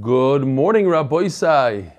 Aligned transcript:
Good 0.00 0.46
morning, 0.46 0.88
Rabbi 0.88 1.16
Isai. 1.24 1.92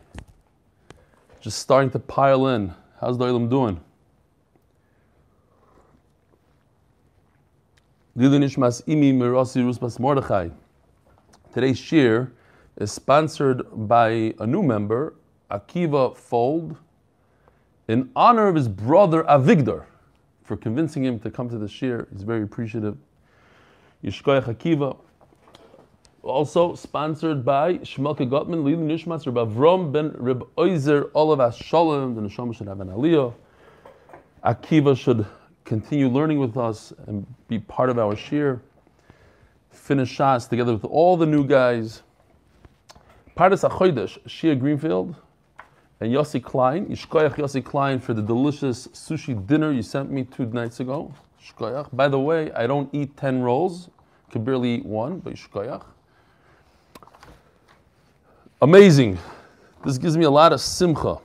Just 1.42 1.60
starting 1.60 1.92
to 1.92 2.00
pile 2.00 2.48
in. 2.48 2.74
How's 3.00 3.20
the 3.20 3.26
Olam 3.26 3.48
doing? 3.48 3.80
Today's 11.54 11.78
shir 11.78 12.32
is 12.78 12.92
sponsored 12.92 13.62
by 13.88 14.34
a 14.40 14.48
new 14.48 14.64
member, 14.64 15.14
Akiva 15.52 16.18
Fold, 16.18 16.76
in 17.88 18.10
honor 18.16 18.48
of 18.48 18.56
his 18.56 18.68
brother 18.68 19.22
Avigdor 19.26 19.86
for 20.44 20.58
convincing 20.58 21.06
him 21.06 21.20
to 21.20 21.30
come 21.30 21.48
to 21.48 21.60
the 21.60 21.68
shir. 21.68 22.08
He's 22.12 22.24
very 22.24 22.42
appreciative. 22.42 22.98
Yishkoyach 24.04 24.46
Akiva. 24.46 24.98
Also 26.24 26.74
sponsored 26.74 27.44
by 27.44 27.74
Shmelke 27.80 28.30
Gottman, 28.30 28.64
Lili 28.64 28.78
Nishmas, 28.78 29.26
Reb 29.26 29.36
Avrom 29.36 29.92
ben 29.92 30.16
Reb 30.16 30.48
Oizer, 30.56 31.12
Olav 31.14 31.54
Shalom, 31.54 32.16
the 32.16 32.22
Neshama 32.22 32.56
should 32.56 32.68
have 32.68 32.80
an 32.80 32.88
aliyah. 32.88 33.34
Akiva 34.46 34.98
should 34.98 35.26
continue 35.66 36.08
learning 36.08 36.40
with 36.40 36.56
us 36.56 36.94
and 37.08 37.28
be 37.50 37.60
part 37.60 37.90
of 37.90 38.00
our 38.00 38.16
shir. 38.16 38.62
Finish 39.70 40.12
shots 40.12 40.46
together 40.46 40.72
with 40.72 40.86
all 40.86 41.18
the 41.18 41.26
new 41.26 41.46
guys. 41.46 42.04
Pardes 43.36 43.70
Achoidesh, 43.70 44.18
Shia 44.22 44.58
Greenfield, 44.58 45.18
and 46.00 46.10
Yossi 46.10 46.42
Klein. 46.42 46.86
Yishkoyach 46.86 47.36
Yossi 47.36 47.62
Klein 47.64 48.00
for 48.00 48.14
the 48.14 48.22
delicious 48.22 48.88
sushi 48.88 49.46
dinner 49.46 49.74
you 49.74 49.82
sent 49.82 50.10
me 50.10 50.24
two 50.24 50.46
nights 50.46 50.80
ago. 50.80 51.14
By 51.92 52.08
the 52.08 52.20
way, 52.20 52.50
I 52.54 52.66
don't 52.66 52.90
eat 52.94 53.18
10 53.18 53.42
rolls, 53.42 53.90
could 54.32 54.46
barely 54.46 54.76
eat 54.76 54.86
one, 54.86 55.20
but 55.20 55.34
Yishkoyach. 55.34 55.84
Amazing. 58.64 59.20
This 59.84 59.98
gives 59.98 60.16
me 60.16 60.24
a 60.24 60.30
lot 60.30 60.54
of 60.54 60.62
simcha. 60.62 61.18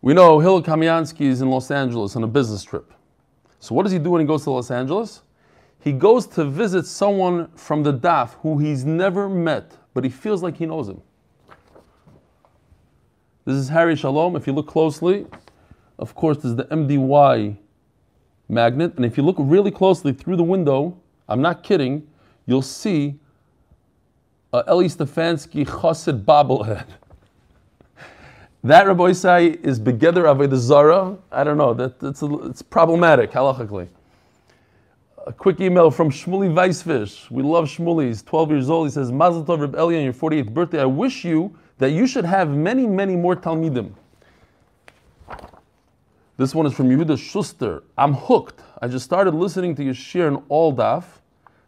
We 0.00 0.14
know 0.14 0.40
Hillel 0.40 0.64
Kamiansky 0.64 1.26
is 1.26 1.42
in 1.42 1.48
Los 1.48 1.70
Angeles 1.70 2.16
on 2.16 2.24
a 2.24 2.26
business 2.26 2.64
trip. 2.64 2.92
So 3.60 3.72
what 3.72 3.84
does 3.84 3.92
he 3.92 4.00
do 4.00 4.10
when 4.10 4.20
he 4.20 4.26
goes 4.26 4.42
to 4.42 4.50
Los 4.50 4.72
Angeles? 4.72 5.22
He 5.78 5.92
goes 5.92 6.26
to 6.26 6.44
visit 6.44 6.86
someone 6.86 7.52
from 7.54 7.84
the 7.84 7.92
DAF 7.92 8.30
who 8.42 8.58
he's 8.58 8.84
never 8.84 9.28
met, 9.28 9.76
but 9.94 10.02
he 10.02 10.10
feels 10.10 10.42
like 10.42 10.56
he 10.56 10.66
knows 10.66 10.88
him. 10.88 11.00
This 13.44 13.54
is 13.54 13.68
Harry 13.68 13.94
Shalom. 13.94 14.34
If 14.34 14.48
you 14.48 14.52
look 14.52 14.66
closely, 14.66 15.26
of 16.00 16.16
course, 16.16 16.38
there's 16.38 16.56
the 16.56 16.64
MDY 16.64 17.56
magnet. 18.48 18.94
And 18.96 19.04
if 19.04 19.16
you 19.16 19.22
look 19.22 19.36
really 19.38 19.70
closely 19.70 20.12
through 20.12 20.34
the 20.34 20.42
window, 20.42 21.00
I'm 21.28 21.40
not 21.40 21.62
kidding, 21.62 22.08
you'll 22.46 22.60
see 22.60 23.20
uh, 24.52 24.62
Eli 24.68 24.86
Stefansky 24.86 25.66
Chassid 25.66 26.24
bobblehead. 26.24 26.86
that 28.62 28.86
Rabbi 28.86 29.04
Isai 29.04 29.64
is 29.64 29.80
Begeder 29.80 30.24
Avodah 30.24 30.56
Zara. 30.56 31.16
I 31.30 31.44
don't 31.44 31.56
know. 31.56 31.72
That, 31.74 31.98
that's 31.98 32.22
a, 32.22 32.34
it's 32.44 32.62
problematic 32.62 33.30
halachically. 33.32 33.88
A 35.26 35.32
quick 35.32 35.60
email 35.60 35.90
from 35.90 36.10
Shmuley 36.10 36.52
Weisfish. 36.52 37.30
We 37.30 37.42
love 37.42 37.66
Shmuley. 37.66 38.08
He's 38.08 38.22
12 38.22 38.50
years 38.50 38.70
old. 38.70 38.88
He 38.88 38.92
says, 38.92 39.10
Mazel 39.12 39.44
Tov 39.44 39.60
Reb 39.60 39.74
Eli 39.74 39.96
on 39.96 40.04
your 40.04 40.12
48th 40.12 40.52
birthday. 40.52 40.80
I 40.80 40.86
wish 40.86 41.24
you 41.24 41.56
that 41.78 41.90
you 41.92 42.06
should 42.06 42.24
have 42.24 42.50
many, 42.50 42.86
many 42.86 43.16
more 43.16 43.36
Talmidim. 43.36 43.92
This 46.36 46.54
one 46.54 46.66
is 46.66 46.72
from 46.72 46.88
Yehuda 46.88 47.18
Schuster. 47.18 47.84
I'm 47.96 48.14
hooked. 48.14 48.60
I 48.80 48.88
just 48.88 49.04
started 49.04 49.34
listening 49.34 49.76
to 49.76 49.84
your 49.84 49.94
shir 49.94 50.34
All 50.48 50.74
Daf 50.74 51.04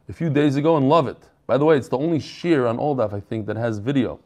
a 0.08 0.12
few 0.12 0.28
days 0.30 0.56
ago 0.56 0.76
and 0.76 0.88
love 0.88 1.06
it. 1.06 1.28
By 1.46 1.58
the 1.58 1.64
way, 1.64 1.76
it's 1.76 1.88
the 1.88 1.98
only 1.98 2.20
shir 2.20 2.66
on 2.66 2.78
All 2.78 2.96
Daf, 2.96 3.12
I 3.12 3.20
think, 3.20 3.46
that 3.46 3.56
has 3.56 3.78
video. 3.78 4.18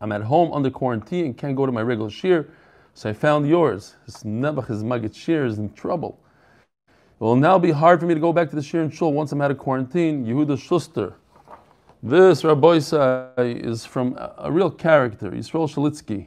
I'm 0.00 0.12
at 0.12 0.22
home 0.22 0.52
under 0.52 0.70
quarantine 0.70 1.26
and 1.26 1.36
can't 1.36 1.56
go 1.56 1.66
to 1.66 1.72
my 1.72 1.82
regular 1.82 2.10
shir, 2.10 2.48
so 2.94 3.10
I 3.10 3.12
found 3.12 3.48
yours. 3.48 3.96
This 4.06 4.22
Nebuch 4.22 4.70
is 4.70 4.84
Maggid 4.84 5.14
shir 5.14 5.46
is 5.46 5.58
in 5.58 5.72
trouble. 5.72 6.18
It 6.78 7.24
will 7.24 7.36
now 7.36 7.58
be 7.58 7.70
hard 7.70 8.00
for 8.00 8.06
me 8.06 8.14
to 8.14 8.20
go 8.20 8.32
back 8.32 8.50
to 8.50 8.56
the 8.56 8.62
shir 8.62 8.82
and 8.82 8.92
shul 8.92 9.12
once 9.12 9.32
I'm 9.32 9.40
out 9.40 9.50
of 9.50 9.58
quarantine. 9.58 10.26
Yehuda 10.26 10.58
Schuster. 10.58 11.14
This 12.02 12.42
Rabbi 12.42 12.80
is 13.38 13.86
from 13.86 14.18
a 14.18 14.50
real 14.50 14.70
character, 14.70 15.30
Yisrael 15.30 15.72
Shalitsky. 15.72 16.26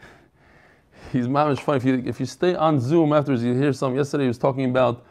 He's 1.12 1.26
mamish 1.26 1.60
funny. 1.60 1.78
If 1.78 1.84
you, 1.86 2.02
if 2.04 2.20
you 2.20 2.26
stay 2.26 2.54
on 2.54 2.78
Zoom 2.78 3.14
afterwards, 3.14 3.42
you 3.42 3.54
hear 3.54 3.72
some. 3.72 3.96
Yesterday 3.96 4.24
he 4.24 4.28
was 4.28 4.36
talking 4.36 4.66
about 4.66 5.06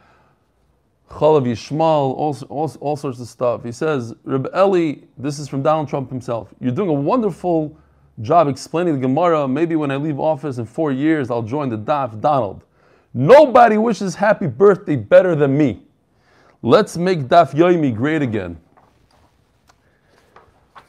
Chalav 1.10 1.46
Yishmal, 1.46 1.80
all, 1.80 2.38
all, 2.50 2.72
all 2.82 2.96
sorts 2.96 3.20
of 3.20 3.28
stuff. 3.28 3.64
He 3.64 3.72
says, 3.72 4.14
Reb 4.24 4.50
Eli, 4.56 4.96
this 5.18 5.40
is 5.40 5.48
from 5.48 5.64
Donald 5.64 5.88
Trump 5.88 6.10
himself. 6.10 6.50
You're 6.60 6.74
doing 6.74 6.90
a 6.90 6.94
wonderful 6.94 7.78
job 8.22 8.48
explaining 8.48 8.96
the 8.96 9.00
Gemara. 9.00 9.48
Maybe 9.48 9.76
when 9.76 9.90
I 9.90 9.96
leave 9.96 10.20
office 10.20 10.58
in 10.58 10.66
four 10.66 10.92
years, 10.92 11.32
I'll 11.32 11.42
join 11.42 11.70
the 11.70 11.78
DAF. 11.78 12.20
Donald, 12.20 12.64
nobody 13.14 13.78
wishes 13.78 14.16
happy 14.16 14.48
birthday 14.48 14.96
better 14.96 15.36
than 15.36 15.58
me. 15.58 15.82
Let's 16.62 16.98
make 16.98 17.20
Daf 17.20 17.54
Yoimi 17.54 17.96
great 17.96 18.22
again. 18.22 18.60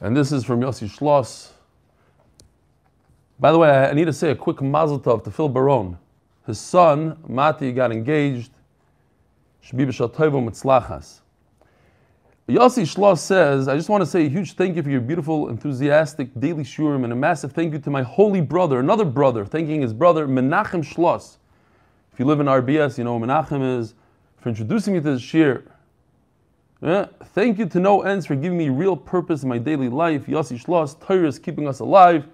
And 0.01 0.15
this 0.15 0.31
is 0.31 0.43
from 0.43 0.61
Yossi 0.61 0.89
Schloss. 0.89 1.51
By 3.39 3.51
the 3.51 3.57
way, 3.57 3.69
I 3.69 3.93
need 3.93 4.05
to 4.05 4.13
say 4.13 4.31
a 4.31 4.35
quick 4.35 4.61
mazel 4.61 4.99
tov 4.99 5.23
to 5.23 5.31
Phil 5.31 5.47
Baron. 5.47 5.97
His 6.45 6.59
son, 6.59 7.17
Mati, 7.27 7.71
got 7.71 7.91
engaged 7.91 8.51
Yossi 12.49 12.81
Shloss 12.81 13.19
says, 13.19 13.67
I 13.67 13.75
just 13.75 13.89
want 13.89 14.01
to 14.01 14.07
say 14.07 14.25
a 14.25 14.29
huge 14.29 14.53
thank 14.53 14.75
you 14.75 14.81
for 14.81 14.89
your 14.89 15.01
beautiful, 15.01 15.49
enthusiastic 15.49 16.29
daily 16.39 16.63
shurim 16.63 17.03
and 17.03 17.13
a 17.13 17.15
massive 17.15 17.51
thank 17.51 17.73
you 17.73 17.79
to 17.79 17.91
my 17.91 18.01
holy 18.01 18.41
brother, 18.41 18.79
another 18.79 19.05
brother, 19.05 19.45
thanking 19.45 19.81
his 19.81 19.93
brother, 19.93 20.27
Menachem 20.27 20.83
Shloss. 20.83 21.37
If 22.11 22.17
you 22.17 22.25
live 22.25 22.39
in 22.39 22.47
RBS, 22.47 22.97
you 22.97 23.03
know 23.03 23.19
Menachem 23.19 23.77
is, 23.77 23.93
for 24.37 24.49
introducing 24.49 24.95
me 24.95 24.99
to 24.99 25.13
the 25.13 25.19
shir. 25.19 25.63
Yeah. 26.81 27.05
Thank 27.33 27.59
you 27.59 27.67
to 27.67 27.79
no 27.79 28.01
ends 28.01 28.25
for 28.25 28.35
giving 28.35 28.57
me 28.57 28.69
real 28.69 28.97
purpose 28.97 29.43
in 29.43 29.49
my 29.49 29.59
daily 29.59 29.89
life. 29.89 30.25
Yossi 30.25 30.59
Shloss, 30.59 30.99
Torah 30.99 31.27
is 31.27 31.37
keeping 31.37 31.67
us 31.67 31.81
alive. 31.81 32.25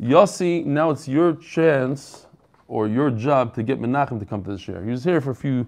Yossi, 0.00 0.64
now 0.64 0.90
it's 0.90 1.08
your 1.08 1.34
chance 1.34 2.26
or 2.68 2.86
your 2.86 3.10
job 3.10 3.54
to 3.56 3.64
get 3.64 3.80
Menachem 3.80 4.20
to 4.20 4.24
come 4.24 4.44
to 4.44 4.52
the 4.52 4.58
shir. 4.58 4.84
He 4.84 4.90
was 4.90 5.02
here 5.02 5.20
for 5.20 5.30
a 5.30 5.34
few 5.34 5.66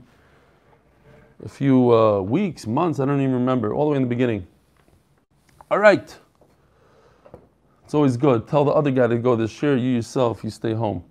a 1.45 1.49
few 1.49 1.93
uh, 1.93 2.21
weeks, 2.21 2.67
months, 2.67 3.01
I 3.01 3.07
don't 3.07 3.21
even 3.21 3.35
remember, 3.35 3.75
all 3.75 3.87
the 3.87 3.91
way 3.91 3.97
in 3.97 4.03
the 4.03 4.09
beginning. 4.09 4.47
All 5.71 5.79
right. 5.79 6.17
It's 7.85 7.95
always 7.95 8.17
good. 8.17 8.47
Tell 8.47 8.65
the 8.65 8.73
other 8.73 8.91
guy 8.91 9.07
to 9.07 9.19
go 9.19 9.35
this 9.37 9.51
share, 9.51 9.77
you 9.77 9.91
yourself, 9.91 10.45
you 10.45 10.51
stay 10.51 10.75
home. 10.75 11.03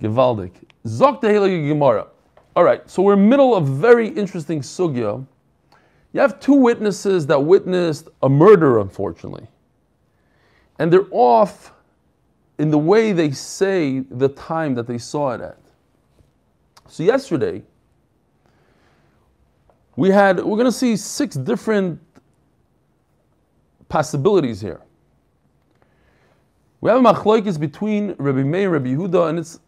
Givaldik. 0.00 0.52
Zok 0.86 1.20
Gemara. 1.20 2.06
All 2.54 2.64
right, 2.64 2.88
so 2.88 3.02
we're 3.02 3.14
in 3.14 3.28
middle 3.28 3.54
of 3.54 3.66
very 3.66 4.08
interesting 4.08 4.60
sugya. 4.60 5.24
You 6.12 6.20
have 6.20 6.38
two 6.38 6.52
witnesses 6.52 7.26
that 7.28 7.40
witnessed 7.40 8.08
a 8.22 8.28
murder, 8.28 8.78
unfortunately. 8.78 9.46
And 10.78 10.92
they're 10.92 11.08
off 11.10 11.72
in 12.58 12.70
the 12.70 12.78
way 12.78 13.12
they 13.12 13.30
say 13.30 14.00
the 14.00 14.28
time 14.28 14.74
that 14.74 14.86
they 14.86 14.98
saw 14.98 15.30
it 15.30 15.40
at. 15.40 15.58
So 16.88 17.02
yesterday, 17.02 17.62
we 19.96 20.10
had, 20.10 20.38
we're 20.38 20.56
going 20.56 20.64
to 20.64 20.72
see 20.72 20.96
six 20.96 21.36
different 21.36 22.00
possibilities 23.88 24.60
here. 24.60 24.80
We 26.80 26.90
have 26.90 27.04
a 27.04 27.12
machloikis 27.12 27.60
between 27.60 28.14
Rabbi 28.18 28.42
Meir 28.42 28.74
and 28.74 28.84
Rabbi 28.84 29.00
Yehuda, 29.00 29.28
and 29.28 29.38
it's 29.38 29.60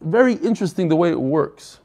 very 0.00 0.34
interesting 0.34 0.88
the 0.88 0.96
way 0.96 1.10
it 1.10 1.20
works. 1.20 1.80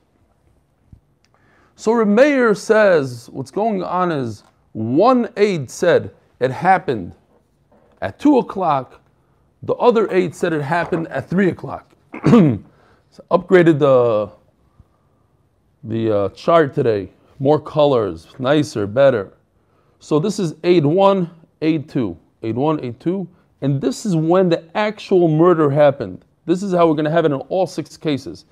So 1.76 1.92
Rabbi 1.94 2.12
Meir 2.12 2.56
says 2.56 3.30
what's 3.32 3.52
going 3.52 3.84
on 3.84 4.12
is 4.12 4.44
one 4.74 5.30
aide 5.36 5.70
said 5.70 6.14
it 6.40 6.52
happened 6.52 7.16
at 8.02 8.20
two 8.20 8.38
o'clock, 8.38 9.02
the 9.64 9.74
other 9.76 10.12
aide 10.12 10.36
said 10.36 10.54
it 10.54 10.62
happened 10.62 11.08
at 11.08 11.30
three 11.30 11.50
o'clock. 11.50 11.94
so 12.26 12.60
upgraded 13.32 13.80
the 13.80 14.30
the 15.86 16.16
uh, 16.16 16.30
chart 16.30 16.74
today 16.74 17.10
more 17.40 17.60
colors, 17.60 18.28
nicer, 18.40 18.88
better. 18.88 19.34
So 20.00 20.20
this 20.20 20.40
is 20.40 20.56
aid 20.64 20.86
1, 20.86 21.30
aid 21.62 21.90
2, 21.90 22.18
aid 22.44 22.56
1, 22.56 22.84
aid 22.84 23.00
2, 23.00 23.28
and 23.62 23.82
this 23.82 24.06
is 24.06 24.16
when 24.16 24.50
the 24.50 24.64
actual 24.76 25.28
murder 25.28 25.70
happened. 25.70 26.26
This 26.46 26.62
is 26.62 26.74
how 26.74 26.88
we're 26.88 26.96
going 26.96 27.06
to 27.06 27.12
have 27.12 27.26
it 27.26 27.32
in 27.32 27.40
all 27.50 27.66
six 27.66 27.96
cases. 27.96 28.46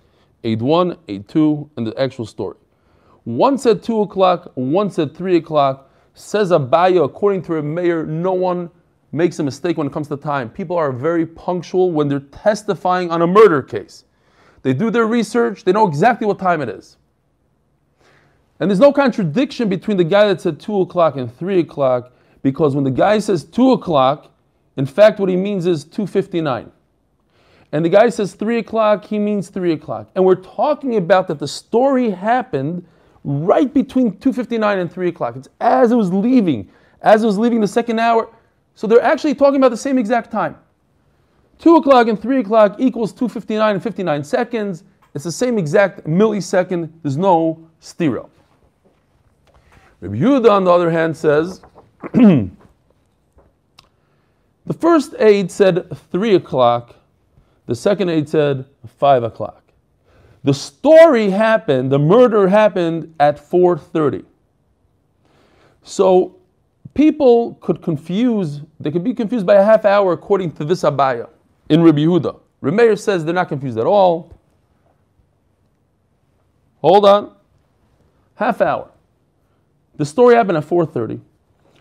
Aid 0.44 0.62
1, 0.62 0.98
aid 1.10 1.28
2, 1.28 1.70
and 1.78 1.86
the 1.86 2.00
actual 2.00 2.26
story. 2.26 2.58
Once 3.26 3.66
at 3.66 3.84
2 3.84 4.02
o'clock, 4.02 4.52
once 4.56 4.98
at 4.98 5.16
3 5.16 5.38
o'clock. 5.38 5.90
Says 6.14 6.52
Abaya, 6.52 7.06
according 7.06 7.42
to 7.44 7.58
a 7.58 7.62
mayor, 7.64 8.06
no 8.06 8.34
one 8.34 8.70
makes 9.12 9.40
a 9.40 9.44
mistake 9.44 9.78
when 9.78 9.88
it 9.88 9.94
comes 9.94 10.08
to 10.10 10.18
time. 10.18 10.50
People 10.50 10.78
are 10.78 10.92
very 10.92 11.26
punctual 11.26 11.92
when 11.92 12.08
they're 12.08 12.20
testifying 12.20 13.12
on 13.12 13.22
a 13.22 13.28
murder 13.28 13.62
case. 13.62 14.06
They 14.62 14.74
do 14.74 14.90
their 14.90 15.08
research, 15.08 15.64
they 15.64 15.72
know 15.72 15.88
exactly 15.88 16.28
what 16.28 16.40
time 16.40 16.62
it 16.62 16.70
is. 16.70 16.98
And 18.62 18.70
there's 18.70 18.80
no 18.80 18.94
contradiction 18.94 19.68
between 19.68 19.98
the 19.98 20.04
guy 20.04 20.28
that 20.28 20.40
said 20.40 20.60
2 20.60 20.82
o'clock 20.82 21.18
and 21.18 21.36
3 21.36 21.60
o'clock 21.60 22.14
Because 22.44 22.76
when 22.76 22.84
the 22.84 22.92
guy 22.92 23.20
says 23.20 23.44
2 23.44 23.72
o'clock, 23.72 24.32
in 24.78 24.86
fact, 24.86 25.20
what 25.20 25.30
he 25.30 25.36
means 25.36 25.66
is 25.66 25.86
2.59. 25.86 26.72
And 27.72 27.86
the 27.86 27.90
guy 27.90 28.10
says 28.10 28.34
3 28.34 28.58
o'clock, 28.58 29.06
he 29.06 29.20
means 29.20 29.50
3 29.50 29.74
o'clock. 29.74 30.10
And 30.16 30.26
we're 30.26 30.36
talking 30.36 30.98
about 30.98 31.28
that 31.28 31.40
the 31.40 31.48
story 31.48 32.10
happened 32.10 32.86
right 33.24 33.72
between 33.74 34.14
2.59 34.14 34.82
and 34.82 34.92
3 34.92 35.08
o'clock. 35.08 35.36
It's 35.36 35.50
as 35.60 35.92
it 35.92 35.96
was 35.96 36.12
leaving, 36.12 36.70
as 37.02 37.24
it 37.24 37.28
was 37.28 37.38
leaving 37.38 37.62
the 37.62 37.68
second 37.68 38.00
hour. 38.00 38.30
So 38.76 38.88
they're 38.88 39.02
actually 39.02 39.36
talking 39.36 39.58
about 39.58 39.70
the 39.70 39.78
same 39.78 39.98
exact 39.98 40.32
time. 40.32 40.58
2 41.60 41.76
o'clock 41.76 42.08
and 42.08 42.20
3 42.20 42.40
o'clock 42.40 42.76
equals 42.80 43.14
2.59 43.14 43.72
and 43.72 43.84
59 43.84 44.24
seconds. 44.24 44.84
It's 45.14 45.24
the 45.24 45.32
same 45.32 45.58
exact 45.58 46.06
millisecond. 46.06 46.92
There's 47.04 47.18
no 47.18 47.68
stereo. 47.80 48.30
Rabbi 50.02 50.16
Yehuda, 50.16 50.50
on 50.50 50.64
the 50.64 50.72
other 50.72 50.90
hand, 50.90 51.16
says 51.16 51.62
the 52.14 52.50
first 54.80 55.14
aid 55.20 55.52
said 55.52 55.96
3 56.12 56.36
o'clock, 56.36 56.96
the 57.68 57.76
second 57.76 58.10
aid 58.10 58.28
said 58.28 58.66
5 58.98 59.24
o'clock. 59.24 59.62
The 60.44 60.54
story 60.54 61.30
happened, 61.30 61.92
the 61.92 62.00
murder 62.00 62.48
happened 62.48 63.14
at 63.20 63.38
4:30. 63.38 64.26
So 65.84 66.36
people 66.96 67.56
could 67.62 67.82
confuse, 67.82 68.62
they 68.80 68.92
could 68.92 69.04
be 69.04 69.14
confused 69.14 69.46
by 69.46 69.56
a 69.56 69.64
half 69.64 69.86
hour 69.86 70.14
according 70.14 70.54
to 70.54 70.66
this 70.66 70.82
abaya 70.82 71.30
in 71.70 71.84
Rabbi 71.84 72.00
Yehuda. 72.00 72.40
Remeir 72.64 72.98
says 72.98 73.24
they're 73.24 73.34
not 73.34 73.50
confused 73.50 73.78
at 73.78 73.86
all. 73.86 74.34
Hold 76.82 77.06
on. 77.06 77.36
Half 78.36 78.62
hour. 78.62 78.91
The 80.02 80.06
story 80.06 80.34
happened 80.34 80.58
at 80.58 80.64
4.30. 80.64 81.22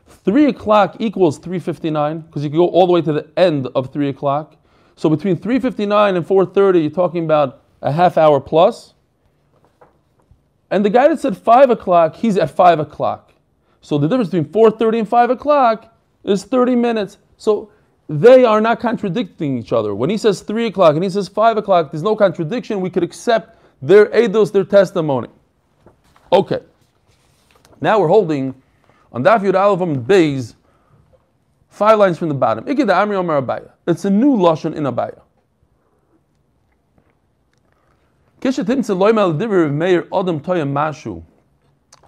3 0.06 0.44
o'clock 0.48 0.96
equals 0.98 1.40
3.59 1.40 2.26
because 2.26 2.44
you 2.44 2.50
can 2.50 2.58
go 2.58 2.68
all 2.68 2.86
the 2.86 2.92
way 2.92 3.00
to 3.00 3.14
the 3.14 3.30
end 3.38 3.66
of 3.74 3.94
3 3.94 4.10
o'clock. 4.10 4.56
So 4.94 5.08
between 5.08 5.38
3.59 5.38 6.16
and 6.16 6.26
4.30, 6.26 6.82
you're 6.82 6.90
talking 6.90 7.24
about 7.24 7.62
a 7.80 7.90
half 7.90 8.18
hour 8.18 8.38
plus. 8.38 8.92
And 10.70 10.84
the 10.84 10.90
guy 10.90 11.08
that 11.08 11.18
said 11.18 11.34
5 11.34 11.70
o'clock, 11.70 12.14
he's 12.14 12.36
at 12.36 12.50
5 12.50 12.80
o'clock. 12.80 13.32
So 13.80 13.96
the 13.96 14.06
difference 14.06 14.28
between 14.28 14.52
4.30 14.52 14.98
and 14.98 15.08
5 15.08 15.30
o'clock 15.30 15.96
is 16.22 16.44
30 16.44 16.76
minutes. 16.76 17.16
So 17.38 17.72
they 18.06 18.44
are 18.44 18.60
not 18.60 18.80
contradicting 18.80 19.56
each 19.56 19.72
other. 19.72 19.94
When 19.94 20.10
he 20.10 20.18
says 20.18 20.42
3 20.42 20.66
o'clock 20.66 20.94
and 20.94 21.02
he 21.02 21.08
says 21.08 21.26
5 21.26 21.56
o'clock, 21.56 21.90
there's 21.90 22.02
no 22.02 22.14
contradiction. 22.14 22.82
We 22.82 22.90
could 22.90 23.02
accept 23.02 23.56
their 23.80 24.08
eidos, 24.08 24.52
their 24.52 24.64
testimony. 24.64 25.28
Okay. 26.30 26.60
Now 27.80 27.98
we're 27.98 28.08
holding 28.08 28.54
on 29.12 29.24
Daf 29.24 29.40
Yud 29.40 29.58
Aleph 29.58 30.06
Beis, 30.06 30.54
five 31.68 31.98
lines 31.98 32.18
from 32.18 32.28
the 32.28 32.34
bottom. 32.34 32.64
It's 32.66 34.04
a 34.04 34.10
new 34.10 34.36
lashon 34.36 34.74
in 34.74 34.84
Abaya. 34.84 35.20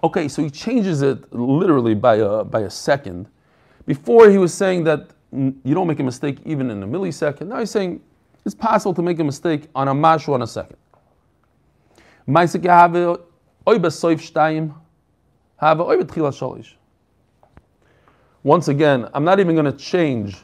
Okay, 0.03 0.27
so 0.27 0.43
he 0.43 0.49
changes 0.49 1.01
it 1.01 1.31
literally 1.33 1.93
by 1.95 2.15
a, 2.15 2.43
by 2.43 2.61
a 2.61 2.69
second. 2.69 3.27
Before 3.85 4.29
he 4.29 4.37
was 4.37 4.53
saying 4.53 4.83
that 4.85 5.11
you 5.31 5.73
don't 5.73 5.87
make 5.87 5.99
a 5.99 6.03
mistake 6.03 6.39
even 6.45 6.69
in 6.69 6.83
a 6.83 6.87
millisecond. 6.87 7.47
Now 7.47 7.59
he's 7.59 7.71
saying 7.71 8.01
it's 8.45 8.55
possible 8.55 8.93
to 8.93 9.01
make 9.01 9.19
a 9.19 9.23
mistake 9.23 9.67
on 9.75 9.87
a 9.87 9.93
mashu 9.93 10.33
on 10.33 10.41
a 10.41 10.47
second. 10.47 10.77
Once 18.43 18.67
again, 18.67 19.07
I'm 19.13 19.23
not 19.23 19.39
even 19.39 19.55
going 19.55 19.65
to 19.65 19.71
change 19.71 20.35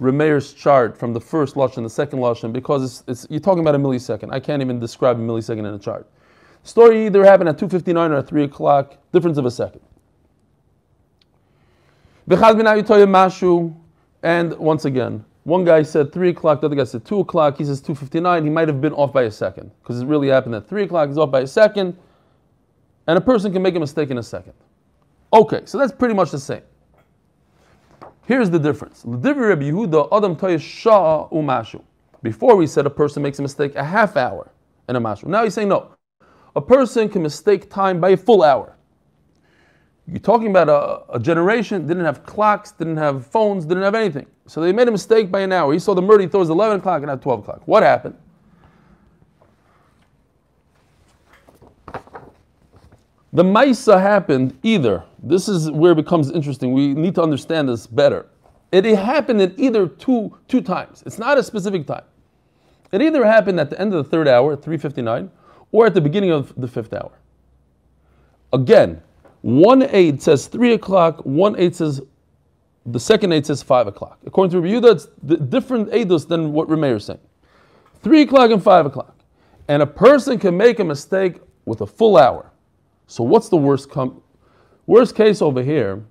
Remeir's 0.00 0.54
chart 0.54 0.98
from 0.98 1.12
the 1.12 1.20
first 1.20 1.54
Lashon 1.54 1.78
and 1.78 1.86
the 1.86 1.90
second 1.90 2.18
Lashon 2.20 2.50
because 2.52 2.82
it's, 2.82 3.04
it's, 3.06 3.26
you're 3.30 3.40
talking 3.40 3.60
about 3.60 3.74
a 3.74 3.78
millisecond. 3.78 4.32
I 4.32 4.40
can't 4.40 4.62
even 4.62 4.80
describe 4.80 5.18
a 5.18 5.20
millisecond 5.20 5.60
in 5.60 5.66
a 5.66 5.78
chart. 5.78 6.08
Story 6.62 7.04
either 7.04 7.24
happened 7.24 7.50
at 7.50 7.58
2.59 7.58 8.10
or 8.10 8.16
at 8.16 8.26
3 8.26 8.44
o'clock, 8.44 8.96
difference 9.12 9.36
of 9.36 9.44
a 9.44 9.50
second. 9.50 9.82
And 14.22 14.56
once 14.56 14.86
again, 14.86 15.26
one 15.42 15.62
guy 15.62 15.82
said 15.82 16.10
3 16.10 16.30
o'clock, 16.30 16.62
the 16.62 16.66
other 16.68 16.76
guy 16.76 16.84
said 16.84 17.04
2 17.04 17.20
o'clock, 17.20 17.58
he 17.58 17.66
says 17.66 17.82
2.59, 17.82 18.44
he 18.44 18.48
might 18.48 18.66
have 18.66 18.80
been 18.80 18.94
off 18.94 19.12
by 19.12 19.24
a 19.24 19.30
second 19.30 19.70
because 19.82 20.00
it 20.00 20.06
really 20.06 20.28
happened 20.28 20.54
at 20.54 20.66
3 20.66 20.84
o'clock, 20.84 21.08
he's 21.08 21.18
off 21.18 21.30
by 21.30 21.40
a 21.40 21.46
second, 21.46 21.94
and 23.06 23.18
a 23.18 23.20
person 23.20 23.52
can 23.52 23.62
make 23.62 23.74
a 23.74 23.80
mistake 23.80 24.10
in 24.10 24.18
a 24.18 24.22
second. 24.22 24.54
Okay, 25.32 25.62
so 25.64 25.78
that's 25.78 25.92
pretty 25.92 26.14
much 26.14 26.30
the 26.30 26.38
same. 26.38 26.62
Here's 28.26 28.48
the 28.48 28.58
difference. 28.58 29.02
Before 32.22 32.56
we 32.56 32.66
said 32.66 32.86
a 32.86 32.90
person 32.90 33.22
makes 33.22 33.38
a 33.38 33.42
mistake 33.42 33.74
a 33.74 33.84
half 33.84 34.16
hour 34.16 34.50
in 34.88 34.96
a 34.96 35.00
mashu. 35.00 35.24
Now 35.26 35.44
he's 35.44 35.54
saying 35.54 35.68
no. 35.68 35.90
A 36.56 36.60
person 36.60 37.08
can 37.08 37.22
mistake 37.22 37.68
time 37.68 38.00
by 38.00 38.10
a 38.10 38.16
full 38.16 38.42
hour. 38.42 38.76
You're 40.06 40.20
talking 40.20 40.48
about 40.48 40.68
a, 40.68 41.14
a, 41.14 41.18
generation 41.18 41.86
didn't 41.86 42.04
have 42.04 42.24
clocks, 42.24 42.72
didn't 42.72 42.98
have 42.98 43.26
phones, 43.26 43.64
didn't 43.64 43.82
have 43.82 43.94
anything. 43.94 44.26
So 44.46 44.60
they 44.60 44.72
made 44.72 44.86
a 44.86 44.90
mistake 44.90 45.30
by 45.30 45.40
an 45.40 45.52
hour. 45.52 45.72
He 45.72 45.78
saw 45.78 45.94
the 45.94 46.02
murder, 46.02 46.22
he 46.22 46.28
thought 46.28 46.38
it 46.38 46.40
was 46.40 46.50
11 46.50 46.80
o'clock 46.80 46.98
and 46.98 47.06
not 47.06 47.22
12 47.22 47.40
o'clock. 47.40 47.62
What 47.64 47.82
happened? 47.82 48.14
The 53.34 53.42
Maisa 53.42 54.00
happened 54.00 54.56
either. 54.62 55.02
This 55.20 55.48
is 55.48 55.68
where 55.68 55.90
it 55.90 55.96
becomes 55.96 56.30
interesting. 56.30 56.72
We 56.72 56.94
need 56.94 57.16
to 57.16 57.22
understand 57.22 57.68
this 57.68 57.84
better. 57.84 58.26
It 58.70 58.84
happened 58.84 59.42
at 59.42 59.58
either 59.58 59.88
two, 59.88 60.36
two 60.46 60.60
times. 60.60 61.02
It's 61.04 61.18
not 61.18 61.36
a 61.36 61.42
specific 61.42 61.84
time. 61.84 62.04
It 62.92 63.02
either 63.02 63.24
happened 63.24 63.58
at 63.58 63.70
the 63.70 63.80
end 63.80 63.92
of 63.92 64.04
the 64.04 64.08
third 64.08 64.28
hour 64.28 64.52
at 64.52 64.60
3.59 64.60 65.28
or 65.72 65.84
at 65.84 65.94
the 65.94 66.00
beginning 66.00 66.30
of 66.30 66.52
the 66.56 66.68
fifth 66.68 66.92
hour. 66.92 67.10
Again, 68.52 69.02
one 69.42 69.82
aid 69.82 70.22
says 70.22 70.46
3 70.46 70.74
o'clock, 70.74 71.20
one 71.24 71.58
aid 71.58 71.74
says, 71.74 72.00
the 72.86 73.00
second 73.00 73.32
aid 73.32 73.46
says 73.46 73.64
5 73.64 73.88
o'clock. 73.88 74.20
According 74.26 74.52
to 74.52 74.60
Rabbi 74.60 74.88
it's 74.88 75.08
the 75.24 75.36
different 75.36 75.90
aidos 75.90 76.28
than 76.28 76.52
what 76.52 76.68
Remeir 76.68 76.96
is 76.96 77.06
saying. 77.06 77.18
3 78.02 78.22
o'clock 78.22 78.52
and 78.52 78.62
5 78.62 78.86
o'clock. 78.86 79.16
And 79.66 79.82
a 79.82 79.86
person 79.86 80.38
can 80.38 80.56
make 80.56 80.78
a 80.78 80.84
mistake 80.84 81.40
with 81.64 81.80
a 81.80 81.86
full 81.86 82.16
hour. 82.16 82.52
So 83.06 83.22
what's 83.24 83.48
the 83.48 83.56
worst 83.56 83.90
com- 83.90 84.22
worst 84.86 85.14
case 85.14 85.42
over 85.42 85.62
here? 85.62 86.02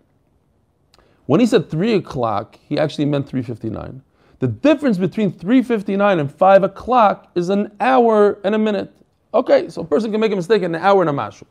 When 1.25 1.39
he 1.39 1.45
said 1.45 1.69
three 1.69 1.93
o'clock, 1.93 2.59
he 2.67 2.77
actually 2.77 3.05
meant 3.05 3.27
three 3.27 3.41
fifty 3.41 3.69
nine. 3.69 4.01
The 4.39 4.47
difference 4.47 4.97
between 4.97 5.31
three 5.31 5.61
fifty 5.61 5.95
nine 5.95 6.19
and 6.19 6.31
five 6.31 6.63
o'clock 6.63 7.31
is 7.35 7.49
an 7.49 7.71
hour 7.79 8.39
and 8.43 8.55
a 8.55 8.59
minute. 8.59 8.93
Okay, 9.33 9.69
so 9.69 9.81
a 9.81 9.85
person 9.85 10.11
can 10.11 10.19
make 10.19 10.31
a 10.31 10.35
mistake 10.35 10.61
in 10.61 10.75
an 10.75 10.81
hour 10.81 11.01
and 11.01 11.09
a 11.09 11.13
mashu. 11.13 11.43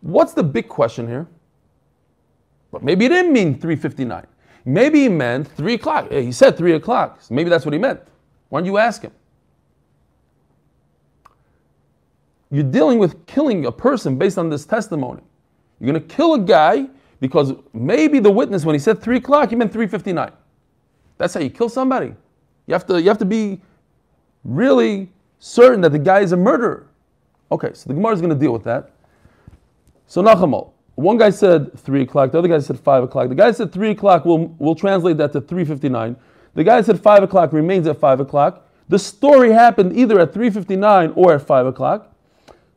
What's 0.00 0.32
the 0.32 0.42
big 0.42 0.68
question 0.68 1.06
here? 1.06 1.26
But 2.70 2.82
maybe 2.82 3.04
he 3.04 3.08
didn't 3.08 3.32
mean 3.32 3.58
359. 3.58 4.26
Maybe 4.64 5.00
he 5.00 5.08
meant 5.08 5.48
3 5.48 5.74
o'clock. 5.74 6.10
He 6.10 6.32
said 6.32 6.56
3 6.56 6.74
o'clock. 6.74 7.20
So 7.22 7.34
maybe 7.34 7.50
that's 7.50 7.64
what 7.64 7.72
he 7.72 7.78
meant. 7.78 8.00
Why 8.48 8.60
don't 8.60 8.66
you 8.66 8.78
ask 8.78 9.02
him? 9.02 9.12
You're 12.50 12.64
dealing 12.64 12.98
with 12.98 13.26
killing 13.26 13.66
a 13.66 13.72
person 13.72 14.16
based 14.16 14.38
on 14.38 14.50
this 14.50 14.66
testimony. 14.66 15.22
You're 15.78 15.92
going 15.92 16.06
to 16.06 16.14
kill 16.14 16.34
a 16.34 16.40
guy 16.40 16.88
because 17.20 17.52
maybe 17.72 18.18
the 18.18 18.30
witness, 18.30 18.64
when 18.64 18.74
he 18.74 18.78
said 18.78 19.00
3 19.00 19.18
o'clock, 19.18 19.50
he 19.50 19.56
meant 19.56 19.72
3.59. 19.72 20.32
That's 21.18 21.34
how 21.34 21.40
you 21.40 21.50
kill 21.50 21.68
somebody. 21.68 22.14
You 22.66 22.74
have 22.74 22.86
to, 22.86 23.00
you 23.00 23.08
have 23.08 23.18
to 23.18 23.24
be 23.24 23.60
really 24.44 25.10
certain 25.38 25.80
that 25.82 25.92
the 25.92 25.98
guy 25.98 26.20
is 26.20 26.32
a 26.32 26.36
murderer. 26.36 26.86
Okay, 27.52 27.70
so 27.74 27.88
the 27.88 27.94
Gemara 27.94 28.14
is 28.14 28.20
going 28.20 28.32
to 28.32 28.38
deal 28.38 28.52
with 28.52 28.64
that. 28.64 28.90
So 30.06 30.22
Nachamol, 30.22 30.72
one 30.94 31.18
guy 31.18 31.30
said 31.30 31.78
3 31.78 32.02
o'clock, 32.02 32.32
the 32.32 32.38
other 32.38 32.48
guy 32.48 32.58
said 32.58 32.78
5 32.78 33.04
o'clock. 33.04 33.28
The 33.28 33.34
guy 33.34 33.52
said 33.52 33.72
3 33.72 33.90
o'clock, 33.90 34.24
we'll, 34.24 34.54
we'll 34.58 34.74
translate 34.74 35.18
that 35.18 35.32
to 35.32 35.40
3.59. 35.40 36.16
The 36.54 36.64
guy 36.64 36.80
said 36.80 37.00
5 37.00 37.22
o'clock 37.22 37.52
remains 37.52 37.86
at 37.86 37.98
5 37.98 38.20
o'clock. 38.20 38.66
The 38.88 38.98
story 38.98 39.52
happened 39.52 39.96
either 39.96 40.18
at 40.18 40.32
3.59 40.32 41.12
or 41.16 41.34
at 41.34 41.42
5 41.46 41.66
o'clock. 41.66 42.09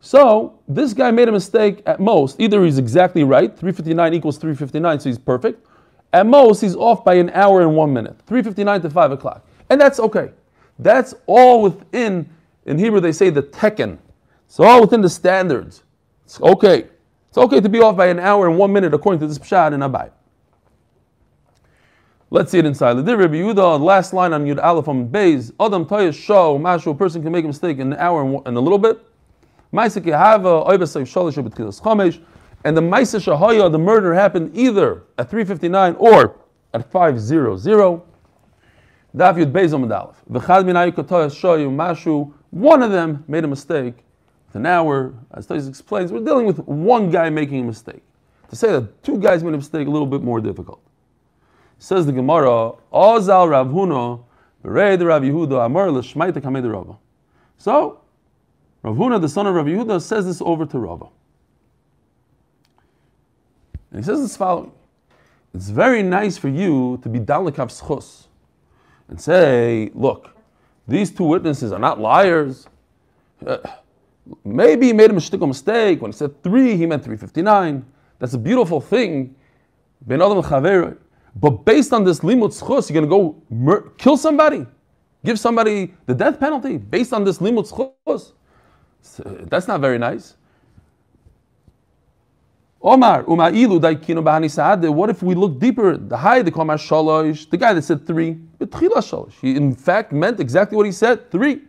So 0.06 0.60
this 0.68 0.94
guy 0.94 1.12
made 1.12 1.30
a 1.30 1.32
mistake 1.32 1.82
at 1.86 1.98
most. 1.98 2.38
Either 2.42 2.66
he's 2.66 2.78
exactly 2.78 3.24
right, 3.24 3.50
359 3.50 4.14
equals 4.14 4.38
359, 4.38 5.00
so 5.00 5.10
he's 5.10 5.18
perfect. 5.18 5.66
At 6.12 6.26
most, 6.26 6.60
he's 6.60 6.76
off 6.76 7.06
by 7.06 7.14
an 7.14 7.30
hour 7.30 7.62
and 7.62 7.74
one 7.74 7.94
minute, 7.94 8.18
359 8.28 8.82
to 8.82 8.90
5 8.90 9.12
o'clock. 9.14 9.48
And 9.70 9.80
that's 9.80 10.02
okay. 10.02 10.32
That's 10.78 11.16
all 11.26 11.62
within, 11.62 12.30
in 12.66 12.78
Hebrew 12.78 13.00
they 13.00 13.14
say 13.14 13.30
the 13.30 13.44
tekken. 13.44 13.98
It's 14.46 14.60
all 14.60 14.82
within 14.82 15.00
the 15.00 15.10
standards. 15.10 15.84
It's 16.26 16.42
okay. 16.42 16.90
It's 17.30 17.38
okay 17.38 17.62
to 17.62 17.70
be 17.70 17.80
off 17.80 17.96
by 17.96 18.08
an 18.08 18.20
hour 18.20 18.50
and 18.50 18.58
one 18.58 18.74
minute 18.74 18.94
according 18.94 19.22
to 19.22 19.28
this 19.28 19.40
pshad 19.40 19.74
and 19.74 19.84
abai. 19.84 20.12
Let's 22.30 22.52
see 22.52 22.60
it 22.60 22.66
inside. 22.66 22.96
The 22.96 23.18
Rabbi 23.18 23.36
Yehuda, 23.36 23.80
last 23.80 24.12
line 24.12 24.34
on 24.34 24.44
Yud 24.44 24.62
Aleph 24.62 24.90
on 24.90 25.08
Beis, 25.08 25.54
Adam 25.62 25.86
Toyas 25.86 26.14
Show, 26.14 26.60
Mashu, 26.60 26.92
a 26.92 26.94
person 26.94 27.24
can 27.24 27.32
make 27.32 27.46
a 27.46 27.48
mistake 27.48 27.78
in 27.78 27.94
an 27.94 28.00
hour 28.00 28.42
and 28.46 28.58
a 28.58 28.60
little 28.60 28.78
bit. 28.78 29.00
And 29.74 29.82
and 32.66 32.78
the 32.78 32.82
Maisa 32.82 33.20
Shahaya, 33.20 33.72
the 33.72 33.80
murder 33.80 34.14
happened 34.14 34.56
either 34.56 35.04
at 35.18 35.30
359 35.30 35.96
or 35.98 36.40
at 36.74 36.90
500. 36.92 38.02
Daf 39.16 39.36
Yud 39.36 39.52
Bezom 39.52 39.86
Medalef. 39.86 40.16
V'chad 40.32 40.66
min 40.66 40.76
shoyu 40.76 41.70
mashu. 41.70 42.32
One 42.52 42.82
of 42.82 42.92
them 42.92 43.24
made 43.28 43.44
a 43.44 43.48
mistake. 43.48 43.96
So 44.54 44.60
now 44.60 44.84
we're, 44.84 45.14
as 45.32 45.48
Tosis 45.48 45.68
explains, 45.68 46.12
we're 46.12 46.24
dealing 46.24 46.46
with 46.46 46.60
one 46.60 47.10
guy 47.10 47.30
making 47.30 47.62
a 47.62 47.64
mistake. 47.64 48.04
To 48.50 48.56
say 48.56 48.72
that 48.72 49.04
two 49.04 49.18
guys 49.18 49.44
made 49.44 49.54
a 49.54 49.58
mistake, 49.58 49.88
a 49.88 49.90
little 49.90 50.08
bit 50.08 50.22
more 50.22 50.40
difficult. 50.40 50.80
Says 51.80 52.06
the 52.06 52.12
Gemara, 52.12 52.74
Ozal 52.94 53.50
Rav 53.50 53.68
Bered 54.64 55.06
Rav 55.06 55.22
Yehuda, 55.24 55.66
Amar 55.66 55.92
L'shmaita 55.92 56.42
Kamed 56.42 56.72
Rava. 56.72 56.98
So, 57.58 58.03
Rav 58.84 58.96
Huna, 58.96 59.20
the 59.22 59.30
son 59.30 59.48
of 59.48 59.56
Rav 59.56 59.66
Yehuda, 59.66 60.02
says 60.02 60.26
this 60.26 60.42
over 60.42 60.66
to 60.66 60.78
Rava. 60.78 61.08
And 63.92 64.02
he 64.02 64.06
says 64.06 64.22
this 64.22 64.36
following. 64.36 64.72
It's 65.54 65.70
very 65.70 66.04
nice 66.04 66.38
for 66.38 66.50
you 66.50 67.00
to 67.04 67.10
be 67.10 67.20
dalekav 67.20 67.70
schus 67.70 68.26
and 69.08 69.22
say, 69.22 69.92
look, 69.94 70.36
these 70.88 71.12
two 71.12 71.24
witnesses 71.24 71.72
are 71.72 71.80
not 71.80 72.00
liars. 72.00 72.68
Uh, 73.46 73.58
maybe 74.44 74.88
he 74.88 74.94
made 74.94 75.12
a 75.12 75.14
mistake. 75.14 76.02
When 76.02 76.12
he 76.12 76.18
said 76.18 76.42
three, 76.44 76.76
he 76.76 76.86
meant 76.86 77.04
359. 77.04 77.86
That's 78.20 78.34
a 78.34 78.38
beautiful 78.38 78.82
thing. 78.82 79.36
But 80.06 81.50
based 81.66 81.94
on 81.94 82.04
this 82.04 82.20
limut 82.20 82.60
schus, 82.60 82.90
you're 82.90 83.02
going 83.02 83.06
to 83.06 83.08
go 83.08 83.42
mur- 83.50 83.90
kill 83.98 84.18
somebody? 84.18 84.66
Give 85.24 85.40
somebody 85.40 85.94
the 86.06 86.14
death 86.14 86.40
penalty 86.40 86.78
based 86.78 87.14
on 87.14 87.24
this 87.24 87.38
limut 87.38 87.72
schus? 87.72 88.34
Eh, 89.26 89.46
that's 89.50 89.68
not 89.68 89.82
very 89.82 89.98
nice. 89.98 90.36
Omar, 92.82 93.24
Umailu 93.24 93.80
daikino 93.80 94.22
bahani 94.22 94.50
saade. 94.50 94.94
What 94.94 95.10
if 95.10 95.24
we 95.24 95.36
look 95.36 95.58
deeper? 95.58 95.96
The 95.96 96.18
high, 96.18 96.42
the 96.42 96.52
komar 96.52 96.76
shalosh, 96.78 97.50
the 97.50 97.58
guy 97.58 97.74
that 97.74 97.82
said 97.84 98.06
three, 98.06 98.40
shalosh. 98.60 99.34
He 99.42 99.56
in 99.56 99.74
fact 99.74 100.12
meant 100.12 100.40
exactly 100.40 100.76
what 100.76 100.86
he 100.86 100.92
said, 100.92 101.32
three. 101.32 101.62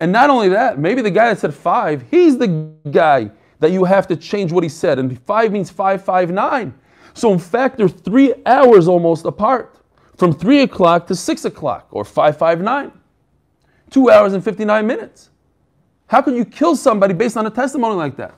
And 0.00 0.12
not 0.12 0.30
only 0.30 0.48
that, 0.48 0.78
maybe 0.78 1.02
the 1.02 1.10
guy 1.10 1.28
that 1.28 1.38
said 1.38 1.54
five, 1.54 2.02
he's 2.10 2.38
the 2.38 2.48
guy 2.90 3.30
that 3.60 3.70
you 3.70 3.84
have 3.84 4.08
to 4.08 4.16
change 4.16 4.50
what 4.50 4.64
he 4.64 4.68
said. 4.68 4.98
And 4.98 5.20
five 5.26 5.52
means 5.52 5.70
five, 5.70 6.02
five, 6.02 6.30
nine. 6.30 6.74
So 7.12 7.32
in 7.32 7.38
fact, 7.38 7.76
they're 7.76 7.88
three 7.88 8.34
hours 8.46 8.88
almost 8.88 9.26
apart, 9.26 9.76
from 10.16 10.32
three 10.32 10.62
o'clock 10.62 11.06
to 11.08 11.14
six 11.14 11.44
o'clock, 11.44 11.86
or 11.90 12.04
five, 12.04 12.36
five, 12.36 12.60
nine. 12.60 12.92
Two 13.90 14.10
hours 14.10 14.32
and 14.32 14.42
59 14.42 14.86
minutes. 14.86 15.30
How 16.06 16.22
can 16.22 16.34
you 16.34 16.44
kill 16.44 16.76
somebody 16.76 17.12
based 17.14 17.36
on 17.36 17.46
a 17.46 17.50
testimony 17.50 17.94
like 17.96 18.16
that? 18.16 18.34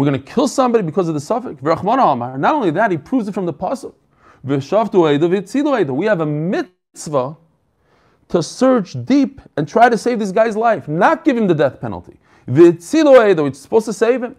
going 0.06 0.14
to 0.14 0.20
kill 0.20 0.48
somebody 0.48 0.84
because 0.84 1.08
of 1.08 1.14
the 1.14 1.20
suffix. 1.20 1.62
Not 1.62 2.00
only 2.00 2.72
that, 2.72 2.92
he 2.92 2.98
proves 2.98 3.28
it 3.28 3.34
from 3.34 3.46
the 3.46 3.54
pasuk. 3.54 3.94
We 4.44 6.06
have 6.06 6.22
a 6.22 6.26
mitzvah 6.26 7.38
to 8.30 8.44
search 8.44 8.96
deep 9.06 9.42
and 9.58 9.68
try 9.68 9.90
to 9.90 9.98
save 9.98 10.20
this 10.20 10.32
guy's 10.32 10.56
life, 10.58 10.88
not 10.88 11.24
give 11.26 11.38
him 11.38 11.48
the 11.48 11.54
death 11.54 11.80
penalty. 11.82 12.20
It's 12.48 12.88
supposed 12.88 13.86
to 13.86 13.94
save 13.94 14.24
him. 14.24 14.36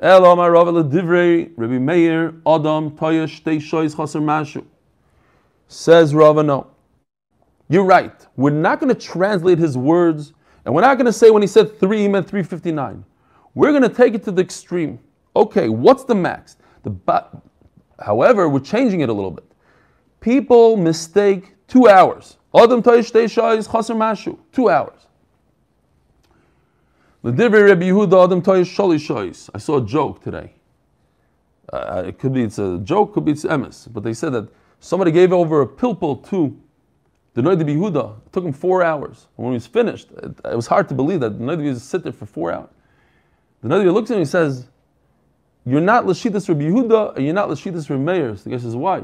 Elo 0.00 0.36
my 0.36 0.46
Rav 0.46 0.68
Divrei 0.68 1.50
Rabbi 1.56 1.78
Meir 1.78 2.28
Adam 2.46 2.92
Toyesh 2.92 3.42
Shois 3.42 3.96
Chaser 3.96 4.20
Mashu. 4.20 4.64
Says 5.66 6.14
Rava, 6.14 6.42
no. 6.42 6.68
You're 7.68 7.84
right. 7.84 8.26
We're 8.36 8.50
not 8.50 8.78
going 8.78 8.94
to 8.94 9.00
translate 9.00 9.58
his 9.58 9.76
words, 9.76 10.32
and 10.64 10.74
we're 10.74 10.82
not 10.82 10.98
going 10.98 11.06
to 11.06 11.12
say 11.12 11.30
when 11.30 11.42
he 11.42 11.48
said 11.48 11.78
three, 11.80 11.98
he 12.02 12.08
meant 12.08 12.28
359. 12.28 13.04
We're 13.54 13.70
going 13.70 13.82
to 13.82 13.88
take 13.88 14.14
it 14.14 14.22
to 14.24 14.30
the 14.30 14.40
extreme. 14.40 15.00
Okay, 15.34 15.68
what's 15.68 16.04
the 16.04 16.14
max? 16.14 16.56
The 16.84 16.90
ba- 16.90 17.42
However, 17.98 18.48
we're 18.48 18.60
changing 18.60 19.00
it 19.00 19.08
a 19.08 19.12
little 19.12 19.32
bit. 19.32 19.44
People 20.20 20.76
mistake 20.76 21.54
two 21.66 21.88
hours. 21.88 22.36
Adam 22.54 22.82
Toyesh 22.82 23.10
Shois 23.12 23.70
Chaser 23.70 23.94
Mashu. 23.94 24.38
Two 24.52 24.70
hours. 24.70 24.97
I 27.24 27.30
saw 29.58 29.76
a 29.76 29.84
joke 29.84 30.22
today. 30.22 30.52
Uh, 31.72 32.04
it 32.06 32.18
could 32.18 32.32
be 32.32 32.42
it's 32.42 32.58
a 32.58 32.78
joke, 32.78 33.12
could 33.12 33.24
be 33.24 33.32
it's 33.32 33.44
emes, 33.44 33.92
but 33.92 34.04
they 34.04 34.14
said 34.14 34.32
that 34.32 34.48
somebody 34.78 35.10
gave 35.10 35.32
over 35.32 35.60
a 35.62 35.66
pilpul 35.66 36.28
to 36.30 36.56
the 37.34 37.42
Noid 37.42 37.60
Yehuda. 37.60 38.18
It 38.26 38.32
took 38.32 38.44
him 38.44 38.52
four 38.52 38.84
hours. 38.84 39.26
And 39.36 39.44
when 39.44 39.52
he 39.52 39.56
was 39.56 39.66
finished, 39.66 40.10
it, 40.12 40.38
it 40.44 40.56
was 40.56 40.68
hard 40.68 40.88
to 40.88 40.94
believe 40.94 41.20
that 41.20 41.38
the 41.38 41.44
Noid 41.44 41.58
Yehuda 41.58 41.80
sit 41.80 42.04
there 42.04 42.12
for 42.12 42.26
four 42.26 42.52
hours. 42.52 42.70
The 43.62 43.68
Noid 43.68 43.92
looks 43.92 44.10
at 44.10 44.14
him 44.14 44.20
and 44.20 44.28
says, 44.28 44.68
"You're 45.66 45.80
not 45.80 46.04
Lashitas 46.04 46.48
Rabbi 46.48 46.62
Yehuda, 46.62 47.16
and 47.16 47.24
you're 47.24 47.34
not 47.34 47.48
Lashitas 47.48 47.90
Rabbi 47.90 48.02
Meir." 48.02 48.36
So 48.36 48.44
the 48.44 48.50
guy 48.50 48.58
says, 48.58 48.76
"Why?" 48.76 49.02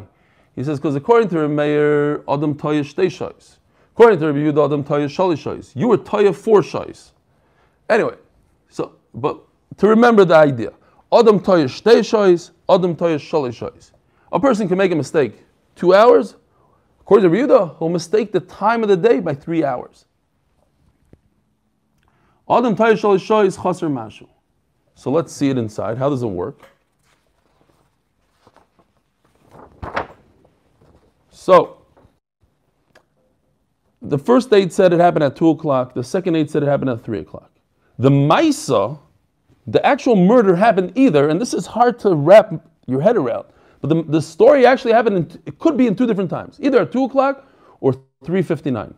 He 0.54 0.62
says, 0.62 0.78
"Because 0.78 0.94
according 0.94 1.30
to 1.30 1.40
Rabbi 1.40 1.52
Meir, 1.52 2.22
Adam 2.28 2.54
Toya 2.54 2.84
Shtei 2.84 3.56
According 3.92 4.20
to 4.20 4.26
Rabbi 4.26 4.38
Yehuda, 4.38 4.66
Adam 4.66 4.84
Toya 4.84 5.06
Shali 5.06 5.72
You 5.74 5.88
were 5.88 5.98
Toya 5.98 6.32
four 6.32 6.62
Shais." 6.62 7.10
Anyway, 7.88 8.16
so 8.68 8.96
but 9.14 9.40
to 9.76 9.88
remember 9.88 10.24
the 10.24 10.34
idea, 10.34 10.72
Adam 11.12 11.40
toyish 11.40 11.82
shoys, 12.04 12.50
Adam 12.68 12.96
toyish 12.96 13.20
shoys. 13.20 13.92
A 14.32 14.40
person 14.40 14.68
can 14.68 14.78
make 14.78 14.92
a 14.92 14.96
mistake 14.96 15.44
two 15.76 15.94
hours. 15.94 16.36
According 17.00 17.30
to 17.30 17.36
Yehuda, 17.36 17.78
he'll 17.78 17.88
mistake 17.90 18.32
the 18.32 18.40
time 18.40 18.82
of 18.82 18.88
the 18.88 18.96
day 18.96 19.20
by 19.20 19.34
three 19.34 19.64
hours. 19.64 20.06
Adam 22.48 22.74
toyish 22.74 23.00
shoys 23.00 23.56
chaser 23.62 23.88
mashu. 23.88 24.28
So 24.94 25.10
let's 25.10 25.32
see 25.32 25.50
it 25.50 25.58
inside. 25.58 25.98
How 25.98 26.08
does 26.08 26.22
it 26.22 26.26
work? 26.28 26.60
So, 31.30 31.82
the 34.00 34.18
first 34.18 34.50
date 34.50 34.72
said 34.72 34.92
it 34.92 35.00
happened 35.00 35.24
at 35.24 35.36
2 35.36 35.50
o'clock. 35.50 35.94
The 35.94 36.02
second 36.02 36.34
date 36.34 36.50
said 36.50 36.62
it 36.62 36.66
happened 36.66 36.90
at 36.90 37.04
3 37.04 37.18
o'clock. 37.18 37.50
The 37.98 38.10
Maisa, 38.10 38.98
the 39.66 39.84
actual 39.86 40.16
murder 40.16 40.56
happened 40.56 40.92
either, 40.96 41.28
and 41.28 41.40
this 41.40 41.54
is 41.54 41.66
hard 41.66 41.98
to 42.00 42.14
wrap 42.14 42.52
your 42.86 43.00
head 43.00 43.16
around, 43.16 43.46
but 43.80 43.88
the, 43.88 44.02
the 44.02 44.22
story 44.22 44.66
actually 44.66 44.92
happened, 44.92 45.16
in, 45.16 45.42
it 45.46 45.58
could 45.58 45.76
be 45.76 45.86
in 45.86 45.94
two 45.94 46.06
different 46.06 46.30
times, 46.30 46.58
either 46.60 46.80
at 46.80 46.92
2 46.92 47.04
o'clock 47.04 47.46
or 47.80 47.92
3.59. 48.24 48.94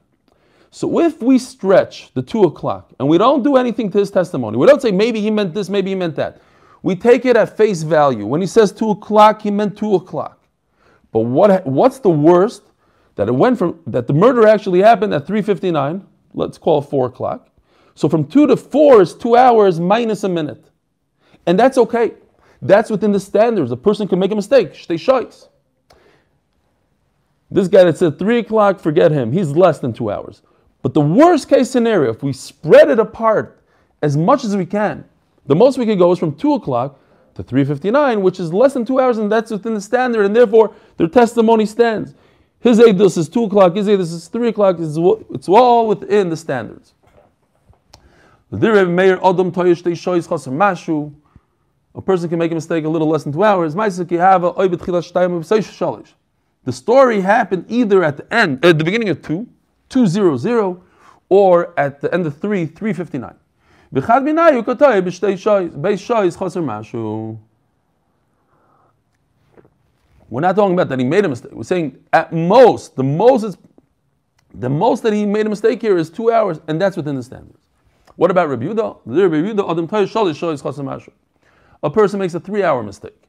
So 0.70 1.00
if 1.00 1.22
we 1.22 1.38
stretch 1.38 2.12
the 2.14 2.22
2 2.22 2.44
o'clock 2.44 2.92
and 2.98 3.08
we 3.08 3.18
don't 3.18 3.42
do 3.42 3.56
anything 3.56 3.90
to 3.90 3.98
his 3.98 4.10
testimony, 4.10 4.56
we 4.56 4.66
don't 4.66 4.80
say 4.80 4.90
maybe 4.90 5.20
he 5.20 5.30
meant 5.30 5.54
this, 5.54 5.68
maybe 5.68 5.90
he 5.90 5.94
meant 5.94 6.16
that. 6.16 6.40
We 6.82 6.94
take 6.96 7.24
it 7.24 7.36
at 7.36 7.56
face 7.56 7.82
value. 7.82 8.26
When 8.26 8.40
he 8.40 8.46
says 8.46 8.72
2 8.72 8.90
o'clock, 8.90 9.42
he 9.42 9.50
meant 9.50 9.76
2 9.76 9.94
o'clock. 9.96 10.40
But 11.12 11.20
what, 11.20 11.66
what's 11.66 11.98
the 11.98 12.10
worst? 12.10 12.62
That 13.16 13.28
it 13.28 13.34
went 13.34 13.58
from, 13.58 13.80
that 13.86 14.06
the 14.06 14.12
murder 14.12 14.46
actually 14.46 14.82
happened 14.82 15.14
at 15.14 15.26
3.59, 15.26 16.04
let's 16.34 16.58
call 16.58 16.78
it 16.78 16.82
4 16.82 17.06
o'clock, 17.06 17.48
so 17.96 18.08
from 18.08 18.26
two 18.26 18.46
to 18.46 18.56
four 18.56 19.00
is 19.00 19.14
two 19.14 19.36
hours 19.36 19.80
minus 19.80 20.22
a 20.22 20.28
minute. 20.28 20.70
And 21.46 21.58
that's 21.58 21.78
okay. 21.78 22.12
That's 22.60 22.90
within 22.90 23.10
the 23.10 23.18
standards. 23.18 23.72
A 23.72 23.76
person 23.76 24.06
can 24.06 24.18
make 24.18 24.30
a 24.30 24.36
mistake. 24.36 24.74
Stay 24.74 24.98
shites. 24.98 25.48
This 27.50 27.68
guy 27.68 27.84
that 27.84 27.96
said 27.96 28.18
three 28.18 28.38
o'clock, 28.38 28.80
forget 28.80 29.12
him. 29.12 29.32
He's 29.32 29.52
less 29.52 29.78
than 29.78 29.94
two 29.94 30.10
hours. 30.10 30.42
But 30.82 30.92
the 30.92 31.00
worst 31.00 31.48
case 31.48 31.70
scenario, 31.70 32.10
if 32.12 32.22
we 32.22 32.32
spread 32.34 32.90
it 32.90 32.98
apart 32.98 33.62
as 34.02 34.14
much 34.16 34.44
as 34.44 34.54
we 34.56 34.66
can, 34.66 35.04
the 35.46 35.56
most 35.56 35.78
we 35.78 35.86
could 35.86 35.98
go 35.98 36.12
is 36.12 36.18
from 36.18 36.34
two 36.34 36.52
o'clock 36.52 37.00
to 37.34 37.42
359, 37.42 38.20
which 38.20 38.38
is 38.38 38.52
less 38.52 38.74
than 38.74 38.84
two 38.84 39.00
hours, 39.00 39.16
and 39.16 39.32
that's 39.32 39.50
within 39.50 39.72
the 39.72 39.80
standard, 39.80 40.26
and 40.26 40.36
therefore 40.36 40.74
their 40.98 41.08
testimony 41.08 41.64
stands. 41.64 42.14
His 42.60 42.78
Eidos 42.78 43.16
is 43.16 43.28
two 43.28 43.44
o'clock, 43.44 43.74
his 43.74 43.86
Eidos 43.86 44.12
is 44.12 44.28
three 44.28 44.48
o'clock, 44.48 44.76
it's 44.78 45.48
all 45.48 45.88
within 45.88 46.28
the 46.28 46.36
standards. 46.36 46.92
A 48.52 48.58
person 52.00 52.28
can 52.28 52.38
make 52.38 52.52
a 52.52 52.54
mistake 52.54 52.84
a 52.84 52.88
little 52.88 53.08
less 53.08 53.24
than 53.24 53.32
two 53.32 53.42
hours. 53.42 53.74
The 56.64 56.72
story 56.72 57.20
happened 57.20 57.64
either 57.68 58.04
at 58.04 58.16
the 58.16 58.32
end, 58.32 58.64
at 58.64 58.78
the 58.78 58.84
beginning 58.84 59.08
of 59.08 59.20
two, 59.22 59.48
two 59.88 60.06
zero 60.06 60.36
zero, 60.36 60.82
or 61.28 61.74
at 61.78 62.00
the 62.00 62.12
end 62.14 62.26
of 62.26 62.38
three, 62.38 62.66
three 62.66 62.92
fifty 62.92 63.18
nine. 63.18 63.34
We're 63.92 64.00
not 70.40 70.56
talking 70.56 70.74
about 70.74 70.88
that 70.88 70.98
he 70.98 71.04
made 71.04 71.24
a 71.24 71.28
mistake. 71.28 71.52
We're 71.52 71.62
saying 71.62 72.04
at 72.12 72.32
most, 72.32 72.96
the 72.96 73.04
most 73.04 73.44
is, 73.44 73.56
the 74.54 74.68
most 74.68 75.02
that 75.04 75.12
he 75.12 75.24
made 75.24 75.46
a 75.46 75.48
mistake 75.48 75.80
here 75.80 75.96
is 75.96 76.10
two 76.10 76.32
hours, 76.32 76.60
and 76.68 76.80
that's 76.80 76.96
within 76.96 77.14
the 77.16 77.22
standards. 77.22 77.65
What 78.16 78.30
about 78.30 78.49
Rabbi 78.49 78.64
Yehuda? 78.64 78.99
A 81.82 81.90
person 81.90 82.18
makes 82.18 82.35
a 82.35 82.40
three-hour 82.40 82.82
mistake. 82.82 83.23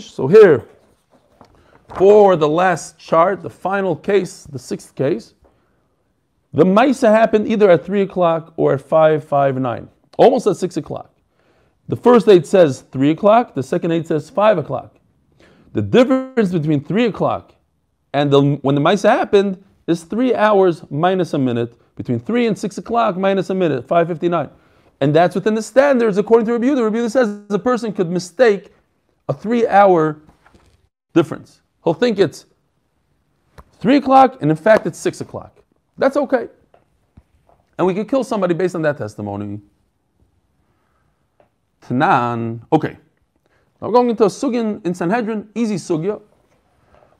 So 0.00 0.26
here, 0.26 0.64
for 1.96 2.36
the 2.36 2.48
last 2.48 2.98
chart, 2.98 3.42
the 3.42 3.50
final 3.50 3.94
case, 3.94 4.44
the 4.44 4.58
sixth 4.58 4.94
case, 4.94 5.34
the 6.54 6.64
Maisa 6.64 7.10
happened 7.10 7.48
either 7.48 7.70
at 7.70 7.84
3 7.84 8.02
o'clock 8.02 8.52
or 8.56 8.74
at 8.74 8.80
5, 8.80 9.24
5, 9.24 9.56
9, 9.56 9.88
almost 10.18 10.46
at 10.46 10.56
6 10.56 10.76
o'clock. 10.78 11.10
The 11.88 11.96
first 11.96 12.28
eight 12.28 12.46
says 12.46 12.82
3 12.92 13.10
o'clock, 13.10 13.54
the 13.54 13.62
second 13.62 13.92
eight 13.92 14.06
says 14.06 14.30
5 14.30 14.58
o'clock. 14.58 14.96
The 15.72 15.82
difference 15.82 16.52
between 16.52 16.84
3 16.84 17.06
o'clock 17.06 17.54
and 18.12 18.30
the, 18.30 18.56
when 18.62 18.74
the 18.74 18.80
Maisa 18.80 19.08
happened 19.08 19.62
is 19.86 20.04
3 20.04 20.34
hours 20.34 20.84
minus 20.90 21.34
a 21.34 21.38
minute. 21.38 21.74
Between 22.02 22.18
3 22.18 22.48
and 22.48 22.58
6 22.58 22.78
o'clock 22.78 23.16
minus 23.16 23.50
a 23.50 23.54
minute, 23.54 23.86
5.59. 23.86 24.50
And 25.00 25.14
that's 25.14 25.36
within 25.36 25.54
the 25.54 25.62
standards 25.62 26.18
according 26.18 26.46
to 26.46 26.52
Rabbi 26.54 26.74
The 26.74 26.82
Rabbi 26.82 27.06
says 27.06 27.42
a 27.48 27.60
person 27.60 27.92
could 27.92 28.10
mistake 28.10 28.72
a 29.28 29.32
3 29.32 29.68
hour 29.68 30.20
difference. 31.14 31.60
He'll 31.84 31.94
think 31.94 32.18
it's 32.18 32.46
3 33.78 33.98
o'clock 33.98 34.38
and 34.42 34.50
in 34.50 34.56
fact 34.56 34.84
it's 34.84 34.98
6 34.98 35.20
o'clock. 35.20 35.60
That's 35.96 36.16
okay. 36.16 36.48
And 37.78 37.86
we 37.86 37.94
could 37.94 38.08
kill 38.08 38.24
somebody 38.24 38.54
based 38.54 38.74
on 38.74 38.82
that 38.82 38.98
testimony. 38.98 39.60
Tanan. 41.82 42.62
Okay. 42.72 42.96
Now 43.80 43.86
we're 43.86 43.92
going 43.92 44.10
into 44.10 44.24
a 44.24 44.28
sugin 44.28 44.84
in 44.84 44.92
Sanhedrin, 44.92 45.50
easy 45.54 45.76
sugya. 45.76 46.20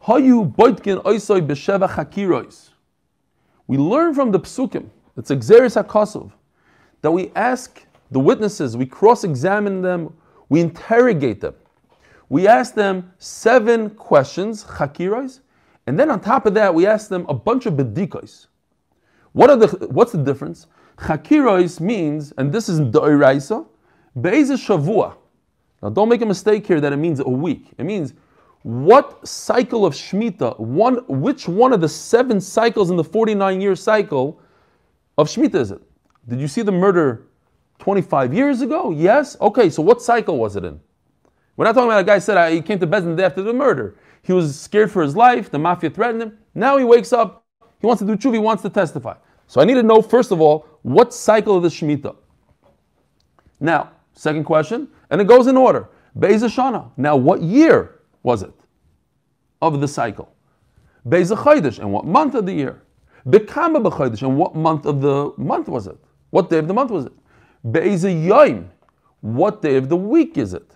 Hayu 0.02 0.52
boitkin 0.52 1.00
oisoi 1.04 1.40
b'sheva 1.46 1.88
chakirois. 1.88 2.71
We 3.66 3.78
learn 3.78 4.14
from 4.14 4.30
the 4.32 4.40
psukim, 4.40 4.88
it's 5.16 5.30
exeris 5.30 5.82
hakosov, 5.82 6.32
that 7.02 7.10
we 7.10 7.30
ask 7.34 7.84
the 8.10 8.20
witnesses, 8.20 8.76
we 8.76 8.86
cross-examine 8.86 9.82
them, 9.82 10.14
we 10.48 10.60
interrogate 10.60 11.40
them. 11.40 11.54
We 12.28 12.46
ask 12.46 12.74
them 12.74 13.12
seven 13.18 13.90
questions, 13.90 14.64
chakirois, 14.64 15.40
and 15.86 15.98
then 15.98 16.10
on 16.10 16.20
top 16.20 16.46
of 16.46 16.54
that, 16.54 16.74
we 16.74 16.86
ask 16.86 17.08
them 17.08 17.26
a 17.28 17.34
bunch 17.34 17.66
of 17.66 17.74
bedikois. 17.74 18.46
What 19.32 19.50
are 19.50 19.56
the, 19.56 19.88
what's 19.88 20.12
the 20.12 20.22
difference? 20.22 20.66
Chakirois 20.98 21.80
means, 21.80 22.32
and 22.38 22.52
this 22.52 22.68
is 22.68 22.80
Doiraisa, 22.80 23.66
Be'ez 24.20 24.50
Shavua. 24.50 25.16
Now 25.82 25.90
don't 25.90 26.08
make 26.08 26.22
a 26.22 26.26
mistake 26.26 26.66
here 26.66 26.80
that 26.80 26.92
it 26.92 26.96
means 26.96 27.20
a 27.20 27.28
week. 27.28 27.72
It 27.78 27.84
means 27.84 28.14
what 28.62 29.26
cycle 29.26 29.84
of 29.84 29.94
Shemitah, 29.94 30.58
one, 30.58 31.04
which 31.08 31.48
one 31.48 31.72
of 31.72 31.80
the 31.80 31.88
seven 31.88 32.40
cycles 32.40 32.90
in 32.90 32.96
the 32.96 33.04
49 33.04 33.60
year 33.60 33.74
cycle 33.74 34.40
of 35.18 35.28
Shemitah 35.28 35.56
is 35.56 35.70
it? 35.72 35.82
Did 36.28 36.40
you 36.40 36.48
see 36.48 36.62
the 36.62 36.72
murder 36.72 37.26
25 37.80 38.32
years 38.32 38.60
ago? 38.60 38.90
Yes? 38.90 39.36
Okay, 39.40 39.68
so 39.68 39.82
what 39.82 40.00
cycle 40.00 40.38
was 40.38 40.54
it 40.54 40.64
in? 40.64 40.80
We're 41.56 41.64
not 41.64 41.74
talking 41.74 41.90
about 41.90 42.00
a 42.00 42.04
guy 42.04 42.18
said 42.18 42.52
he 42.52 42.62
came 42.62 42.78
to 42.78 42.86
Bezdin 42.86 43.10
the 43.10 43.16
day 43.16 43.24
after 43.24 43.42
the 43.42 43.52
murder. 43.52 43.96
He 44.22 44.32
was 44.32 44.58
scared 44.58 44.90
for 44.90 45.02
his 45.02 45.16
life, 45.16 45.50
the 45.50 45.58
mafia 45.58 45.90
threatened 45.90 46.22
him. 46.22 46.38
Now 46.54 46.76
he 46.76 46.84
wakes 46.84 47.12
up, 47.12 47.44
he 47.80 47.86
wants 47.86 48.00
to 48.00 48.06
do 48.06 48.16
tshuva, 48.16 48.34
he 48.34 48.38
wants 48.38 48.62
to 48.62 48.70
testify. 48.70 49.16
So 49.48 49.60
I 49.60 49.64
need 49.64 49.74
to 49.74 49.82
know, 49.82 50.00
first 50.00 50.30
of 50.30 50.40
all, 50.40 50.66
what 50.82 51.12
cycle 51.12 51.56
of 51.56 51.62
the 51.64 51.68
Shemitah? 51.68 52.14
Now, 53.58 53.90
second 54.12 54.44
question, 54.44 54.88
and 55.10 55.20
it 55.20 55.26
goes 55.26 55.46
in 55.46 55.56
order. 55.56 55.88
Be'ez. 56.18 56.56
Now, 56.96 57.16
what 57.16 57.42
year 57.42 58.01
was 58.22 58.42
it 58.42 58.52
of 59.60 59.80
the 59.80 59.88
cycle? 59.88 60.34
Chodesh, 61.06 61.78
and 61.78 61.92
what 61.92 62.04
month 62.04 62.34
of 62.34 62.46
the 62.46 62.52
year? 62.52 62.82
Bekama 63.26 63.82
b'Chodesh, 63.82 64.22
and 64.22 64.36
what 64.36 64.54
month 64.54 64.86
of 64.86 65.00
the 65.00 65.32
month 65.36 65.68
was 65.68 65.86
it? 65.86 65.98
What 66.30 66.50
day 66.50 66.58
of 66.58 66.68
the 66.68 66.74
month 66.74 66.90
was 66.90 67.06
it? 67.06 67.12
Yom, 68.26 68.70
what 69.20 69.62
day 69.62 69.76
of 69.76 69.88
the 69.88 69.96
week 69.96 70.36
is 70.38 70.54
it? 70.54 70.74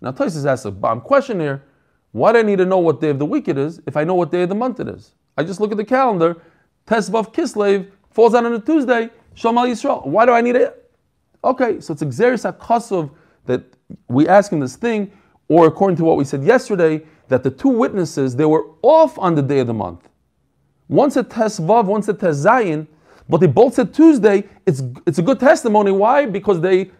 Now, 0.00 0.12
Tosis 0.12 0.46
asks 0.46 0.64
a 0.64 0.70
bomb 0.70 1.00
question 1.00 1.40
here. 1.40 1.64
Why 2.12 2.32
do 2.32 2.38
I 2.38 2.42
need 2.42 2.58
to 2.58 2.64
know 2.64 2.78
what 2.78 3.00
day 3.00 3.10
of 3.10 3.18
the 3.18 3.26
week 3.26 3.48
it 3.48 3.58
is 3.58 3.80
if 3.86 3.96
I 3.96 4.04
know 4.04 4.14
what 4.14 4.30
day 4.30 4.42
of 4.42 4.48
the 4.48 4.54
month 4.54 4.80
it 4.80 4.88
is? 4.88 5.14
I 5.36 5.42
just 5.42 5.60
look 5.60 5.72
at 5.72 5.76
the 5.76 5.84
calendar. 5.84 6.40
Tesvav 6.86 7.34
Kislev 7.34 7.90
falls 8.10 8.34
out 8.34 8.46
on 8.46 8.52
a 8.52 8.60
Tuesday. 8.60 9.10
Shomal 9.34 9.68
Yisrael. 9.68 10.06
Why 10.06 10.24
do 10.26 10.32
I 10.32 10.40
need 10.40 10.56
it? 10.56 10.90
Okay, 11.44 11.80
so 11.80 11.92
it's 11.92 12.02
a 12.02 12.06
Xeris 12.06 13.10
that 13.46 13.64
we 14.08 14.28
ask 14.28 14.52
him 14.52 14.60
this 14.60 14.76
thing, 14.76 15.12
or 15.48 15.66
according 15.66 15.96
to 15.96 16.04
what 16.04 16.16
we 16.16 16.24
said 16.24 16.44
yesterday, 16.44 17.02
that 17.28 17.42
the 17.42 17.50
two 17.50 17.68
witnesses, 17.68 18.36
they 18.36 18.44
were 18.44 18.66
off 18.82 19.18
on 19.18 19.34
the 19.34 19.42
day 19.42 19.60
of 19.60 19.66
the 19.66 19.74
month. 19.74 20.08
One 20.86 21.10
said 21.10 21.28
Tesvav, 21.28 21.84
one 21.84 22.02
said 22.02 22.18
Tezayin, 22.18 22.86
but 23.28 23.38
they 23.38 23.46
both 23.46 23.74
said 23.74 23.92
Tuesday. 23.92 24.44
It's, 24.66 24.82
it's 25.06 25.18
a 25.18 25.22
good 25.22 25.38
testimony. 25.38 25.92
Why? 25.92 26.24
Because 26.26 26.60
they 26.60 26.90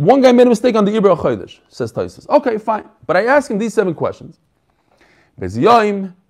one 0.00 0.22
guy 0.22 0.32
made 0.32 0.46
a 0.46 0.50
mistake 0.50 0.76
on 0.76 0.86
the 0.86 0.92
Ibra 0.92 1.14
Chodesh, 1.14 1.58
says 1.68 1.92
Taisus. 1.92 2.26
Okay, 2.30 2.56
fine. 2.56 2.88
But 3.06 3.18
I 3.18 3.26
ask 3.26 3.50
him 3.50 3.58
these 3.58 3.74
seven 3.74 3.94
questions. 3.94 4.40
Bez 5.38 5.58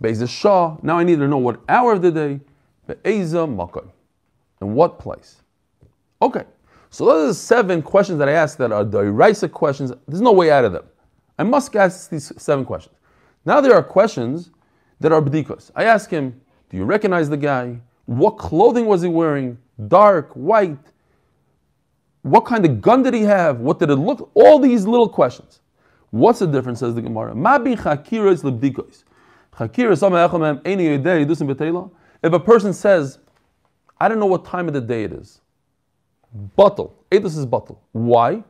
Bez 0.00 0.29
Shah. 0.29 0.76
Now 0.83 0.98
I 0.98 1.05
need 1.05 1.20
to 1.20 1.29
know 1.29 1.38
what 1.38 1.61
hour 1.68 1.92
of 1.92 2.03
the 2.03 2.11
day. 2.11 2.40
Be'eza 2.88 3.46
Makkah. 3.46 3.85
In 4.61 4.74
what 4.74 4.98
place? 4.98 5.42
Okay. 6.20 6.44
So 6.90 7.07
those 7.07 7.31
are 7.31 7.38
seven 7.38 7.83
questions 7.83 8.18
that 8.18 8.29
I 8.29 8.33
asked 8.33 8.59
that 8.59 8.72
are 8.72 8.85
the 8.85 9.03
Iraisa 9.03 9.50
questions. 9.50 9.92
There's 10.09 10.20
no 10.20 10.33
way 10.33 10.50
out 10.50 10.64
of 10.64 10.72
them. 10.72 10.85
I 11.38 11.44
must 11.44 11.74
ask 11.74 12.11
these 12.11 12.33
seven 12.37 12.64
questions. 12.64 12.96
Now 13.44 13.61
there 13.61 13.74
are 13.74 13.83
questions 13.83 14.50
that 14.98 15.12
are 15.12 15.22
b'dikos. 15.22 15.70
I 15.74 15.85
ask 15.85 16.11
him, 16.11 16.40
do 16.68 16.76
you 16.76 16.85
recognize 16.85 17.31
the 17.31 17.37
guy? 17.37 17.81
What 18.07 18.33
clothing 18.33 18.87
was 18.87 19.03
he 19.03 19.09
wearing? 19.09 19.57
Dark, 19.88 20.33
white, 20.35 20.76
what 22.22 22.44
kind 22.44 22.64
of 22.66 22.83
gun 22.83 23.03
did 23.03 23.14
he 23.14 23.22
have? 23.22 23.61
What 23.61 23.79
did 23.79 23.90
it 23.90 23.96
look? 23.96 24.31
All 24.35 24.59
these 24.59 24.87
little 24.87 25.09
questions. 25.09 25.61
What's 26.11 26.40
the 26.40 26.46
difference, 26.46 26.81
says 26.81 26.94
the 26.94 27.03
Gemara? 27.03 27.35
Mabi 27.35 27.76
chakiras 27.76 28.42
lebdikois. 28.42 29.05
If 32.22 32.33
a 32.33 32.40
person 32.40 32.72
says, 32.72 33.18
I 34.00 34.09
don't 34.09 34.18
know 34.18 34.26
what 34.26 34.44
time 34.44 34.68
of 34.68 34.74
the 34.74 34.81
day 34.81 35.05
it 35.05 35.12
is, 35.12 35.39
Batal. 36.57 36.93
Edus 37.11 37.37
is 37.37 37.47
bottle. 37.47 37.81
Why? 37.93 38.43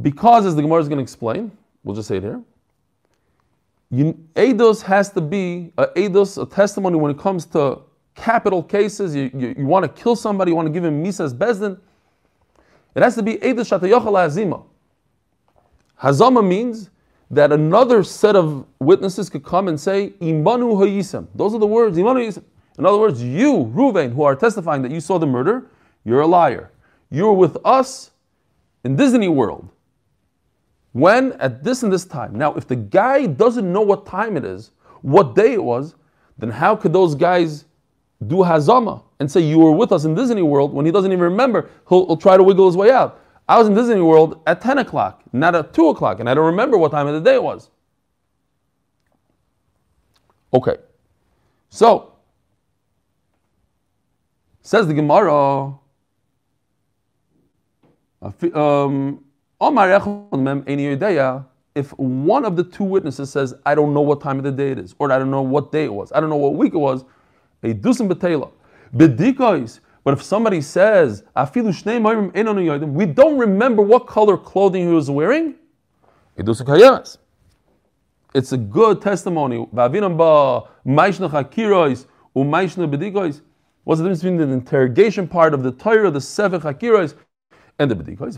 Because, 0.00 0.46
as 0.46 0.54
the 0.54 0.62
Gemara 0.62 0.80
is 0.80 0.88
going 0.88 0.98
to 0.98 1.02
explain, 1.02 1.50
we'll 1.82 1.96
just 1.96 2.08
say 2.08 2.18
it 2.18 2.22
here. 2.22 2.42
You, 3.90 4.12
Eidos 4.34 4.82
has 4.82 5.10
to 5.12 5.20
be 5.20 5.72
a 5.78 5.86
Eidos, 5.86 6.40
a 6.40 6.46
testimony 6.46 6.96
when 6.96 7.10
it 7.10 7.18
comes 7.18 7.46
to 7.46 7.80
capital 8.14 8.62
cases, 8.62 9.14
you, 9.14 9.30
you, 9.34 9.54
you 9.58 9.66
want 9.66 9.84
to 9.84 10.02
kill 10.02 10.14
somebody, 10.14 10.50
you 10.50 10.56
want 10.56 10.66
to 10.66 10.72
give 10.72 10.84
him 10.84 11.02
misas 11.02 11.32
bezdin, 11.32 11.78
it 12.94 13.02
has 13.02 13.14
to 13.14 13.22
be 13.22 13.34
Eidah 13.36 13.60
Shatayochal 13.60 14.02
Hazima. 14.02 14.64
Hazama 16.02 16.46
means 16.46 16.90
that 17.30 17.52
another 17.52 18.02
set 18.02 18.36
of 18.36 18.66
witnesses 18.78 19.30
could 19.30 19.44
come 19.44 19.68
and 19.68 19.80
say, 19.80 20.10
Imanu 20.20 20.74
Hayisam. 20.74 21.26
Those 21.34 21.54
are 21.54 21.58
the 21.58 21.66
words, 21.66 21.96
Imanu 21.96 22.26
Hayisam. 22.26 22.44
In 22.78 22.86
other 22.86 22.98
words, 22.98 23.22
you, 23.22 23.70
Ruvain, 23.74 24.14
who 24.14 24.22
are 24.22 24.36
testifying 24.36 24.82
that 24.82 24.92
you 24.92 25.00
saw 25.00 25.18
the 25.18 25.26
murder, 25.26 25.66
you're 26.04 26.20
a 26.20 26.26
liar. 26.26 26.70
You 27.10 27.26
were 27.26 27.32
with 27.32 27.58
us 27.64 28.12
in 28.84 28.94
Disney 28.94 29.28
World. 29.28 29.68
When? 30.92 31.32
At 31.34 31.64
this 31.64 31.82
and 31.82 31.92
this 31.92 32.04
time. 32.04 32.34
Now, 32.34 32.54
if 32.54 32.66
the 32.68 32.76
guy 32.76 33.26
doesn't 33.26 33.70
know 33.70 33.82
what 33.82 34.06
time 34.06 34.36
it 34.36 34.44
is, 34.44 34.70
what 35.02 35.34
day 35.34 35.52
it 35.52 35.62
was, 35.62 35.96
then 36.38 36.50
how 36.50 36.76
could 36.76 36.92
those 36.92 37.14
guys 37.14 37.64
do 38.26 38.36
hazama 38.36 39.02
and 39.20 39.30
say 39.30 39.40
you 39.40 39.58
were 39.58 39.72
with 39.72 39.92
us 39.92 40.04
in 40.04 40.14
Disney 40.14 40.42
World 40.42 40.72
when 40.72 40.86
he 40.86 40.92
doesn't 40.92 41.10
even 41.10 41.22
remember, 41.22 41.68
he'll, 41.88 42.06
he'll, 42.06 42.16
try 42.16 42.36
to 42.36 42.42
wiggle 42.42 42.66
his 42.66 42.76
way 42.76 42.90
out. 42.90 43.20
I 43.48 43.58
was 43.58 43.66
in 43.66 43.74
Disney 43.74 44.00
World 44.00 44.40
at 44.46 44.60
10 44.60 44.78
o'clock, 44.78 45.22
not 45.32 45.54
at 45.54 45.72
2 45.72 45.88
o'clock, 45.88 46.20
and 46.20 46.28
I 46.28 46.34
don't 46.34 46.46
remember 46.46 46.76
what 46.76 46.90
time 46.90 47.06
of 47.06 47.14
the 47.14 47.20
day 47.20 47.36
it 47.36 47.42
was. 47.42 47.70
Okay. 50.52 50.76
So, 51.70 52.12
says 54.68 54.86
the 54.86 54.92
Gemara, 54.92 55.72
um, 58.54 59.24
if 61.74 61.90
one 61.98 62.44
of 62.44 62.54
the 62.54 62.64
two 62.64 62.84
witnesses 62.84 63.32
says, 63.32 63.54
I 63.64 63.74
don't 63.74 63.94
know 63.94 64.02
what 64.02 64.20
time 64.20 64.36
of 64.36 64.44
the 64.44 64.52
day 64.52 64.72
it 64.72 64.78
is, 64.78 64.94
or 64.98 65.10
I 65.10 65.18
don't 65.18 65.30
know 65.30 65.40
what 65.40 65.72
day 65.72 65.84
it 65.84 65.94
was, 65.94 66.12
I 66.12 66.20
don't 66.20 66.28
know 66.28 66.36
what 66.36 66.54
week 66.54 66.74
it 66.74 66.78
was, 66.78 67.06
a 67.62 67.72
dusim 67.72 68.12
betela. 68.12 68.52
Bedikois. 68.94 69.80
But 70.04 70.12
if 70.12 70.22
somebody 70.22 70.60
says, 70.60 71.22
we 71.34 71.62
don't 73.06 73.38
remember 73.38 73.82
what 73.82 74.06
color 74.06 74.36
clothing 74.36 74.86
he 74.86 74.92
was 74.92 75.10
wearing, 75.10 75.54
it's 78.34 78.52
a 78.52 78.58
good 78.58 79.00
testimony. 79.00 79.66
What's 83.88 84.02
the 84.02 84.04
difference 84.04 84.20
between 84.22 84.36
the 84.36 84.52
interrogation 84.52 85.26
part 85.26 85.54
of 85.54 85.62
the 85.62 85.72
Torah, 85.72 86.10
the 86.10 86.20
seven 86.20 86.60
chakiros, 86.60 87.14
and 87.78 87.90
the 87.90 87.94
bedikois? 87.94 88.36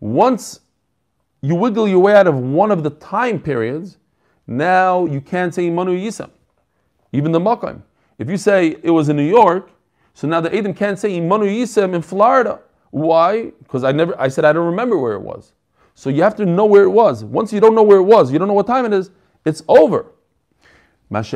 Once 0.00 0.60
you 1.40 1.54
wiggle 1.54 1.88
your 1.88 1.98
way 1.98 2.12
out 2.12 2.26
of 2.26 2.34
one 2.34 2.70
of 2.70 2.82
the 2.82 2.90
time 2.90 3.40
periods, 3.40 3.96
now 4.46 5.06
you 5.06 5.22
can't 5.22 5.54
say 5.54 5.70
Manu 5.70 5.96
Yisam, 5.96 6.28
even 7.12 7.32
the 7.32 7.40
Makam. 7.40 7.80
If 8.18 8.28
you 8.28 8.36
say 8.36 8.76
it 8.82 8.90
was 8.90 9.08
in 9.08 9.16
New 9.16 9.26
York, 9.26 9.70
so 10.12 10.28
now 10.28 10.42
the 10.42 10.54
Edom 10.54 10.74
can't 10.74 10.98
say 10.98 11.18
Imanu 11.18 11.48
Yisem 11.48 11.94
in 11.94 12.02
Florida. 12.02 12.60
Why? 12.90 13.44
Because 13.62 13.84
I 13.84 13.92
never 13.92 14.14
I 14.20 14.28
said 14.28 14.44
I 14.44 14.52
don't 14.52 14.66
remember 14.66 14.98
where 14.98 15.14
it 15.14 15.22
was. 15.22 15.54
So 15.94 16.10
you 16.10 16.22
have 16.22 16.36
to 16.36 16.44
know 16.44 16.66
where 16.66 16.82
it 16.82 16.90
was. 16.90 17.24
Once 17.24 17.50
you 17.50 17.60
don't 17.60 17.74
know 17.74 17.82
where 17.82 17.96
it 17.98 18.02
was, 18.02 18.30
you 18.30 18.38
don't 18.38 18.48
know 18.48 18.52
what 18.52 18.66
time 18.66 18.84
it 18.84 18.92
is, 18.92 19.10
it's 19.44 19.62
over. 19.68 20.06
But 21.10 21.26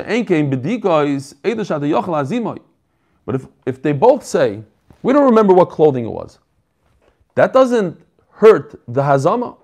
if, 3.35 3.47
if 3.67 3.83
they 3.83 3.93
both 3.93 4.25
say, 4.25 4.63
we 5.03 5.13
don't 5.13 5.25
remember 5.25 5.53
what 5.53 5.71
clothing 5.71 6.05
it 6.05 6.11
was, 6.11 6.39
that 7.35 7.53
doesn't 7.53 8.01
hurt 8.31 8.81
the 8.87 9.03
Hazama. 9.03 9.57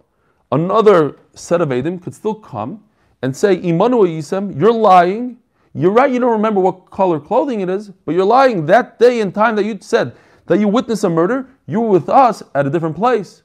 Another 0.53 1.17
set 1.35 1.61
of 1.61 1.71
Edom 1.71 1.99
could 1.99 2.15
still 2.15 2.35
come 2.35 2.83
and 3.23 3.37
say, 3.37 3.57
Imanu 3.59 4.07
Yisem, 4.07 4.59
you're 4.59 4.73
lying. 4.73 5.39
You're 5.73 5.93
right, 5.93 6.11
you 6.11 6.19
don't 6.19 6.33
remember 6.33 6.61
what 6.61 6.91
color 6.91 7.21
clothing 7.21 7.61
it 7.61 7.69
is, 7.69 7.91
but 7.91 8.17
you're 8.17 8.25
lying 8.25 8.67
that 8.67 8.99
day 8.99 9.21
and 9.21 9.33
time 9.33 9.55
that 9.57 9.65
you 9.65 9.79
said 9.81 10.17
that 10.47 10.59
you 10.59 10.67
witnessed 10.67 11.05
a 11.05 11.09
murder, 11.09 11.49
you 11.67 11.81
were 11.81 11.91
with 11.91 12.09
us 12.09 12.43
at 12.57 12.67
a 12.67 12.71
different 12.71 12.97
place. 12.97 13.45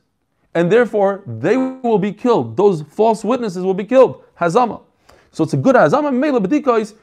And 0.55 0.71
therefore, 0.71 1.21
they 1.27 1.55
will 1.55 1.99
be 1.99 2.11
killed. 2.11 2.57
Those 2.57 2.81
false 2.81 3.23
witnesses 3.23 3.63
will 3.63 3.75
be 3.75 3.83
killed. 3.83 4.23
Hazama. 4.39 4.81
So 5.35 5.43
it's 5.43 5.53
a 5.53 5.57
good 5.57 5.75
Hazama. 5.75 6.17
Mela 6.17 6.39
Bedika 6.39 6.79
is 6.79 6.93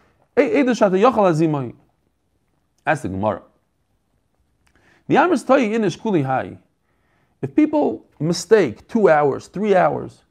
Ask 2.87 3.03
the 3.03 3.09
Gemara. 3.11 3.43
The 5.07 5.17
Amris 5.17 5.45
Tayi 5.45 5.75
in 5.75 5.91
Kuli 5.91 6.23
Hai. 6.23 6.57
If 7.43 7.55
people 7.55 8.07
mistake 8.19 8.89
two 8.89 9.11
hours, 9.11 9.49
three 9.49 9.77
hours, 9.77 10.23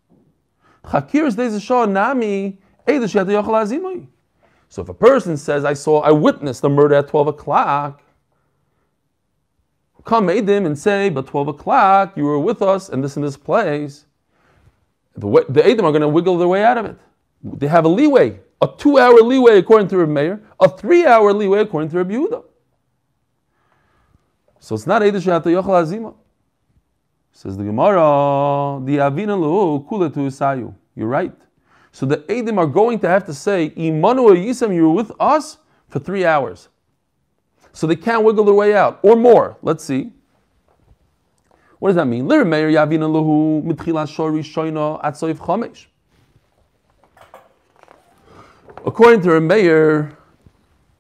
Chakir 0.84 1.28
is 1.28 1.38
Nami 1.90 2.58
So 4.70 4.82
if 4.82 4.90
a 4.90 4.94
person 4.96 5.38
says, 5.38 5.64
I 5.64 5.74
saw, 5.74 6.02
I 6.02 6.10
witnessed 6.10 6.64
the 6.64 6.70
murder 6.70 6.96
at 6.96 7.08
12 7.08 7.28
o'clock, 7.28 8.02
come 10.06 10.26
Edim 10.26 10.66
and 10.66 10.76
say, 10.76 11.10
but 11.10 11.28
12 11.28 11.50
o'clock, 11.50 12.18
you 12.18 12.24
were 12.24 12.40
with 12.40 12.64
us 12.64 12.90
and 12.90 13.04
this 13.04 13.16
and 13.16 13.24
this 13.24 13.38
place, 13.38 14.06
the, 15.16 15.28
way, 15.28 15.44
the 15.48 15.62
Edim 15.62 15.84
are 15.84 15.92
going 15.92 16.02
to 16.02 16.08
wiggle 16.08 16.40
their 16.40 16.48
way 16.48 16.64
out 16.64 16.80
of 16.80 16.86
it. 16.86 16.98
They 17.43 17.67
have 17.67 17.86
a 17.86 17.89
leeway, 17.89 18.39
a 18.62 18.69
two 18.77 18.97
hour 18.97 19.19
leeway 19.21 19.58
according 19.58 19.88
to 19.89 19.97
Rabbi 19.97 20.12
Meir, 20.12 20.43
a 20.60 20.69
three 20.69 21.06
hour 21.06 21.34
leeway 21.34 21.60
according 21.60 21.89
to 21.91 21.97
Rabbi 21.97 22.13
Yehuda. 22.13 22.43
So 24.60 24.75
it's 24.75 24.86
not 24.86 25.01
Eidish 25.01 25.23
Yochel 25.23 25.63
Azima. 25.63 26.13
Says 27.32 27.58
the 27.58 27.63
Gemara, 27.63 28.80
the 28.84 28.97
Avina 28.97 29.39
Lu 29.39 29.84
Kula 29.86 30.13
to 30.13 30.19
Isayu. 30.19 30.75
You're 30.95 31.08
right. 31.08 31.34
So 31.91 32.06
the 32.06 32.17
Edim 32.17 32.58
are 32.58 32.67
going 32.67 32.99
to 32.99 33.08
have 33.08 33.25
to 33.25 33.34
say, 33.34 33.71
Imanu 33.71 34.36
Yisam, 34.36 34.73
you 34.75 34.89
were 34.89 34.93
with 34.93 35.12
us 35.19 35.58
for 35.89 35.99
three 35.99 36.25
hours. 36.25 36.69
So 37.73 37.88
they 37.88 37.95
can't 37.95 38.23
wiggle 38.23 38.43
their 38.43 38.54
way 38.54 38.75
out, 38.75 38.99
or 39.01 39.15
more. 39.15 39.58
Let's 39.62 39.84
see. 39.84 40.12
What 41.80 41.89
does 41.89 41.95
that 41.95 42.06
mean? 42.06 42.27
Lir 42.27 42.45
Meir 42.45 42.69
Yavina 42.69 43.10
Lahu 43.10 43.63
Mitchila 43.63 44.06
Shori 44.06 44.41
Shoina 44.41 45.01
Atsoif 45.04 45.36
Chamesh. 45.36 45.88
According 48.86 49.22
to 49.22 49.39
Meir, 49.39 50.17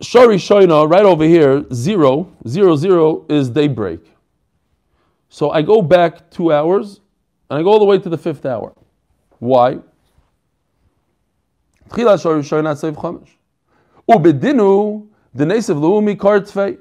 Shari 0.01 0.37
Shoina, 0.37 0.89
right 0.89 1.03
over 1.05 1.23
here, 1.23 1.65
zero, 1.73 2.31
zero, 2.47 2.75
zero 2.75 3.25
is 3.27 3.49
daybreak. 3.49 4.01
So 5.29 5.49
I 5.51 5.61
go 5.61 5.81
back 5.81 6.29
two 6.29 6.51
hours, 6.51 6.99
and 7.49 7.59
I 7.59 7.63
go 7.63 7.69
all 7.69 7.79
the 7.79 7.85
way 7.85 7.97
to 7.97 8.09
the 8.09 8.17
fifth 8.17 8.45
hour. 8.45 8.73
Why? 9.39 9.79
Ubedinu 14.09 15.07
the 15.33 15.45
Nesev 15.45 15.77
Luumi 15.77 16.15
Kartfei. 16.15 16.77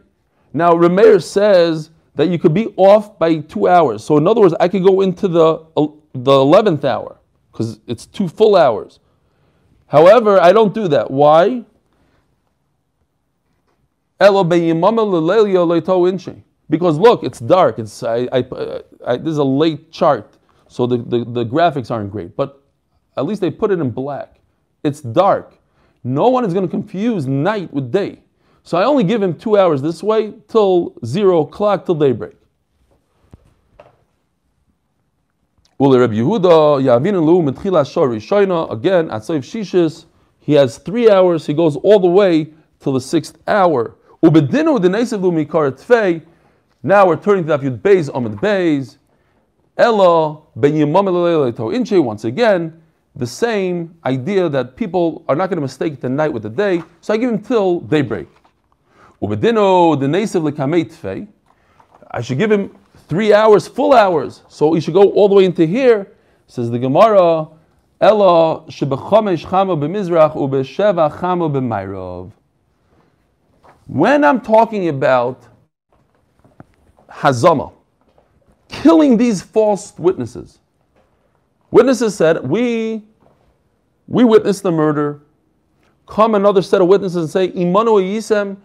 Now 0.52 0.72
Rameir 0.72 1.22
says 1.22 1.90
that 2.16 2.28
you 2.28 2.38
could 2.38 2.52
be 2.52 2.66
off 2.76 3.18
by 3.18 3.38
two 3.38 3.68
hours. 3.68 4.04
So 4.04 4.16
in 4.18 4.26
other 4.26 4.40
words, 4.40 4.54
I 4.60 4.68
could 4.68 4.82
go 4.82 5.00
into 5.00 5.28
the 5.28 5.64
the 6.12 6.32
eleventh 6.32 6.84
hour 6.84 7.18
because 7.52 7.80
it's 7.86 8.06
two 8.06 8.28
full 8.28 8.56
hours. 8.56 8.98
However, 9.90 10.40
I 10.40 10.52
don't 10.52 10.72
do 10.72 10.86
that. 10.88 11.10
Why? 11.10 11.64
Because 16.68 16.98
look, 16.98 17.24
it's 17.24 17.40
dark. 17.40 17.78
It's 17.80 18.02
I, 18.04 18.28
I, 18.30 18.40
uh, 18.40 18.82
I, 19.04 19.16
this 19.16 19.32
is 19.32 19.38
a 19.38 19.44
late 19.44 19.90
chart, 19.90 20.36
so 20.68 20.86
the, 20.86 20.98
the, 20.98 21.24
the 21.24 21.44
graphics 21.44 21.90
aren't 21.90 22.12
great. 22.12 22.36
But 22.36 22.62
at 23.16 23.26
least 23.26 23.40
they 23.40 23.50
put 23.50 23.72
it 23.72 23.80
in 23.80 23.90
black. 23.90 24.36
It's 24.84 25.00
dark. 25.00 25.58
No 26.04 26.28
one 26.28 26.44
is 26.44 26.54
going 26.54 26.64
to 26.64 26.70
confuse 26.70 27.26
night 27.26 27.72
with 27.72 27.90
day. 27.90 28.20
So 28.62 28.78
I 28.78 28.84
only 28.84 29.02
give 29.02 29.20
him 29.20 29.36
two 29.36 29.56
hours 29.56 29.82
this 29.82 30.04
way 30.04 30.34
till 30.46 30.94
zero 31.04 31.40
o'clock 31.40 31.84
till 31.84 31.96
daybreak. 31.96 32.36
Rabbi 35.80 36.14
Yehuda, 36.14 36.78
again, 38.70 39.10
at 39.10 39.22
Saif 39.22 39.38
Shishis, 39.38 40.04
he 40.38 40.52
has 40.52 40.76
three 40.76 41.10
hours, 41.10 41.46
he 41.46 41.54
goes 41.54 41.76
all 41.76 41.98
the 41.98 42.06
way 42.06 42.52
till 42.80 42.92
the 42.92 43.00
sixth 43.00 43.38
hour. 43.48 43.96
Now 44.22 44.30
we're 47.06 47.16
turning 47.16 47.46
to 47.46 47.50
Daf 47.50 47.62
Yud 47.62 47.80
Beis, 47.80 48.10
Amid 48.14 48.32
Beis. 48.32 48.98
Ella, 49.78 50.42
Ben 50.56 50.76
Inche, 50.76 51.92
once 51.92 52.24
again, 52.24 52.82
the 53.16 53.26
same 53.26 53.96
idea 54.04 54.50
that 54.50 54.76
people 54.76 55.24
are 55.28 55.34
not 55.34 55.48
going 55.48 55.56
to 55.56 55.62
mistake 55.62 55.98
the 56.00 56.10
night 56.10 56.30
with 56.30 56.42
the 56.42 56.50
day, 56.50 56.82
so 57.00 57.14
I 57.14 57.16
give 57.16 57.30
him 57.30 57.40
till 57.40 57.80
daybreak. 57.80 58.28
The. 59.22 61.26
I 62.10 62.20
should 62.20 62.38
give 62.38 62.52
him 62.52 62.70
three 63.10 63.32
hours, 63.32 63.66
full 63.66 63.92
hours. 63.92 64.44
So 64.48 64.72
he 64.72 64.80
should 64.80 64.94
go 64.94 65.10
all 65.10 65.28
the 65.28 65.34
way 65.34 65.44
into 65.44 65.66
here. 65.66 66.12
Says 66.46 66.70
the 66.70 66.78
Gemara, 66.78 67.48
Ella 68.00 68.62
shebechomesh 68.68 69.44
chama 69.46 69.76
b'mizrach 69.76 70.34
ubesheva 70.34 71.12
chama 71.18 71.50
b'mayrov. 71.52 72.30
When 73.88 74.22
I'm 74.22 74.40
talking 74.40 74.88
about 74.88 75.42
hazama, 77.10 77.72
killing 78.68 79.16
these 79.16 79.42
false 79.42 79.92
witnesses, 79.98 80.60
witnesses 81.72 82.14
said, 82.14 82.48
we, 82.48 83.02
we 84.06 84.22
witnessed 84.22 84.62
the 84.62 84.70
murder. 84.70 85.20
Come 86.06 86.36
another 86.36 86.62
set 86.62 86.80
of 86.80 86.86
witnesses 86.86 87.16
and 87.16 87.28
say, 87.28 87.48
Imanu 87.48 88.00
Yisem, 88.00 88.56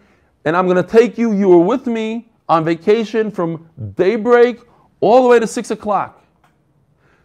and 0.44 0.56
I'm 0.56 0.66
going 0.66 0.76
to 0.76 0.88
take 0.88 1.18
you, 1.18 1.32
you 1.32 1.48
were 1.48 1.58
with 1.58 1.88
me 1.88 2.28
on 2.48 2.64
vacation 2.64 3.30
from 3.30 3.68
daybreak 3.94 4.60
all 5.00 5.22
the 5.22 5.28
way 5.28 5.38
to 5.38 5.46
six 5.46 5.70
o'clock. 5.70 6.24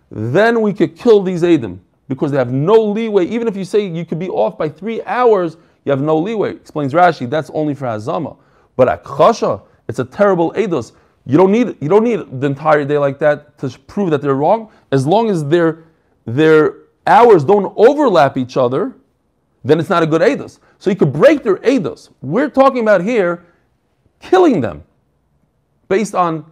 Then 0.09 0.61
we 0.61 0.73
could 0.73 0.95
kill 0.97 1.21
these 1.21 1.43
Adam 1.43 1.81
because 2.07 2.31
they 2.31 2.37
have 2.37 2.51
no 2.51 2.75
leeway. 2.75 3.25
Even 3.25 3.47
if 3.47 3.55
you 3.55 3.63
say 3.63 3.85
you 3.85 4.05
could 4.05 4.19
be 4.19 4.29
off 4.29 4.57
by 4.57 4.67
three 4.67 5.01
hours, 5.03 5.57
you 5.85 5.91
have 5.91 6.01
no 6.01 6.17
leeway. 6.17 6.51
Explains 6.51 6.93
Rashi, 6.93 7.29
that's 7.29 7.49
only 7.51 7.73
for 7.73 7.85
Hazama. 7.85 8.37
But 8.75 8.89
at 8.89 9.05
it's 9.87 9.99
a 9.99 10.05
terrible 10.05 10.51
Eidos. 10.53 10.93
You 11.25 11.37
don't 11.37 11.51
need 11.51 11.77
you 11.79 11.87
don't 11.87 12.03
need 12.03 12.41
the 12.41 12.47
entire 12.47 12.83
day 12.83 12.97
like 12.97 13.19
that 13.19 13.57
to 13.59 13.69
prove 13.87 14.09
that 14.11 14.21
they're 14.21 14.35
wrong. 14.35 14.71
As 14.91 15.05
long 15.05 15.29
as 15.29 15.45
their 15.45 15.83
their 16.25 16.75
hours 17.05 17.43
don't 17.43 17.73
overlap 17.77 18.37
each 18.37 18.57
other, 18.57 18.93
then 19.63 19.79
it's 19.79 19.89
not 19.89 20.03
a 20.03 20.07
good 20.07 20.21
Eidos. 20.21 20.59
So 20.79 20.89
you 20.89 20.95
could 20.95 21.13
break 21.13 21.43
their 21.43 21.57
Eidos. 21.57 22.09
We're 22.21 22.49
talking 22.49 22.81
about 22.81 23.01
here 23.01 23.45
killing 24.19 24.61
them 24.61 24.83
based 25.91 26.15
on 26.15 26.45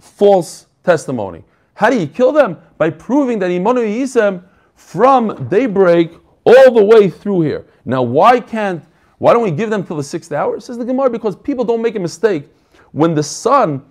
false 0.00 0.66
testimony. 0.84 1.42
How 1.74 1.90
do 1.90 1.98
you 1.98 2.06
kill 2.06 2.30
them? 2.30 2.56
By 2.78 2.88
proving 2.90 3.40
that 3.40 3.50
Imanu 3.50 3.82
Yisem 3.84 4.44
from 4.76 5.48
daybreak 5.48 6.12
all 6.44 6.72
the 6.72 6.84
way 6.84 7.10
through 7.10 7.40
here. 7.40 7.66
Now, 7.84 8.02
why 8.02 8.38
can't, 8.38 8.84
why 9.18 9.32
don't 9.32 9.42
we 9.42 9.50
give 9.50 9.70
them 9.70 9.82
till 9.84 9.96
the 9.96 10.04
sixth 10.04 10.30
hour? 10.30 10.60
Says 10.60 10.78
the 10.78 10.84
Gemara, 10.84 11.10
because 11.10 11.34
people 11.34 11.64
don't 11.64 11.82
make 11.82 11.96
a 11.96 11.98
mistake. 11.98 12.44
When 12.92 13.12
the 13.12 13.24
sun 13.24 13.84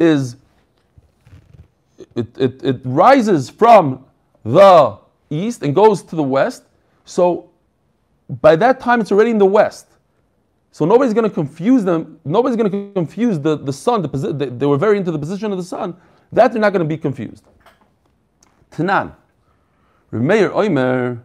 is, 0.00 0.34
it, 2.16 2.26
it, 2.36 2.64
it 2.64 2.80
rises 2.84 3.48
from 3.48 4.04
the 4.44 4.98
east 5.30 5.62
and 5.62 5.72
goes 5.76 6.02
to 6.02 6.16
the 6.16 6.24
west, 6.24 6.64
so 7.04 7.50
by 8.42 8.56
that 8.56 8.80
time 8.80 9.00
it's 9.00 9.12
already 9.12 9.30
in 9.30 9.38
the 9.38 9.46
west. 9.46 9.86
So 10.76 10.84
nobody's 10.84 11.14
going 11.14 11.26
to 11.26 11.34
confuse 11.34 11.84
them. 11.84 12.20
Nobody's 12.26 12.54
going 12.54 12.70
to 12.70 12.92
confuse 12.92 13.40
the, 13.40 13.56
the 13.56 13.72
sun. 13.72 14.02
The 14.02 14.10
posi- 14.10 14.38
they, 14.38 14.50
they 14.50 14.66
were 14.66 14.76
very 14.76 14.98
into 14.98 15.10
the 15.10 15.18
position 15.18 15.50
of 15.50 15.56
the 15.56 15.64
sun. 15.64 15.96
That 16.32 16.52
they're 16.52 16.60
not 16.60 16.74
going 16.74 16.86
to 16.86 16.86
be 16.86 16.98
confused. 16.98 17.44
Tanan. 18.70 19.14
Remeir 20.12 20.50
Oimer. 20.50 21.22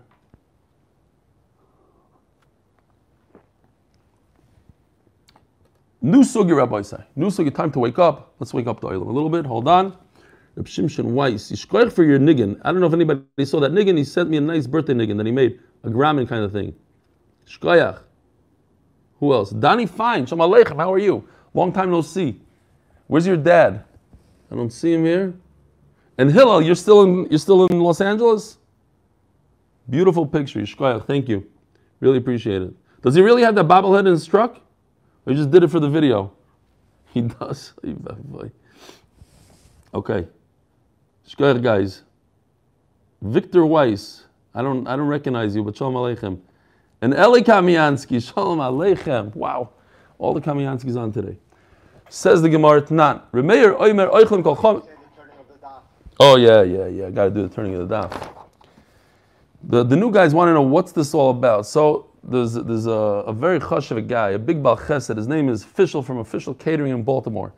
New 6.01 6.21
sugi, 6.21 6.55
Rabbi 6.55 6.81
say. 6.81 7.03
New 7.17 7.27
sugi, 7.27 7.53
time 7.53 7.73
to 7.73 7.79
wake 7.79 7.99
up. 7.99 8.33
Let's 8.39 8.53
wake 8.53 8.67
up 8.67 8.79
the 8.79 8.87
oil 8.87 9.03
a 9.03 9.11
little 9.11 9.29
bit. 9.29 9.45
Hold 9.45 9.67
on. 9.67 9.97
Reb 10.55 10.65
Shimshon 10.65 11.11
Weiss. 11.11 11.51
Yishkoich 11.51 11.91
for 11.91 12.05
your 12.05 12.19
niggin. 12.19 12.57
I 12.63 12.71
don't 12.71 12.79
know 12.79 12.87
if 12.87 12.93
anybody 12.93 13.43
saw 13.43 13.59
that 13.59 13.73
niggin. 13.73 13.97
He 13.97 14.05
sent 14.05 14.29
me 14.29 14.37
a 14.37 14.41
nice 14.41 14.65
birthday 14.65 14.93
niggin 14.93 15.17
that 15.17 15.25
he 15.25 15.33
made. 15.33 15.59
A 15.83 15.89
Graham 15.89 16.25
kind 16.25 16.45
of 16.45 16.53
thing. 16.53 16.73
Shkoyach. 17.45 18.03
Who 19.21 19.33
else? 19.33 19.51
Danny 19.51 19.85
Fine. 19.85 20.25
Shalom 20.25 20.51
Aleichem. 20.51 20.75
How 20.77 20.91
are 20.91 20.97
you? 20.97 21.23
Long 21.53 21.71
time 21.71 21.91
no 21.91 22.01
see. 22.01 22.41
Where's 23.07 23.25
your 23.25 23.37
dad? 23.37 23.83
I 24.51 24.55
don't 24.55 24.71
see 24.71 24.93
him 24.93 25.05
here. 25.05 25.33
And 26.17 26.31
Hillel, 26.31 26.61
you're 26.61 26.75
still 26.75 27.03
in 27.03 27.27
you're 27.29 27.39
still 27.39 27.67
in 27.67 27.79
Los 27.79 28.01
Angeles? 28.01 28.57
Beautiful 29.89 30.25
picture. 30.25 30.59
Yishkoyach. 30.59 31.05
Thank 31.05 31.29
you. 31.29 31.47
Really 31.99 32.17
appreciate 32.17 32.63
it. 32.63 32.73
Does 33.03 33.13
he 33.13 33.21
really 33.21 33.43
have 33.43 33.53
that 33.55 33.67
bobblehead 33.67 34.01
in 34.01 34.07
his 34.07 34.25
truck? 34.25 34.57
Or 35.25 35.33
he 35.33 35.35
just 35.35 35.51
did 35.51 35.63
it 35.63 35.69
for 35.69 35.79
the 35.79 35.89
video? 35.89 36.33
He 37.13 37.21
does. 37.21 37.73
Okay. 39.93 40.25
Shkoyach 41.27 41.61
guys. 41.61 42.03
Victor 43.21 43.65
Weiss. 43.65 44.23
I 44.55 44.61
don't 44.61 44.87
I 44.87 44.95
don't 44.95 45.07
recognize 45.07 45.55
you, 45.55 45.63
but 45.63 45.75
Shalom 45.77 45.93
Aleichem. 45.93 46.39
And 47.03 47.15
Eli 47.15 47.39
Kamiansky. 47.39 48.23
Shalom 48.23 48.59
Aleichem. 48.59 49.33
Wow. 49.35 49.71
All 50.19 50.35
the 50.35 50.41
Kamianskys 50.41 50.95
on 50.95 51.11
today. 51.11 51.35
Says 52.09 52.43
the 52.43 52.49
Gemara 52.49 52.83
Tanan. 52.83 53.23
Remeir 53.33 53.75
Oimer 53.79 54.11
Chom. 54.55 54.87
Oh 56.19 56.35
yeah, 56.35 56.61
yeah, 56.61 56.85
yeah. 56.85 57.09
Got 57.09 57.25
to 57.25 57.31
do 57.31 57.47
the 57.47 57.49
turning 57.49 57.73
of 57.73 57.89
the 57.89 57.95
daf. 57.95 58.45
The, 59.63 59.83
the 59.83 59.95
new 59.95 60.11
guys 60.11 60.35
want 60.35 60.49
to 60.49 60.53
know 60.53 60.61
what's 60.61 60.91
this 60.91 61.15
all 61.15 61.31
about. 61.31 61.65
So 61.65 62.11
there's, 62.23 62.53
there's 62.53 62.85
a, 62.85 62.91
a 62.91 63.33
very 63.33 63.59
chush 63.59 63.89
of 63.89 63.97
a 63.97 64.01
guy, 64.01 64.31
a 64.31 64.39
big 64.39 64.61
Bal 64.61 64.77
Chesed. 64.77 65.17
His 65.17 65.27
name 65.27 65.49
is 65.49 65.63
Official 65.63 66.03
from 66.03 66.19
Official 66.19 66.53
Catering 66.53 66.91
in 66.91 67.01
Baltimore. 67.01 67.51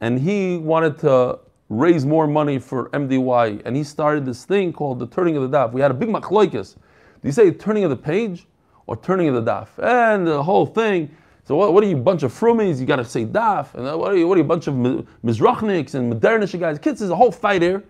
And 0.00 0.18
he 0.18 0.56
wanted 0.56 0.98
to 1.00 1.38
raise 1.68 2.04
more 2.04 2.26
money 2.26 2.58
for 2.58 2.90
MDY. 2.90 3.62
And 3.64 3.76
he 3.76 3.84
started 3.84 4.26
this 4.26 4.44
thing 4.44 4.72
called 4.72 4.98
the 4.98 5.06
turning 5.06 5.36
of 5.36 5.48
the 5.48 5.56
daf. 5.56 5.72
We 5.72 5.80
had 5.80 5.92
a 5.92 5.94
big 5.94 6.08
machloikis. 6.08 6.74
Do 6.74 7.28
you 7.28 7.32
say 7.32 7.52
turning 7.52 7.84
of 7.84 7.90
the 7.90 7.96
page 7.96 8.48
or 8.86 8.96
turning 8.96 9.28
of 9.28 9.34
the 9.34 9.50
daf? 9.50 9.68
And 9.78 10.26
the 10.26 10.42
whole 10.42 10.66
thing. 10.66 11.14
So 11.44 11.56
what, 11.56 11.72
what 11.72 11.82
are 11.82 11.86
you, 11.86 11.96
bunch 11.96 12.22
of 12.22 12.32
frumies? 12.32 12.78
You 12.78 12.86
got 12.86 12.96
to 12.96 13.04
say 13.04 13.24
daf. 13.24 13.74
And 13.74 13.84
what 13.98 14.12
are 14.12 14.16
you, 14.16 14.28
what 14.28 14.36
are 14.36 14.40
you, 14.40 14.46
bunch 14.46 14.66
of 14.66 14.74
Mizrachniks 14.74 15.94
and 15.94 16.12
modernish 16.12 16.58
guys? 16.58 16.78
Kids, 16.78 17.00
there's 17.00 17.10
a 17.10 17.16
whole 17.16 17.32
fight 17.32 17.62
here. 17.62 17.82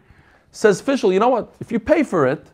Says 0.50 0.80
Official, 0.80 1.12
you 1.12 1.18
know 1.18 1.28
what? 1.28 1.54
If 1.60 1.72
you 1.72 1.78
pay 1.78 2.02
for 2.02 2.26
it, 2.26 2.46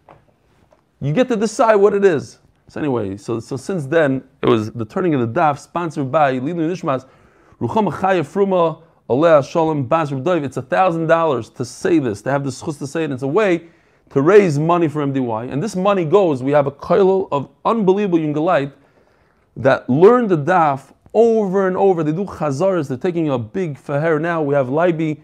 you 1.00 1.12
get 1.12 1.28
to 1.28 1.36
decide 1.36 1.76
what 1.76 1.94
it 1.94 2.04
is. 2.04 2.38
So 2.68 2.80
anyway, 2.80 3.16
so, 3.16 3.40
so 3.40 3.56
since 3.56 3.86
then, 3.86 4.22
it 4.42 4.46
was 4.46 4.70
the 4.72 4.84
turning 4.84 5.14
of 5.14 5.20
the 5.20 5.40
daf, 5.40 5.58
sponsored 5.58 6.12
by 6.12 6.34
Lilu 6.34 6.70
Nishmas, 6.70 7.06
Rucham 7.60 7.90
Chaya 7.92 8.20
Fruma, 8.20 8.82
Aleh 9.08 9.48
Shalom 9.48 9.84
Bas. 9.84 10.12
It's 10.12 10.56
a 10.58 10.62
thousand 10.62 11.06
dollars 11.06 11.48
to 11.50 11.64
say 11.64 11.98
this, 11.98 12.22
to 12.22 12.30
have 12.30 12.44
the 12.44 12.50
schus 12.50 12.78
to 12.78 12.86
say 12.86 13.04
it. 13.04 13.10
It's 13.10 13.22
a 13.22 13.28
way 13.28 13.68
to 14.10 14.22
raise 14.22 14.58
money 14.58 14.88
for 14.88 15.04
MDY. 15.06 15.52
And 15.52 15.62
this 15.62 15.76
money 15.76 16.04
goes, 16.04 16.42
we 16.42 16.52
have 16.52 16.66
a 16.66 16.70
koilo 16.70 17.28
of 17.30 17.48
unbelievable 17.64 18.18
Yungalite 18.18 18.72
that 19.56 19.88
learn 19.90 20.28
the 20.28 20.38
daf 20.38 20.92
over 21.12 21.66
and 21.66 21.76
over. 21.76 22.02
They 22.02 22.12
do 22.12 22.24
chazaras, 22.24 22.88
they're 22.88 22.96
taking 22.96 23.30
a 23.30 23.38
big 23.38 23.78
faher 23.78 24.20
now. 24.20 24.42
We 24.42 24.54
have 24.54 24.68
Leiby, 24.68 25.20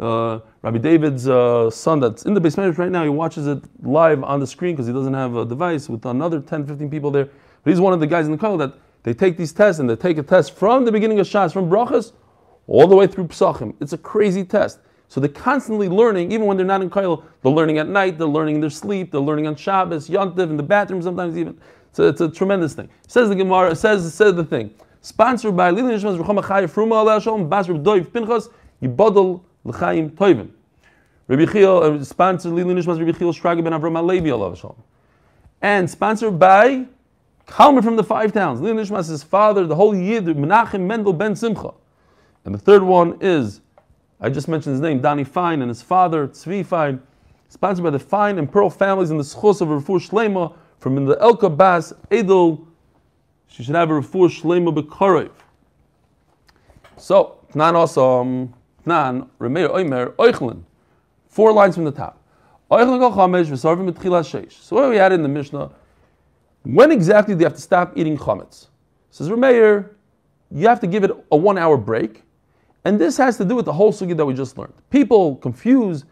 uh, 0.00 0.40
Rabbi 0.62 0.78
David's 0.78 1.28
uh, 1.28 1.70
son 1.70 2.00
that's 2.00 2.24
in 2.24 2.34
the 2.34 2.40
basement 2.40 2.76
right 2.78 2.90
now, 2.90 3.02
he 3.02 3.08
watches 3.08 3.46
it 3.46 3.62
live 3.82 4.22
on 4.24 4.40
the 4.40 4.46
screen 4.46 4.74
because 4.74 4.86
he 4.86 4.92
doesn't 4.92 5.14
have 5.14 5.36
a 5.36 5.44
device 5.44 5.88
with 5.88 6.04
another 6.06 6.40
10, 6.40 6.66
15 6.66 6.90
people 6.90 7.10
there. 7.10 7.28
But 7.62 7.70
he's 7.70 7.80
one 7.80 7.92
of 7.92 8.00
the 8.00 8.06
guys 8.06 8.26
in 8.26 8.32
the 8.32 8.38
call 8.38 8.56
that 8.58 8.74
they 9.02 9.14
take 9.14 9.36
these 9.36 9.52
tests 9.52 9.80
and 9.80 9.88
they 9.88 9.96
take 9.96 10.18
a 10.18 10.22
test 10.22 10.54
from 10.54 10.84
the 10.84 10.92
beginning 10.92 11.20
of 11.20 11.26
Shas, 11.26 11.52
from 11.52 11.68
Brachas, 11.68 12.12
all 12.66 12.86
the 12.86 12.96
way 12.96 13.06
through 13.06 13.28
Psachim. 13.28 13.74
It's 13.80 13.92
a 13.92 13.98
crazy 13.98 14.44
test. 14.44 14.80
So 15.08 15.20
they're 15.20 15.30
constantly 15.30 15.88
learning, 15.88 16.32
even 16.32 16.46
when 16.46 16.58
they're 16.58 16.66
not 16.66 16.82
in 16.82 16.90
Kail, 16.90 17.24
they're 17.42 17.50
learning 17.50 17.78
at 17.78 17.88
night, 17.88 18.18
they're 18.18 18.26
learning 18.26 18.56
in 18.56 18.60
their 18.60 18.70
sleep, 18.70 19.10
they're 19.10 19.20
learning 19.20 19.46
on 19.46 19.56
Shabbos, 19.56 20.08
Yontiv, 20.08 20.50
in 20.50 20.56
the 20.58 20.62
bathroom 20.62 21.00
sometimes 21.00 21.36
even. 21.36 21.58
So 21.92 22.06
it's 22.06 22.20
a 22.20 22.28
tremendous 22.28 22.74
thing. 22.74 22.90
Says 23.06 23.30
the 23.30 23.34
Gemara, 23.34 23.74
says, 23.74 24.12
says 24.14 24.34
the 24.34 24.44
thing. 24.44 24.74
Sponsored 25.00 25.56
by 25.56 25.70
Lili 25.70 25.94
Nishmas 25.94 26.22
Rucham 26.22 26.42
Achai 26.42 26.64
Fruma 26.64 26.96
Allah 26.96 27.20
Shalom 27.20 27.48
Bas 27.48 27.66
Doiv 27.66 28.12
Pinchas 28.12 28.50
Yibodel 28.82 29.40
L'chaim 29.64 30.10
Toivim. 30.10 30.50
Rabbi 31.26 31.50
Chiel, 31.50 31.78
uh, 31.78 32.04
sponsored 32.04 32.52
Lilu 32.52 32.78
Nishmas 32.78 32.98
Rabbi 32.98 33.16
Chiel 33.16 33.32
Shraga 33.32 33.64
ben 33.64 33.72
Avram 33.72 33.94
Alevi 33.98 34.30
Allah 34.30 34.54
Shalom. 34.54 34.76
And 35.62 35.88
sponsored 35.88 36.38
by 36.38 36.86
Kalmer 37.46 37.80
from 37.80 37.96
the 37.96 38.04
Five 38.04 38.32
Towns. 38.32 38.60
Lilu 38.60 38.74
Nishmas' 38.74 39.08
his 39.08 39.22
father, 39.22 39.66
the 39.66 39.74
holy 39.74 40.04
Yid, 40.04 40.26
Menachem 40.26 40.80
Mendel 40.80 41.14
ben 41.14 41.34
Simcha. 41.34 41.72
And 42.44 42.54
the 42.54 42.58
third 42.58 42.82
one 42.82 43.16
is, 43.22 43.62
I 44.20 44.28
just 44.28 44.48
mentioned 44.48 44.74
his 44.74 44.80
name, 44.80 45.00
Danny 45.00 45.24
Fine, 45.24 45.62
and 45.62 45.68
his 45.68 45.80
father, 45.80 46.26
Tzvi 46.26 46.66
Fine, 46.66 47.00
sponsored 47.48 47.84
by 47.84 47.90
the 47.90 47.98
Fine 47.98 48.38
and 48.38 48.50
Pearl 48.50 48.68
families 48.68 49.10
in 49.10 49.16
the 49.16 49.22
Schos 49.22 49.60
of 49.60 49.68
Rafur 49.68 50.00
Shlema 50.00 50.54
from 50.78 51.04
the 51.06 51.16
Elka 51.16 51.56
Bas 51.56 51.92
Edel. 52.10 52.66
She 53.46 53.62
should 53.62 53.76
have 53.76 53.90
a 53.90 53.94
Rafur 53.94 54.28
Shlema 54.28 54.74
Bekarev. 54.76 55.30
So, 56.96 57.38
not 57.54 57.76
awesome. 57.76 58.54
Tnan, 58.84 59.28
Remeir 59.38 59.70
Oimer, 59.70 60.12
Oichlin. 60.16 60.62
Four 61.28 61.52
lines 61.52 61.74
from 61.74 61.84
the 61.84 61.92
top. 61.92 62.22
So 62.70 62.76
what 64.76 64.90
we 64.90 64.96
had 64.96 65.12
in 65.12 65.22
the 65.22 65.28
Mishnah, 65.28 65.70
when 66.64 66.90
exactly 66.90 67.34
do 67.34 67.40
you 67.40 67.46
have 67.46 67.54
to 67.54 67.62
stop 67.62 67.96
eating 67.96 68.18
chametz? 68.18 68.66
Says 69.10 69.30
Remeir, 69.30 69.90
you 70.50 70.68
have 70.68 70.80
to 70.80 70.86
give 70.86 71.04
it 71.04 71.10
a 71.30 71.36
one 71.36 71.56
hour 71.56 71.78
break. 71.78 72.24
And 72.84 72.98
this 73.00 73.16
has 73.16 73.36
to 73.38 73.44
do 73.44 73.54
with 73.54 73.64
the 73.64 73.72
whole 73.72 73.92
sugi 73.92 74.16
that 74.16 74.24
we 74.24 74.34
just 74.34 74.56
learned. 74.56 74.74
People 74.90 75.36
confuse 75.36 76.04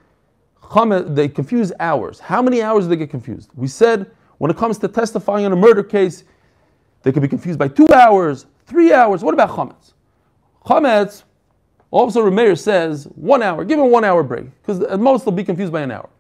they 1.07 1.29
confuse 1.29 1.73
hours. 1.79 2.19
How 2.19 2.43
many 2.43 2.61
hours 2.61 2.85
do 2.85 2.91
they 2.91 2.97
get 2.97 3.09
confused? 3.09 3.51
We 3.55 3.69
said 3.69 4.11
when 4.39 4.51
it 4.51 4.57
comes 4.57 4.79
to 4.79 4.89
testifying 4.89 5.45
in 5.45 5.53
a 5.53 5.57
murder 5.57 5.83
case, 5.83 6.25
they 7.03 7.13
could 7.13 7.23
be 7.23 7.29
confused 7.29 7.59
by 7.59 7.69
two 7.69 7.93
hours, 7.93 8.47
three 8.67 8.93
hours. 8.93 9.23
What 9.23 9.33
about 9.33 9.51
chametz? 9.51 9.93
Chametz, 10.65 11.23
also, 11.93 12.29
Rameir 12.29 12.59
says 12.59 13.05
one 13.15 13.43
hour. 13.43 13.65
Give 13.65 13.79
him 13.79 13.91
one 13.91 14.05
hour 14.05 14.23
break, 14.25 14.47
because 14.61 14.81
at 14.81 14.99
most 14.99 15.25
they'll 15.25 15.33
be 15.33 15.45
confused 15.45 15.73
by 15.73 15.83
an 15.83 15.93
hour. 15.93 16.11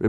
You 0.00 0.08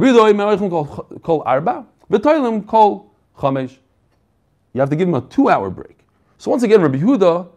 have 4.80 4.90
to 4.90 4.96
give 4.96 5.08
him 5.08 5.16
a 5.16 5.22
two-hour 5.22 5.70
break. 5.72 5.98
So 6.38 6.52
once 6.52 6.64
again, 6.64 6.82
Rabbi 6.82 7.00
Huda 7.00 7.50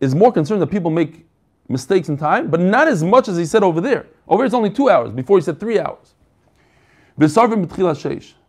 is 0.00 0.14
more 0.14 0.32
concerned 0.32 0.62
that 0.62 0.68
people 0.68 0.90
make 0.90 1.27
mistakes 1.68 2.08
in 2.08 2.16
time, 2.16 2.48
but 2.50 2.60
not 2.60 2.88
as 2.88 3.04
much 3.04 3.28
as 3.28 3.36
he 3.36 3.44
said 3.44 3.62
over 3.62 3.80
there. 3.80 4.06
Over 4.26 4.42
here 4.42 4.46
it's 4.46 4.54
only 4.54 4.70
two 4.70 4.88
hours. 4.90 5.12
Before 5.12 5.38
he 5.38 5.42
said 5.42 5.60
three 5.60 5.78
hours. 5.78 6.14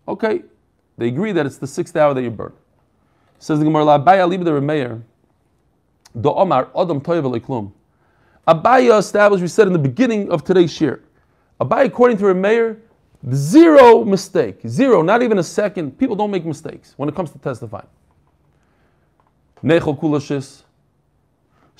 Okay, 0.07 0.43
they 0.97 1.07
agree 1.07 1.31
that 1.31 1.45
it's 1.45 1.57
the 1.57 1.67
sixth 1.67 1.95
hour 1.95 2.13
that 2.13 2.21
you 2.21 2.29
burn. 2.29 2.53
Says 3.39 3.59
the 3.59 3.65
Gemara, 3.65 3.85
La 3.85 3.97
Baya 3.97 4.27
Liba 4.27 4.43
the 4.43 4.51
Remeir, 4.51 5.01
Do 6.19 6.31
Omar 6.31 6.69
Adam 6.75 7.01
Toyev 7.01 7.39
Klum. 7.41 7.71
Abaya 8.47 8.99
established, 8.99 9.41
we 9.41 9.47
said 9.47 9.67
in 9.67 9.73
the 9.73 9.79
beginning 9.79 10.31
of 10.31 10.43
today's 10.43 10.73
shir. 10.73 11.01
Abaya, 11.61 11.85
according 11.85 12.17
to 12.17 12.23
Rameir, 12.25 12.79
zero 13.31 14.03
mistake. 14.03 14.59
Zero, 14.67 15.01
not 15.01 15.21
even 15.21 15.37
a 15.37 15.43
second. 15.43 15.97
People 15.97 16.15
don't 16.15 16.31
make 16.31 16.45
mistakes 16.45 16.93
when 16.97 17.07
it 17.09 17.15
comes 17.15 17.31
to 17.31 17.39
testifying. 17.39 17.87
Nechel 19.63 19.99
kulashis. 19.99 20.63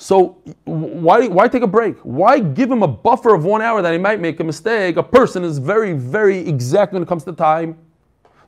So 0.02 0.38
why, 0.64 1.26
why 1.26 1.46
take 1.46 1.62
a 1.62 1.66
break? 1.66 1.98
Why 1.98 2.38
give 2.38 2.70
him 2.72 2.82
a 2.82 2.88
buffer 2.88 3.34
of 3.34 3.44
one 3.44 3.60
hour 3.60 3.82
that 3.82 3.92
he 3.92 3.98
might 3.98 4.18
make 4.18 4.40
a 4.40 4.44
mistake? 4.44 4.96
A 4.96 5.02
person 5.02 5.44
is 5.44 5.58
very, 5.58 5.92
very 5.92 6.38
exact 6.38 6.94
when 6.94 7.02
it 7.02 7.06
comes 7.06 7.22
to 7.24 7.34
time. 7.34 7.76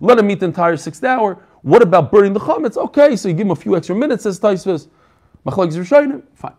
Let 0.00 0.18
him 0.18 0.30
eat 0.30 0.40
the 0.40 0.46
entire 0.46 0.78
sixth 0.78 1.04
hour. 1.04 1.44
What 1.60 1.82
about 1.82 2.10
burning 2.10 2.32
the 2.32 2.40
chametz? 2.40 2.78
Okay, 2.78 3.16
so 3.16 3.28
you 3.28 3.34
give 3.34 3.46
him 3.46 3.50
a 3.50 3.56
few 3.56 3.76
extra 3.76 3.94
minutes, 3.94 4.22
says 4.22 4.40
Taisvis. 4.40 4.88
Fine. 6.34 6.54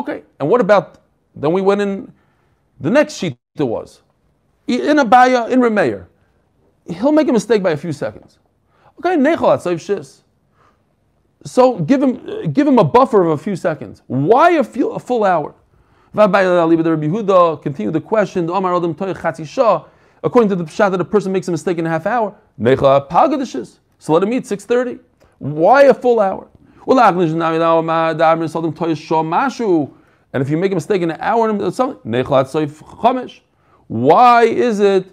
Okay, 0.00 0.22
and 0.40 0.48
what 0.48 0.60
about, 0.62 1.02
then 1.34 1.52
we 1.52 1.60
went 1.60 1.82
in, 1.82 2.10
the 2.80 2.90
next 2.90 3.16
sheet 3.16 3.36
there 3.54 3.66
was, 3.66 4.00
in 4.66 4.98
a 4.98 5.04
Abaya, 5.04 5.50
in 5.50 5.60
Remeir, 5.60 6.06
he'll 6.88 7.12
make 7.12 7.28
a 7.28 7.32
mistake 7.34 7.62
by 7.62 7.72
a 7.72 7.76
few 7.76 7.92
seconds. 7.92 8.38
Okay, 8.98 9.14
Nechalat 9.16 9.60
Shis. 9.76 10.22
So 11.46 11.78
give 11.78 12.02
him, 12.02 12.52
give 12.52 12.66
him 12.66 12.78
a 12.78 12.84
buffer 12.84 13.22
of 13.22 13.30
a 13.30 13.38
few 13.38 13.54
seconds. 13.56 14.02
Why 14.08 14.50
a, 14.50 14.64
few, 14.64 14.90
a 14.90 14.98
full 14.98 15.24
hour? 15.24 15.54
Continue 16.12 17.92
the 17.92 18.00
question. 18.00 18.48
According 18.50 20.48
to 20.48 20.56
the 20.56 20.64
pshat 20.64 20.90
that 20.90 21.00
a 21.00 21.04
person 21.04 21.30
makes 21.30 21.46
a 21.46 21.52
mistake 21.52 21.78
in 21.78 21.86
a 21.86 21.88
half 21.88 22.04
hour, 22.06 22.34
so 23.98 24.12
let 24.12 24.22
him 24.22 24.32
eat 24.32 24.44
6.30. 24.44 24.98
Why 25.38 25.82
a 25.84 25.94
full 25.94 26.18
hour? 26.20 26.48
And 30.32 30.42
if 30.42 30.50
you 30.50 30.56
make 30.56 30.72
a 30.72 30.74
mistake 30.74 31.02
in 31.02 31.10
an 31.10 31.20
hour 31.20 31.48
or 31.50 31.70
something, 31.70 32.24
why 33.88 34.42
is 34.44 34.80
it 34.80 35.06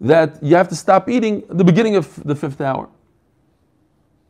that 0.00 0.42
you 0.42 0.56
have 0.56 0.68
to 0.68 0.74
stop 0.74 1.08
eating 1.08 1.44
the 1.48 1.64
beginning 1.64 1.96
of 1.96 2.22
the 2.24 2.34
fifth 2.34 2.60
hour? 2.60 2.88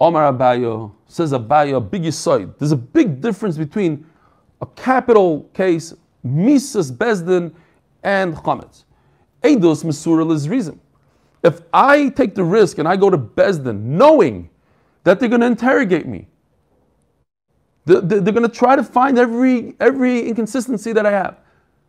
Omar 0.00 0.32
Abayo 0.32 0.92
says 1.06 1.32
Abayo, 1.32 1.88
big 1.90 2.02
yisoid. 2.02 2.56
There's 2.58 2.72
a 2.72 2.76
big 2.76 3.20
difference 3.20 3.58
between 3.58 4.06
a 4.60 4.66
capital 4.66 5.42
case, 5.52 5.92
Misas 6.24 6.90
Bezdin, 6.90 7.52
and 8.02 8.34
Chametz. 8.34 8.84
Eidos 9.42 9.84
Mesura 9.84 10.30
is 10.32 10.48
reason. 10.48 10.80
If 11.42 11.62
I 11.72 12.10
take 12.10 12.34
the 12.34 12.44
risk 12.44 12.78
and 12.78 12.86
I 12.86 12.96
go 12.96 13.10
to 13.10 13.18
Besdin 13.18 13.80
knowing 13.80 14.50
that 15.04 15.18
they're 15.18 15.28
going 15.28 15.40
to 15.40 15.46
interrogate 15.46 16.06
me, 16.06 16.28
they're, 17.86 18.20
going 18.20 18.42
to 18.42 18.48
try 18.48 18.76
to 18.76 18.84
find 18.84 19.18
every, 19.18 19.74
every 19.80 20.28
inconsistency 20.28 20.92
that 20.92 21.06
I 21.06 21.10
have. 21.10 21.38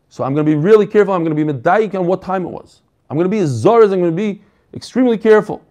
So 0.10 0.24
I'm 0.24 0.34
going 0.34 0.46
to 0.46 0.52
be 0.52 0.56
really 0.56 0.88
careful. 0.88 1.14
I'm 1.14 1.24
going 1.24 1.36
to 1.36 1.46
be 1.46 1.52
medayik 1.54 1.96
on 1.96 2.08
what 2.08 2.22
time 2.22 2.46
it 2.46 2.50
was. 2.50 2.82
I'm 3.10 3.18
going 3.18 3.26
to 3.26 3.30
be 3.30 3.40
as 3.40 3.50
zor 3.50 3.84
as 3.84 3.92
I'm 3.92 4.00
going 4.00 4.12
to 4.12 4.16
be 4.16 4.42
extremely 4.74 5.18
careful. 5.18 5.64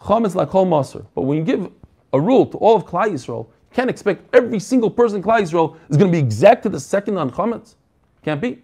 Chametz 0.00 0.34
like 0.34 0.48
kol 0.48 0.66
maser. 0.66 1.06
But 1.14 1.22
when 1.22 1.38
you 1.38 1.44
give 1.44 1.70
a 2.12 2.20
rule 2.20 2.46
to 2.46 2.56
all 2.58 2.76
of 2.76 2.84
Klal 2.84 3.10
Yisrael, 3.10 3.46
can't 3.72 3.90
expect 3.90 4.34
every 4.34 4.58
single 4.58 4.90
person 4.90 5.18
in 5.18 5.22
Klal 5.22 5.40
Yisrael 5.40 5.76
is 5.88 5.96
going 5.96 6.10
to 6.10 6.12
be 6.12 6.18
exact 6.18 6.62
to 6.62 6.68
the 6.68 6.80
second 6.80 7.18
on 7.18 7.30
chametz. 7.30 7.74
Can't 8.24 8.40
be. 8.40 8.62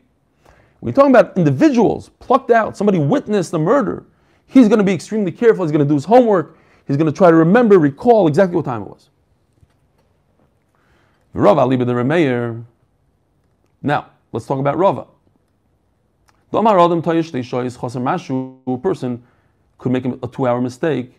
You're 0.82 0.92
talking 0.92 1.10
about 1.10 1.36
individuals 1.38 2.10
plucked 2.18 2.50
out, 2.50 2.76
somebody 2.76 2.98
witnessed 2.98 3.54
a 3.54 3.58
murder, 3.58 4.04
he's 4.46 4.68
going 4.68 4.78
to 4.78 4.84
be 4.84 4.92
extremely 4.92 5.32
careful. 5.32 5.64
He's 5.64 5.72
going 5.72 5.84
to 5.84 5.88
do 5.88 5.94
his 5.94 6.04
homework. 6.04 6.58
He's 6.86 6.96
going 6.96 7.10
to 7.10 7.16
try 7.16 7.30
to 7.30 7.36
remember, 7.36 7.78
recall 7.78 8.28
exactly 8.28 8.56
what 8.56 8.66
time 8.66 8.82
it 8.82 8.88
was. 8.88 9.08
Rav 11.32 11.58
Ali 11.58 11.76
the 11.76 11.84
Remeir. 11.86 12.64
Now, 13.82 14.10
let's 14.32 14.46
talk 14.46 14.58
about 14.58 14.76
Rava. 14.78 15.06
A 16.52 16.62
person 18.78 19.22
could 19.78 19.92
make 19.92 20.04
a 20.04 20.28
two 20.28 20.46
hour 20.46 20.60
mistake. 20.60 21.18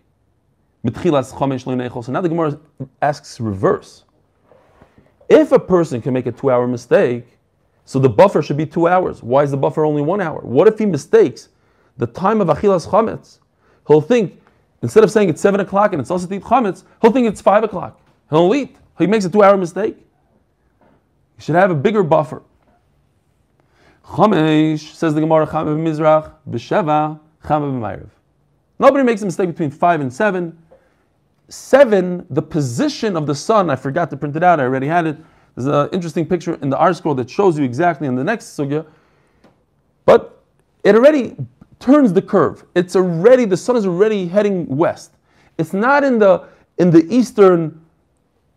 So 0.85 2.11
now 2.11 2.21
the 2.21 2.29
Gemara 2.29 2.59
asks 3.01 3.39
reverse. 3.39 4.03
If 5.29 5.51
a 5.51 5.59
person 5.59 6.01
can 6.01 6.13
make 6.13 6.27
a 6.27 6.31
two 6.31 6.51
hour 6.51 6.67
mistake, 6.67 7.25
so 7.85 7.97
the 7.97 8.09
buffer 8.09 8.41
should 8.41 8.57
be 8.57 8.65
two 8.65 8.87
hours. 8.87 9.23
Why 9.23 9.43
is 9.43 9.51
the 9.51 9.57
buffer 9.57 9.83
only 9.85 10.01
one 10.01 10.21
hour? 10.21 10.41
What 10.41 10.67
if 10.67 10.77
he 10.77 10.85
mistakes 10.85 11.49
the 11.97 12.07
time 12.07 12.41
of 12.41 12.49
Achilas 12.49 12.87
Chametz? 12.87 13.39
He'll 13.87 14.01
think, 14.01 14.41
instead 14.81 15.03
of 15.03 15.11
saying 15.11 15.29
it's 15.29 15.41
seven 15.41 15.59
o'clock 15.59 15.93
and 15.93 16.01
it's 16.01 16.11
also 16.11 16.31
eat 16.33 16.43
Chametz, 16.43 16.83
he'll 17.01 17.11
think 17.11 17.27
it's 17.27 17.41
five 17.41 17.63
o'clock. 17.63 17.99
He'll 18.29 18.53
eat. 18.53 18.75
He 18.97 19.07
makes 19.07 19.25
a 19.25 19.29
two 19.29 19.43
hour 19.43 19.57
mistake. 19.57 19.97
He 21.37 21.41
should 21.41 21.55
have 21.55 21.71
a 21.71 21.75
bigger 21.75 22.03
buffer. 22.03 22.43
Chamesh, 24.03 24.93
says 24.93 25.15
the 25.15 25.21
Gemara, 25.21 25.47
Chama 25.47 25.75
b'Mizrach, 25.75 26.31
B'Sheva, 26.49 27.19
Chamev. 27.43 28.07
Nobody 28.77 29.03
makes 29.03 29.21
a 29.23 29.25
mistake 29.25 29.49
between 29.49 29.71
five 29.71 30.01
and 30.01 30.13
seven. 30.13 30.57
Seven, 31.49 32.25
the 32.29 32.41
position 32.41 33.15
of 33.15 33.27
the 33.27 33.35
sun, 33.35 33.69
I 33.69 33.75
forgot 33.75 34.09
to 34.09 34.17
print 34.17 34.35
it 34.35 34.43
out, 34.43 34.59
I 34.59 34.63
already 34.63 34.87
had 34.87 35.05
it. 35.05 35.17
There's 35.55 35.67
an 35.67 35.89
interesting 35.91 36.25
picture 36.25 36.55
in 36.55 36.69
the 36.69 36.77
ArtScroll 36.77 37.15
that 37.17 37.29
shows 37.29 37.57
you 37.57 37.63
exactly 37.63 38.07
in 38.07 38.15
the 38.15 38.23
next 38.23 38.57
sugya. 38.57 38.85
But 40.05 40.43
it 40.83 40.95
already 40.95 41.35
turns 41.79 42.13
the 42.13 42.21
curve. 42.21 42.65
It's 42.75 42.95
already, 42.95 43.45
the 43.45 43.57
sun 43.57 43.75
is 43.75 43.85
already 43.85 44.27
heading 44.27 44.65
west. 44.67 45.13
It's 45.57 45.73
not 45.73 46.03
in 46.03 46.19
the 46.19 46.47
in 46.77 46.91
the 46.91 47.05
eastern 47.13 47.81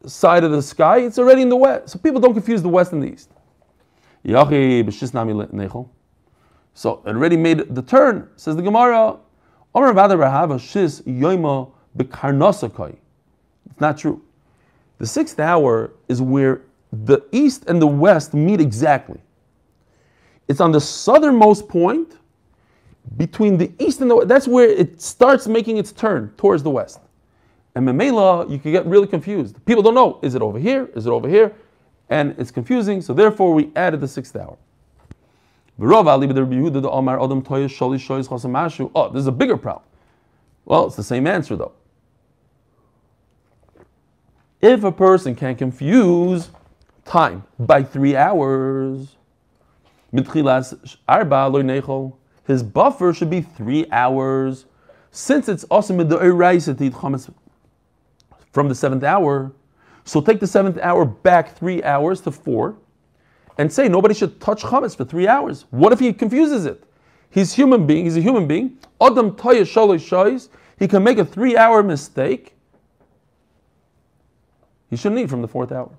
side 0.06 0.44
of 0.44 0.50
the 0.50 0.62
sky, 0.62 0.98
it's 0.98 1.18
already 1.18 1.42
in 1.42 1.48
the 1.48 1.56
west. 1.56 1.90
So 1.90 1.98
people 1.98 2.20
don't 2.20 2.34
confuse 2.34 2.62
the 2.62 2.68
west 2.68 2.92
and 2.92 3.02
the 3.02 3.12
east. 3.12 3.30
So 6.74 7.02
it 7.06 7.10
already 7.10 7.36
made 7.36 7.74
the 7.74 7.82
turn, 7.82 8.28
says 8.36 8.56
the 8.56 8.62
Gemara. 8.62 9.16
It's 13.70 13.80
not 13.80 13.98
true. 13.98 14.22
The 14.98 15.06
sixth 15.06 15.38
hour 15.38 15.92
is 16.08 16.20
where 16.20 16.62
the 16.92 17.24
east 17.32 17.64
and 17.66 17.80
the 17.80 17.86
west 17.86 18.34
meet 18.34 18.60
exactly. 18.60 19.20
It's 20.48 20.60
on 20.60 20.72
the 20.72 20.80
southernmost 20.80 21.68
point 21.68 22.16
between 23.16 23.56
the 23.56 23.70
east 23.78 24.00
and 24.00 24.10
the 24.10 24.16
west. 24.16 24.28
That's 24.28 24.48
where 24.48 24.68
it 24.68 25.00
starts 25.00 25.46
making 25.46 25.76
its 25.76 25.92
turn 25.92 26.32
towards 26.36 26.62
the 26.62 26.70
west. 26.70 27.00
And 27.74 27.86
Memela, 27.86 28.50
you 28.50 28.58
can 28.58 28.72
get 28.72 28.84
really 28.86 29.06
confused. 29.06 29.64
People 29.64 29.82
don't 29.82 29.94
know, 29.94 30.18
is 30.22 30.34
it 30.34 30.42
over 30.42 30.58
here? 30.58 30.90
Is 30.94 31.06
it 31.06 31.10
over 31.10 31.28
here? 31.28 31.54
And 32.10 32.34
it's 32.38 32.50
confusing, 32.50 33.02
so 33.02 33.12
therefore 33.12 33.54
we 33.54 33.70
added 33.76 34.00
the 34.00 34.08
sixth 34.08 34.34
hour. 34.34 34.56
Oh, 35.80 36.18
this 39.10 39.20
is 39.20 39.26
a 39.26 39.32
bigger 39.32 39.56
problem. 39.56 39.84
Well, 40.64 40.86
it's 40.86 40.96
the 40.96 41.04
same 41.04 41.26
answer 41.26 41.54
though. 41.54 41.72
If 44.60 44.82
a 44.82 44.90
person 44.90 45.36
can 45.36 45.54
confuse 45.54 46.50
time 47.04 47.44
by 47.58 47.84
three 47.84 48.16
hours, 48.16 49.16
his 52.46 52.62
buffer 52.62 53.12
should 53.12 53.30
be 53.30 53.40
three 53.42 53.86
hours. 53.92 54.66
Since 55.10 55.48
it's 55.48 55.64
also 55.64 55.94
from 58.52 58.68
the 58.68 58.74
seventh 58.74 59.04
hour, 59.04 59.52
so 60.04 60.20
take 60.20 60.40
the 60.40 60.46
seventh 60.46 60.78
hour 60.78 61.04
back 61.04 61.56
three 61.56 61.82
hours 61.82 62.20
to 62.22 62.32
four, 62.32 62.76
and 63.58 63.72
say 63.72 63.88
nobody 63.88 64.14
should 64.14 64.40
touch 64.40 64.62
chametz 64.62 64.96
for 64.96 65.04
three 65.04 65.28
hours. 65.28 65.66
What 65.70 65.92
if 65.92 66.00
he 66.00 66.12
confuses 66.12 66.66
it? 66.66 66.82
He's 67.30 67.52
human 67.52 67.86
being. 67.86 68.04
He's 68.04 68.16
a 68.16 68.20
human 68.20 68.48
being. 68.48 68.78
Adam 69.00 69.36
He 70.78 70.88
can 70.88 71.04
make 71.04 71.18
a 71.18 71.24
three-hour 71.24 71.82
mistake. 71.82 72.54
He 74.90 74.96
shouldn't 74.96 75.20
eat 75.20 75.30
from 75.30 75.42
the 75.42 75.48
fourth 75.48 75.72
hour. 75.72 75.90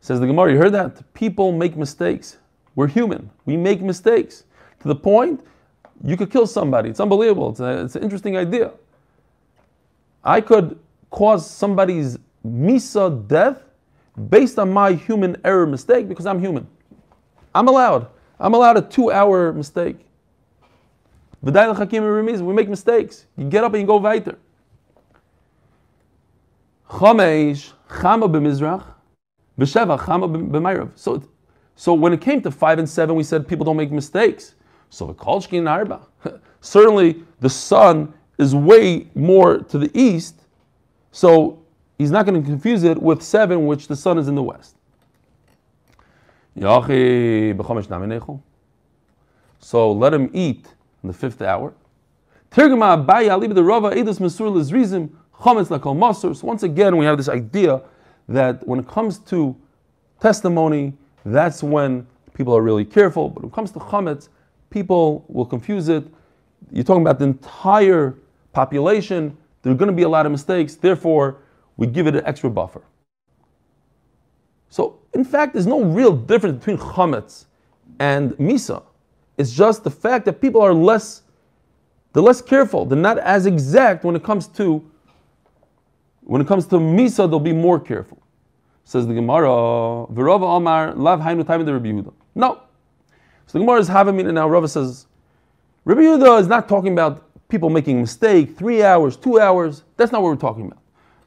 Says 0.00 0.20
the 0.20 0.26
Gemara, 0.26 0.52
you 0.52 0.58
heard 0.58 0.72
that? 0.72 1.12
People 1.14 1.52
make 1.52 1.76
mistakes. 1.76 2.38
We're 2.74 2.88
human. 2.88 3.30
We 3.44 3.56
make 3.56 3.80
mistakes. 3.80 4.44
To 4.80 4.88
the 4.88 4.94
point, 4.96 5.44
you 6.04 6.16
could 6.16 6.30
kill 6.30 6.46
somebody. 6.46 6.90
It's 6.90 7.00
unbelievable. 7.00 7.50
It's, 7.50 7.60
a, 7.60 7.84
it's 7.84 7.96
an 7.96 8.02
interesting 8.02 8.36
idea. 8.36 8.72
I 10.24 10.40
could 10.40 10.78
cause 11.10 11.48
somebody's 11.48 12.18
misa 12.44 13.26
death 13.28 13.62
based 14.28 14.58
on 14.58 14.72
my 14.72 14.92
human 14.92 15.36
error 15.44 15.66
mistake 15.66 16.08
because 16.08 16.26
I'm 16.26 16.40
human. 16.40 16.66
I'm 17.54 17.68
allowed. 17.68 18.08
I'm 18.40 18.54
allowed 18.54 18.76
a 18.78 18.82
two 18.82 19.12
hour 19.12 19.52
mistake. 19.52 19.96
We 21.42 21.52
make 21.52 22.68
mistakes. 22.68 23.26
You 23.36 23.48
get 23.48 23.64
up 23.64 23.72
and 23.74 23.80
you 23.82 23.86
go 23.86 23.96
weiter. 23.96 24.38
Chamesh, 26.92 27.72
chama 27.88 28.30
b'mizrach, 28.30 28.84
B'Sheva, 29.58 29.98
Chama 29.98 30.50
b'Mayrav. 30.50 30.90
So, 30.94 31.22
so 31.74 31.94
when 31.94 32.12
it 32.12 32.20
came 32.20 32.42
to 32.42 32.50
five 32.50 32.78
and 32.78 32.88
seven, 32.88 33.16
we 33.16 33.22
said 33.22 33.48
people 33.48 33.64
don't 33.64 33.78
make 33.78 33.90
mistakes. 33.90 34.54
So 34.90 35.06
the 35.06 35.14
Kolshkin 35.14 35.68
Arba. 35.68 36.02
Certainly 36.60 37.24
the 37.40 37.48
sun 37.48 38.12
is 38.38 38.54
way 38.54 39.08
more 39.14 39.58
to 39.58 39.78
the 39.78 39.90
east, 39.98 40.42
so 41.12 41.62
he's 41.96 42.10
not 42.10 42.26
going 42.26 42.40
to 42.40 42.46
confuse 42.46 42.82
it 42.84 43.00
with 43.00 43.22
seven, 43.22 43.66
which 43.66 43.88
the 43.88 43.96
sun 43.96 44.18
is 44.18 44.28
in 44.28 44.34
the 44.34 44.42
west. 44.42 44.76
So 49.60 49.92
let 49.92 50.12
him 50.12 50.30
eat 50.34 50.66
in 51.02 51.08
the 51.08 51.14
fifth 51.14 51.40
hour. 51.40 51.72
So 55.42 56.34
once 56.42 56.62
again, 56.62 56.96
we 56.96 57.04
have 57.04 57.16
this 57.16 57.28
idea 57.28 57.82
that 58.28 58.66
when 58.66 58.78
it 58.78 58.86
comes 58.86 59.18
to 59.18 59.56
testimony, 60.20 60.92
that's 61.24 61.62
when 61.62 62.06
people 62.34 62.56
are 62.56 62.62
really 62.62 62.84
careful. 62.84 63.28
But 63.28 63.42
when 63.42 63.50
it 63.50 63.54
comes 63.54 63.72
to 63.72 63.80
chametz, 63.80 64.28
people 64.70 65.24
will 65.28 65.44
confuse 65.44 65.88
it. 65.88 66.04
You're 66.70 66.84
talking 66.84 67.02
about 67.02 67.18
the 67.18 67.24
entire 67.24 68.14
population. 68.52 69.36
There 69.62 69.72
are 69.72 69.76
going 69.76 69.90
to 69.90 69.96
be 69.96 70.02
a 70.02 70.08
lot 70.08 70.26
of 70.26 70.32
mistakes. 70.32 70.76
Therefore, 70.76 71.38
we 71.76 71.86
give 71.86 72.06
it 72.06 72.14
an 72.14 72.24
extra 72.24 72.48
buffer. 72.48 72.82
So, 74.68 75.00
in 75.12 75.24
fact, 75.24 75.54
there's 75.54 75.66
no 75.66 75.82
real 75.82 76.12
difference 76.12 76.58
between 76.58 76.78
chametz 76.78 77.46
and 77.98 78.30
misa. 78.32 78.82
It's 79.36 79.52
just 79.52 79.82
the 79.82 79.90
fact 79.90 80.24
that 80.26 80.40
people 80.40 80.62
are 80.62 80.72
less, 80.72 81.22
they're 82.12 82.22
less 82.22 82.40
careful. 82.40 82.84
They're 82.86 82.96
not 82.96 83.18
as 83.18 83.46
exact 83.46 84.04
when 84.04 84.14
it 84.14 84.22
comes 84.22 84.46
to 84.48 84.88
when 86.24 86.40
it 86.40 86.46
comes 86.46 86.66
to 86.66 86.76
Misa, 86.76 87.28
they'll 87.28 87.40
be 87.40 87.52
more 87.52 87.80
careful. 87.80 88.22
Says 88.84 89.06
the 89.06 89.14
Gemara, 89.14 89.48
Virava 89.48 90.42
Omar, 90.42 90.94
Lav 90.94 91.20
Hainu 91.20 91.46
Time 91.46 91.64
Rabbi 91.64 91.88
Yehuda. 91.88 92.12
No. 92.34 92.60
So 93.46 93.58
the 93.58 93.60
Gemara 93.60 93.80
is 93.80 93.88
having 93.88 94.18
it 94.18 94.24
now. 94.32 94.48
Rava 94.48 94.68
says, 94.68 95.06
Rabbi 95.84 96.00
Yehuda 96.00 96.40
is 96.40 96.46
not 96.46 96.68
talking 96.68 96.92
about 96.92 97.28
people 97.48 97.70
making 97.70 98.00
mistake, 98.00 98.56
three 98.56 98.82
hours, 98.82 99.16
two 99.16 99.38
hours. 99.38 99.84
That's 99.96 100.12
not 100.12 100.22
what 100.22 100.30
we're 100.30 100.36
talking 100.36 100.66
about. 100.66 100.78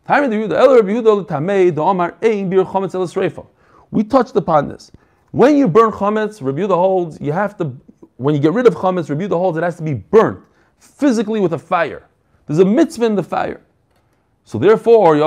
Time 0.07 0.29
the 0.29 0.35
Yehuda, 0.35 0.53
El 0.53 0.75
Rabbi 0.75 0.89
Yehuda 0.89 1.27
Tamei, 1.27 1.73
the 1.73 1.81
Omar, 1.81 2.15
Ein 2.21 2.49
Biur 2.49 2.65
Chometz 2.65 2.95
El 2.95 3.49
We 3.91 4.03
touched 4.03 4.35
upon 4.35 4.67
this. 4.67 4.91
When 5.31 5.57
you 5.57 5.67
burn 5.67 5.91
chametz, 5.91 6.41
Rabbi 6.41 6.61
Yehuda 6.61 6.75
holds, 6.75 7.19
you 7.19 7.33
have 7.33 7.57
to, 7.57 7.75
when 8.17 8.35
you 8.35 8.41
get 8.41 8.53
rid 8.53 8.67
of 8.67 8.75
chametz, 8.75 9.09
Rabbi 9.09 9.23
Yehuda 9.23 9.37
holds, 9.37 9.57
it 9.57 9.63
has 9.63 9.75
to 9.77 9.83
be 9.83 9.93
burnt 9.93 10.39
physically 10.79 11.39
with 11.39 11.53
a 11.53 11.59
fire. 11.59 12.07
There's 12.45 12.59
a 12.59 12.65
mitzvah 12.65 13.05
in 13.05 13.15
the 13.15 13.23
fire. 13.23 13.61
So 14.45 14.59
therefore, 14.59 15.15
you 15.15 15.21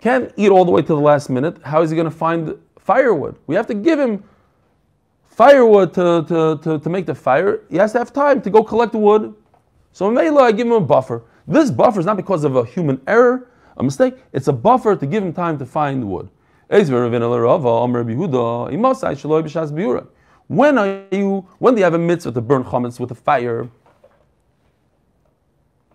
can't 0.00 0.32
eat 0.36 0.50
all 0.50 0.64
the 0.64 0.70
way 0.70 0.82
to 0.82 0.88
the 0.88 1.00
last 1.00 1.30
minute. 1.30 1.62
How 1.62 1.82
is 1.82 1.90
he 1.90 1.96
going 1.96 2.10
to 2.10 2.16
find 2.16 2.56
firewood? 2.78 3.38
We 3.46 3.54
have 3.54 3.66
to 3.68 3.74
give 3.74 3.98
him 3.98 4.22
firewood 5.32 5.94
to, 5.94 6.24
to, 6.28 6.60
to, 6.62 6.78
to 6.78 6.90
make 6.90 7.06
the 7.06 7.14
fire, 7.14 7.60
he 7.70 7.76
has 7.76 7.92
to 7.92 7.98
have 7.98 8.12
time 8.12 8.42
to 8.42 8.50
go 8.50 8.62
collect 8.62 8.94
wood. 8.94 9.34
So 9.92 10.10
Mela, 10.10 10.42
I 10.42 10.52
give 10.52 10.66
him 10.66 10.74
a 10.74 10.80
buffer. 10.80 11.22
This 11.46 11.70
buffer 11.70 12.00
is 12.00 12.06
not 12.06 12.16
because 12.16 12.44
of 12.44 12.56
a 12.56 12.64
human 12.64 13.00
error, 13.06 13.50
a 13.76 13.82
mistake. 13.82 14.14
It's 14.32 14.48
a 14.48 14.52
buffer 14.52 14.96
to 14.96 15.06
give 15.06 15.22
him 15.22 15.32
time 15.32 15.58
to 15.58 15.66
find 15.66 16.08
wood. 16.08 16.28
When 16.68 16.80
are 20.78 21.04
you? 21.10 21.46
When 21.58 21.74
do 21.74 21.78
you 21.78 21.84
have 21.84 21.94
a 21.94 21.98
mitzvah 21.98 22.32
to 22.32 22.40
burn 22.40 22.64
chametz 22.64 23.00
with 23.00 23.10
a 23.10 23.14
fire? 23.14 23.68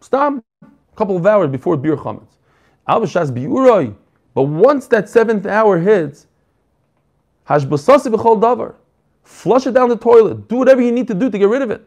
Stop. 0.07 0.41
A 0.61 0.95
couple 0.95 1.17
of 1.17 1.25
hours 1.25 1.49
before 1.49 1.75
biur 1.77 1.97
chametz. 1.97 2.31
But 4.33 4.43
once 4.43 4.87
that 4.87 5.09
seventh 5.09 5.45
hour 5.45 5.77
hits, 5.79 6.27
hashbasasi 7.45 8.15
b'chol 8.15 8.39
davar. 8.41 8.75
Flush 9.23 9.67
it 9.67 9.73
down 9.73 9.89
the 9.89 9.97
toilet. 9.97 10.47
Do 10.47 10.55
whatever 10.55 10.81
you 10.81 10.93
need 10.93 11.09
to 11.09 11.13
do 11.13 11.29
to 11.29 11.37
get 11.37 11.49
rid 11.49 11.61
of 11.61 11.71
it. 11.71 11.85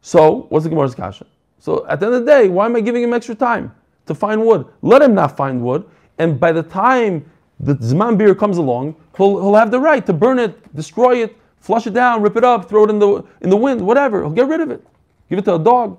So, 0.00 0.46
what's 0.48 0.64
the 0.64 0.70
Gemara's 0.70 0.96
kasha? 0.96 1.26
So, 1.60 1.86
at 1.86 2.00
the 2.00 2.06
end 2.06 2.16
of 2.16 2.24
the 2.24 2.26
day, 2.26 2.48
why 2.48 2.66
am 2.66 2.74
I 2.74 2.80
giving 2.80 3.04
him 3.04 3.14
extra 3.14 3.36
time 3.36 3.72
to 4.06 4.14
find 4.14 4.44
wood? 4.44 4.66
Let 4.82 5.02
him 5.02 5.14
not 5.14 5.36
find 5.36 5.62
wood, 5.62 5.88
and 6.18 6.40
by 6.40 6.50
the 6.50 6.64
time 6.64 7.30
the 7.60 7.76
Zman 7.76 8.18
beer 8.18 8.34
comes 8.34 8.58
along, 8.58 8.96
he'll, 9.16 9.40
he'll 9.40 9.54
have 9.54 9.70
the 9.70 9.78
right 9.78 10.04
to 10.04 10.12
burn 10.12 10.40
it, 10.40 10.74
destroy 10.74 11.22
it, 11.22 11.36
flush 11.64 11.86
it 11.86 11.94
down, 11.94 12.20
rip 12.20 12.36
it 12.36 12.44
up, 12.44 12.68
throw 12.68 12.84
it 12.84 12.90
in 12.90 12.98
the, 12.98 13.24
in 13.40 13.48
the 13.48 13.56
wind, 13.56 13.80
whatever. 13.80 14.20
He'll 14.22 14.30
get 14.30 14.46
rid 14.46 14.60
of 14.60 14.70
it. 14.70 14.86
Give 15.30 15.38
it 15.38 15.46
to 15.46 15.54
a 15.54 15.58
dog. 15.58 15.98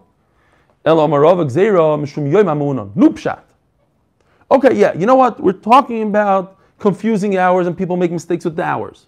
Okay, 4.51 4.76
yeah, 4.76 4.93
you 4.93 5.07
know 5.07 5.16
what? 5.16 5.41
We're 5.41 5.53
talking 5.53 6.03
about 6.03 6.59
confusing 6.78 7.36
hours 7.38 7.66
and 7.66 7.76
people 7.76 7.97
make 7.97 8.11
mistakes 8.11 8.45
with 8.45 8.55
the 8.55 8.63
hours. 8.63 9.07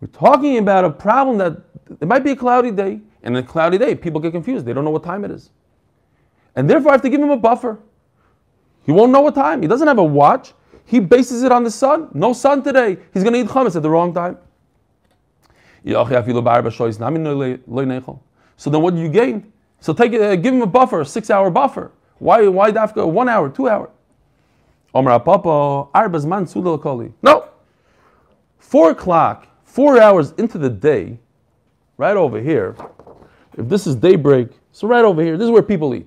We're 0.00 0.08
talking 0.08 0.58
about 0.58 0.84
a 0.84 0.90
problem 0.90 1.38
that 1.38 1.62
it 2.00 2.08
might 2.08 2.24
be 2.24 2.32
a 2.32 2.36
cloudy 2.36 2.72
day, 2.72 3.00
and 3.22 3.36
a 3.36 3.44
cloudy 3.44 3.78
day, 3.78 3.94
people 3.94 4.20
get 4.20 4.32
confused. 4.32 4.66
They 4.66 4.72
don't 4.72 4.84
know 4.84 4.90
what 4.90 5.04
time 5.04 5.24
it 5.24 5.30
is. 5.30 5.50
And 6.56 6.68
therefore, 6.68 6.90
I 6.90 6.94
have 6.94 7.02
to 7.02 7.10
give 7.10 7.20
him 7.20 7.30
a 7.30 7.36
buffer. 7.36 7.78
He 8.84 8.90
won't 8.90 9.12
know 9.12 9.20
what 9.20 9.36
time. 9.36 9.62
He 9.62 9.68
doesn't 9.68 9.86
have 9.86 9.98
a 9.98 10.04
watch. 10.04 10.52
He 10.84 10.98
bases 10.98 11.44
it 11.44 11.52
on 11.52 11.62
the 11.62 11.70
sun. 11.70 12.08
No 12.12 12.32
sun 12.32 12.64
today. 12.64 12.98
He's 13.14 13.22
going 13.22 13.34
to 13.34 13.40
eat 13.40 13.46
chametz 13.46 13.76
at 13.76 13.82
the 13.82 13.90
wrong 13.90 14.12
time. 14.12 14.38
So 18.56 18.70
then 18.70 18.82
what 18.82 18.94
do 18.94 19.00
you 19.00 19.08
gain? 19.08 19.52
So 19.80 19.92
take 19.94 20.12
uh, 20.12 20.36
give 20.36 20.52
him 20.54 20.62
a 20.62 20.66
buffer, 20.66 21.00
a 21.00 21.06
six 21.06 21.30
hour 21.30 21.50
buffer. 21.50 21.92
Why, 22.18 22.46
why 22.48 22.70
Dafka? 22.70 23.10
One 23.10 23.28
hour, 23.28 23.48
two 23.48 23.68
hour. 23.68 23.90
No. 27.22 27.48
Four 28.58 28.90
o'clock, 28.90 29.46
four 29.64 30.00
hours 30.00 30.32
into 30.32 30.58
the 30.58 30.68
day, 30.68 31.18
right 31.96 32.16
over 32.16 32.40
here. 32.40 32.76
If 33.56 33.68
this 33.68 33.86
is 33.86 33.96
daybreak, 33.96 34.50
so 34.72 34.86
right 34.86 35.04
over 35.04 35.22
here, 35.22 35.36
this 35.36 35.46
is 35.46 35.50
where 35.50 35.62
people 35.62 35.94
eat. 35.94 36.06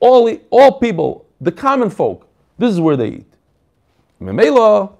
All, 0.00 0.32
all 0.50 0.78
people, 0.78 1.26
the 1.40 1.52
common 1.52 1.90
folk, 1.90 2.28
this 2.58 2.72
is 2.72 2.80
where 2.80 2.96
they 2.96 3.08
eat. 3.08 3.32
Memela, 4.20 4.92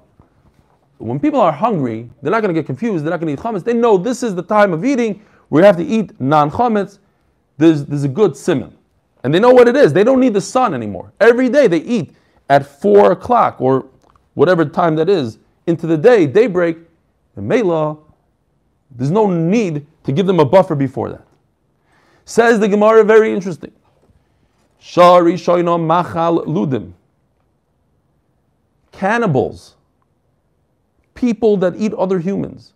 when 1.03 1.19
people 1.21 1.41
are 1.41 1.53
hungry, 1.53 2.11
they're 2.23 2.31
not 2.31 2.43
going 2.43 2.55
to 2.55 2.59
get 2.61 2.67
confused. 2.67 3.05
They're 3.05 3.11
not 3.11 3.21
going 3.21 3.35
to 3.35 3.41
eat 3.41 3.45
chametz. 3.45 3.65
They 3.65 3.75
know 3.75 3.97
this 3.97 4.23
is 4.23 4.35
the 4.35 4.43
time 4.43 4.73
of 4.73 4.85
eating 4.85 5.23
We 5.51 5.63
have 5.63 5.77
to 5.77 5.85
eat 5.85 6.19
non 6.21 6.51
chametz. 6.51 6.99
There's, 7.59 7.85
there's 7.85 8.05
a 8.05 8.09
good 8.09 8.37
simon. 8.37 8.77
And 9.25 9.33
they 9.33 9.39
know 9.39 9.53
what 9.53 9.69
it 9.69 9.77
is. 9.77 9.93
They 9.93 10.05
don't 10.05 10.21
need 10.21 10.35
the 10.35 10.41
sun 10.41 10.75
anymore. 10.75 11.13
Every 11.21 11.49
day 11.49 11.67
they 11.67 11.79
eat 11.79 12.15
at 12.49 12.67
4 12.81 13.13
o'clock 13.13 13.61
or 13.61 13.87
whatever 14.35 14.65
time 14.65 14.97
that 14.97 15.09
is 15.09 15.39
into 15.67 15.87
the 15.87 15.97
day, 15.97 16.27
daybreak. 16.27 16.79
Memela, 17.37 17.99
there's 18.91 19.11
no 19.11 19.31
need 19.31 19.87
to 20.05 20.13
give 20.13 20.27
them 20.27 20.41
a 20.41 20.45
buffer 20.45 20.75
before 20.75 21.11
that. 21.11 21.27
Says 22.25 22.59
the 22.61 22.69
Gemara, 22.69 23.05
very 23.05 23.33
interesting. 23.33 23.73
Shari 24.79 25.35
shoino 25.35 25.79
machal 25.81 26.45
ludim 26.45 26.93
cannibals, 28.93 29.75
people 31.23 31.57
that 31.57 31.75
eat 31.77 31.95
other 31.95 32.19
humans. 32.19 32.75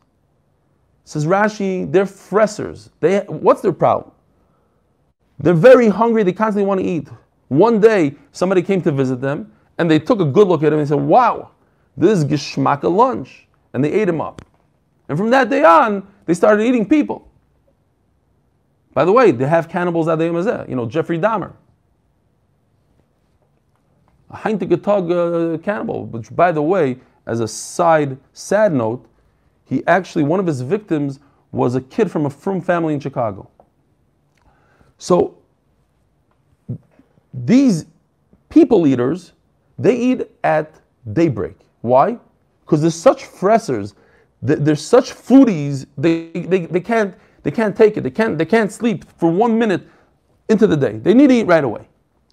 Says 1.05 1.27
Rashi, 1.27 1.91
they're 1.91 2.05
fressers. 2.05 2.91
They, 3.01 3.19
what's 3.27 3.61
their 3.61 3.73
problem? 3.73 4.13
They're 5.41 5.53
very 5.53 5.89
hungry, 5.89 6.23
they 6.23 6.33
constantly 6.33 6.67
want 6.67 6.81
to 6.81 6.87
eat. 6.87 7.09
One 7.49 7.81
day, 7.81 8.15
somebody 8.31 8.63
came 8.63 8.81
to 8.83 8.93
visit 8.93 9.21
them, 9.21 9.53
and 9.79 9.91
they 9.91 9.99
took 9.99 10.21
a 10.21 10.25
good 10.25 10.47
look 10.47 10.63
at 10.63 10.73
him 10.73 10.79
and 10.79 10.89
said, 10.89 11.01
Wow, 11.01 11.51
this 11.97 12.19
is 12.19 12.25
Gishmaka 12.25 12.91
lunch. 12.91 13.49
And 13.73 13.85
they 13.85 13.93
ate 13.93 14.09
him 14.09 14.21
up. 14.21 14.43
And 15.09 15.19
from 15.19 15.31
that 15.31 15.51
day 15.51 15.65
on, 15.65 16.07
they 16.25 16.35
started 16.35 16.63
eating 16.65 16.89
people. 16.89 17.29
By 18.95 19.05
the 19.05 19.13
way, 19.13 19.33
they 19.33 19.47
have 19.47 19.69
cannibals 19.69 20.09
at 20.09 20.19
the 20.19 20.65
You 20.69 20.77
know, 20.77 20.87
Jeffrey 20.87 21.19
Dahmer 21.19 21.53
a 24.31 24.37
Heintigetog 24.37 25.55
uh, 25.55 25.59
cannibal, 25.59 26.07
which, 26.07 26.35
by 26.35 26.53
the 26.53 26.63
way, 26.63 26.99
as 27.27 27.41
a 27.41 27.49
side 27.49 28.17
sad 28.33 28.73
note, 28.73 29.07
he 29.65 29.85
actually, 29.87 30.25
one 30.25 30.41
of 30.41 30.47
his 30.47 30.61
victims 30.61 31.19
was 31.53 31.75
a 31.75 31.81
kid 31.81 32.11
from 32.11 32.27
a 32.27 32.31
frum 32.31 32.61
family 32.61 32.95
in 32.95 33.01
Chicago. 33.01 33.49
So 34.99 35.37
these 37.35 37.87
people 38.49 38.87
eaters, 38.87 39.33
they 39.79 39.97
eat 39.97 40.31
at 40.45 40.75
daybreak. 41.13 41.57
Why? 41.83 42.19
Because 42.65 42.81
they're 42.81 42.91
such 42.91 43.25
fressers, 43.25 43.95
they're 44.43 44.77
such 44.77 45.13
foodies, 45.13 45.87
they, 45.99 46.31
they, 46.31 46.67
they, 46.67 46.81
can't, 46.81 47.15
they 47.43 47.51
can't 47.51 47.77
take 47.77 47.97
it. 47.97 48.03
They 48.03 48.11
can't, 48.11 48.39
they 48.39 48.45
can't 48.45 48.73
sleep 48.73 49.05
for 49.19 49.31
one 49.31 49.59
minute 49.59 49.87
into 50.49 50.67
the 50.67 50.77
day. 50.77 50.99
They 50.99 51.15
need 51.15 51.29
to 51.29 51.35
eat 51.35 51.47
right 51.47 51.65
away. 51.65 51.87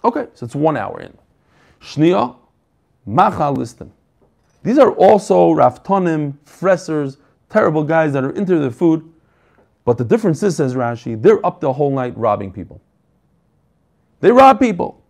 Okay, 0.03 0.27
so 0.33 0.45
it's 0.45 0.55
one 0.55 0.77
hour 0.77 0.99
in. 0.99 1.17
Shnia, 1.81 2.35
Machal 3.05 3.55
listim. 3.55 3.89
These 4.63 4.79
are 4.79 4.91
also 4.93 5.53
Raftonim, 5.53 6.37
Fressers, 6.45 7.17
terrible 7.49 7.83
guys 7.83 8.13
that 8.13 8.23
are 8.23 8.31
into 8.31 8.57
their 8.59 8.71
food. 8.71 9.09
But 9.85 9.97
the 9.97 10.05
difference 10.05 10.41
is, 10.41 10.55
says 10.55 10.75
Rashi, 10.75 11.21
they're 11.21 11.45
up 11.45 11.59
the 11.59 11.71
whole 11.71 11.91
night 11.91 12.17
robbing 12.17 12.51
people. 12.51 12.81
They 14.21 14.31
rob 14.31 14.59
people. 14.59 15.03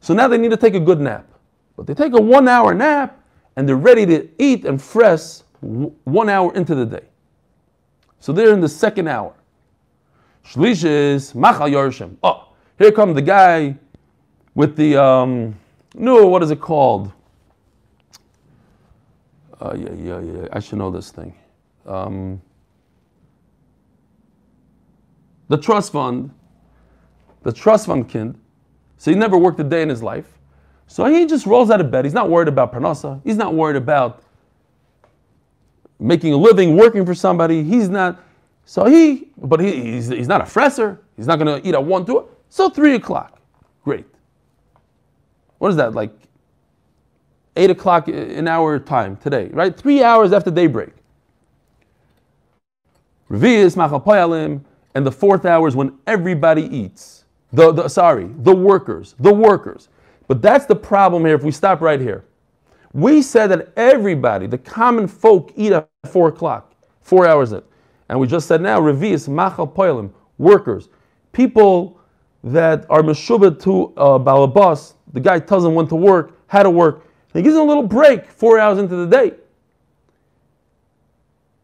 So 0.00 0.12
now 0.12 0.26
they 0.26 0.38
need 0.38 0.50
to 0.50 0.56
take 0.56 0.74
a 0.74 0.80
good 0.80 1.00
nap. 1.00 1.26
But 1.76 1.86
they 1.86 1.94
take 1.94 2.12
a 2.12 2.20
one 2.20 2.48
hour 2.48 2.74
nap 2.74 3.20
and 3.56 3.68
they're 3.68 3.76
ready 3.76 4.04
to 4.06 4.28
eat 4.38 4.64
and 4.64 4.82
fress 4.82 5.44
one 5.60 6.28
hour 6.28 6.52
into 6.54 6.74
the 6.74 6.84
day. 6.84 7.04
So 8.18 8.32
they're 8.32 8.52
in 8.52 8.60
the 8.60 8.68
second 8.68 9.08
hour. 9.08 9.34
Shlish 10.44 10.84
is 10.84 11.34
Machal 11.34 11.68
Yorshim. 11.68 12.16
Oh, 12.22 12.48
here 12.78 12.92
come 12.92 13.14
the 13.14 13.22
guy 13.22 13.76
with 14.54 14.76
the 14.76 15.02
um, 15.02 15.58
no, 15.94 16.26
what 16.26 16.42
is 16.42 16.50
it 16.50 16.60
called? 16.60 17.12
Uh, 19.60 19.74
yeah, 19.76 19.92
yeah, 19.92 20.20
yeah. 20.20 20.48
I 20.52 20.60
should 20.60 20.78
know 20.78 20.90
this 20.90 21.10
thing. 21.10 21.34
Um, 21.86 22.40
the 25.48 25.56
trust 25.56 25.92
fund, 25.92 26.30
the 27.42 27.52
trust 27.52 27.86
fund 27.86 28.10
kind. 28.10 28.38
So 28.96 29.10
he 29.10 29.16
never 29.16 29.36
worked 29.36 29.60
a 29.60 29.64
day 29.64 29.82
in 29.82 29.88
his 29.88 30.02
life. 30.02 30.38
So 30.86 31.04
he 31.06 31.26
just 31.26 31.46
rolls 31.46 31.70
out 31.70 31.80
of 31.80 31.90
bed. 31.90 32.04
He's 32.04 32.14
not 32.14 32.30
worried 32.30 32.48
about 32.48 32.72
parnasa. 32.72 33.20
He's 33.24 33.36
not 33.36 33.54
worried 33.54 33.76
about 33.76 34.22
making 35.98 36.32
a 36.32 36.36
living, 36.36 36.76
working 36.76 37.06
for 37.06 37.14
somebody. 37.14 37.62
He's 37.62 37.88
not. 37.88 38.22
So 38.64 38.86
he, 38.86 39.28
but 39.36 39.60
he, 39.60 39.92
he's, 39.92 40.08
he's 40.08 40.28
not 40.28 40.40
a 40.40 40.44
fresser. 40.44 40.98
He's 41.16 41.26
not 41.26 41.38
going 41.38 41.60
to 41.60 41.66
eat 41.66 41.74
at 41.74 41.84
one, 41.84 42.04
two. 42.06 42.28
So 42.48 42.70
three 42.70 42.94
o'clock. 42.94 43.40
Great 43.84 44.06
what 45.64 45.70
is 45.70 45.76
that, 45.76 45.94
like 45.94 46.12
8 47.56 47.70
o'clock 47.70 48.08
in 48.08 48.48
our 48.48 48.78
time 48.78 49.16
today, 49.16 49.48
right? 49.52 49.76
Three 49.76 50.02
hours 50.02 50.32
after 50.32 50.50
daybreak. 50.50 50.90
Revi'is 53.30 53.76
machapoyalim, 53.76 54.62
and 54.94 55.06
the 55.06 55.12
fourth 55.12 55.44
hour 55.44 55.68
is 55.68 55.76
when 55.76 55.98
everybody 56.06 56.64
eats. 56.76 57.24
The, 57.52 57.72
the, 57.72 57.88
sorry, 57.88 58.30
the 58.38 58.54
workers, 58.54 59.14
the 59.18 59.32
workers. 59.34 59.88
But 60.28 60.42
that's 60.42 60.66
the 60.66 60.76
problem 60.76 61.24
here 61.24 61.34
if 61.34 61.42
we 61.44 61.52
stop 61.52 61.80
right 61.80 62.00
here. 62.00 62.24
We 62.92 63.22
said 63.22 63.48
that 63.48 63.72
everybody, 63.76 64.46
the 64.46 64.58
common 64.58 65.08
folk, 65.08 65.52
eat 65.56 65.72
at 65.72 65.88
4 66.06 66.28
o'clock, 66.28 66.74
four 67.02 67.26
hours 67.26 67.52
in. 67.52 67.62
And 68.08 68.20
we 68.20 68.26
just 68.26 68.48
said 68.48 68.60
now, 68.62 68.80
Revi'is 68.80 69.28
machapoyalim, 69.28 70.10
workers, 70.38 70.88
people 71.32 72.00
that 72.44 72.86
are 72.90 73.02
meshubah 73.02 73.60
to 73.62 73.92
uh, 73.96 74.18
balabas, 74.18 74.94
the 75.12 75.20
guy 75.20 75.40
tells 75.40 75.64
him 75.64 75.74
when 75.74 75.88
to 75.88 75.96
work, 75.96 76.38
how 76.48 76.62
to 76.62 76.70
work. 76.70 77.03
He 77.34 77.42
gives 77.42 77.54
him 77.54 77.62
a 77.62 77.64
little 77.64 77.82
break 77.82 78.26
four 78.30 78.58
hours 78.58 78.78
into 78.78 78.94
the 78.96 79.06
day. 79.06 79.34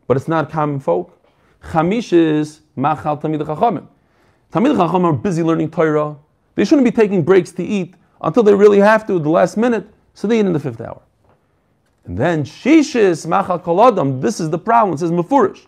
But 0.07 0.17
it's 0.17 0.29
not 0.29 0.51
common 0.51 0.81
folk. 0.81 1.17
Chamish 1.63 2.13
is 2.13 2.61
machal 2.75 3.17
tamid 3.17 3.41
chachamim. 3.41 3.87
Tamid 4.53 4.77
chachamim 4.77 5.05
are 5.05 5.13
busy 5.13 5.43
learning 5.43 5.71
Torah. 5.71 6.17
They 6.57 6.65
shouldn't 6.65 6.85
be 6.85 6.91
taking 6.91 7.23
breaks 7.23 7.53
to 7.53 7.65
eat 7.65 7.95
until 8.21 8.43
they 8.43 8.53
really 8.53 8.81
have 8.81 9.07
to, 9.07 9.17
at 9.17 9.23
the 9.23 9.31
last 9.31 9.57
minute. 9.57 9.87
So 10.15 10.27
they 10.27 10.41
eat 10.41 10.47
in 10.47 10.53
the 10.53 10.59
fifth 10.59 10.81
hour. 10.81 11.01
And 12.05 12.19
then 12.19 12.43
shishis 12.43 13.25
machal 13.27 13.61
koladam. 13.61 14.21
This 14.21 14.41
is 14.41 14.51
the 14.51 14.59
problem. 14.59 14.95
It 14.95 14.99
says 14.99 15.13
mafurish. 15.13 15.67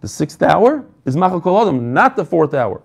The 0.00 0.08
sixth 0.08 0.40
hour 0.42 0.86
is 1.04 1.16
machal 1.16 1.40
koladam, 1.40 1.80
not 1.80 2.14
the 2.14 2.24
fourth 2.24 2.54
hour. 2.54 2.80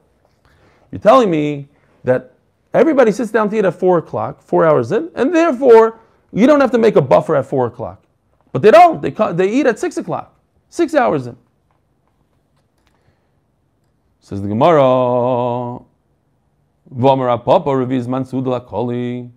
You're 0.91 0.99
telling 1.01 1.30
me 1.30 1.68
that 2.03 2.34
everybody 2.74 3.11
sits 3.11 3.30
down 3.30 3.49
to 3.51 3.57
eat 3.57 3.66
at 3.66 3.76
four 3.76 3.99
o'clock, 3.99 4.41
four 4.41 4.66
hours 4.66 4.91
in, 4.91 5.11
and 5.13 5.36
therefore 5.36 5.99
you 6.36 6.45
don't 6.45 6.61
have 6.61 6.71
to 6.71 6.77
make 6.77 6.95
a 6.97 7.01
buffer 7.01 7.36
at 7.36 7.45
four 7.45 7.65
o'clock. 7.65 8.03
But 8.51 8.61
they 8.61 8.69
don't. 8.69 9.01
They, 9.01 9.09
they 9.33 9.49
eat 9.49 9.65
at 9.65 9.79
six 9.79 9.97
o'clock, 9.97 10.38
six 10.69 10.93
hours 10.93 11.27
in. 11.27 11.38
Says 14.19 14.41
the 14.41 14.47
Gemara. 14.47 15.79
V'amar 16.93 17.43
Papa 17.43 17.69
reviz 17.69 18.05
mansud 18.05 18.45
lakoli. 18.45 19.31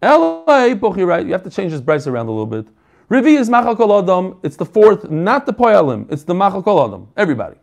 Right, 0.00 1.26
you 1.26 1.32
have 1.32 1.42
to 1.42 1.50
change 1.50 1.72
this 1.72 1.80
price 1.80 2.06
around 2.06 2.26
a 2.26 2.30
little 2.30 2.46
bit. 2.46 2.66
Revi 3.10 3.38
is 3.38 3.48
machal 3.48 3.98
adam. 3.98 4.38
It's 4.42 4.56
the 4.56 4.64
fourth, 4.64 5.10
not 5.10 5.44
the 5.46 5.52
poyalim. 5.52 6.10
It's 6.12 6.24
the 6.24 6.34
machal 6.34 6.62
adam. 6.84 7.08
Everybody. 7.16 7.56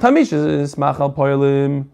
Chamish 0.00 0.32
is 0.32 0.76
machal 0.76 1.12
poyalim. 1.12 1.86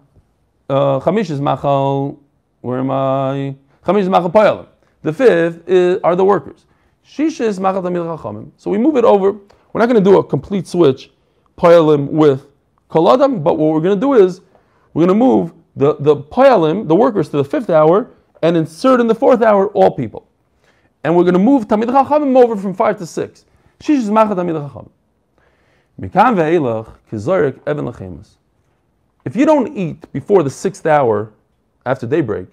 Uh, 0.69 1.01
chamish 1.01 1.31
is 1.31 1.41
machal. 1.41 2.19
Where 2.61 2.79
am 2.79 2.91
I? 2.91 3.57
Chamish 3.85 4.03
is 4.03 4.09
machal 4.09 4.31
poyalim. 4.31 4.67
The 5.05 5.13
fifth 5.13 5.69
is, 5.69 6.01
are 6.03 6.17
the 6.17 6.25
workers. 6.25 6.67
Shisha 7.07 7.43
is 7.43 7.61
machal 7.61 7.83
tamid 7.83 8.19
chachamim. 8.19 8.51
So 8.57 8.71
we 8.71 8.79
move 8.79 8.97
it 8.97 9.05
over. 9.05 9.31
We're 9.73 9.81
not 9.81 9.87
going 9.87 10.03
to 10.03 10.11
do 10.11 10.19
a 10.19 10.25
complete 10.25 10.67
switch, 10.67 11.13
poyalim 11.57 12.09
with 12.09 12.47
kol 12.89 13.13
adam. 13.13 13.45
But 13.45 13.59
what 13.59 13.73
we're 13.73 13.81
going 13.81 13.95
to 13.95 14.01
do 14.01 14.15
is 14.15 14.41
we're 14.93 15.07
going 15.07 15.17
to 15.17 15.25
move 15.25 15.53
the 15.77 15.95
the 16.01 16.17
poyalim, 16.17 16.89
the 16.89 16.97
workers, 16.97 17.29
to 17.29 17.37
the 17.37 17.45
fifth 17.45 17.71
hour, 17.71 18.11
and 18.43 18.57
insert 18.57 19.01
in 19.01 19.07
the 19.07 19.15
fourth 19.15 19.43
hour 19.43 19.69
all 19.69 19.93
people 19.93 20.27
and 21.05 21.15
we're 21.15 21.23
going 21.23 21.35
to 21.35 21.39
move 21.39 21.69
Tamid 21.69 21.85
Chachamim 21.85 22.43
over 22.43 22.57
from 22.57 22.75
five 22.75 22.99
to 22.99 23.07
six. 23.07 23.45
Shish 23.81 23.99
is 23.99 24.11
Machat 24.11 24.37
Tamid 24.37 24.69
Chachamim. 24.69 24.91
Mikan 26.01 26.35
ve'elach 26.35 26.95
kizorik 27.13 27.61
even 27.69 27.85
lechemus. 27.85 28.31
If 29.25 29.37
you 29.37 29.47
don't 29.47 29.77
eat 29.77 30.11
before 30.13 30.43
the 30.43 30.51
sixth 30.51 30.87
hour 30.87 31.33
after 31.87 32.07
daybreak, 32.07 32.49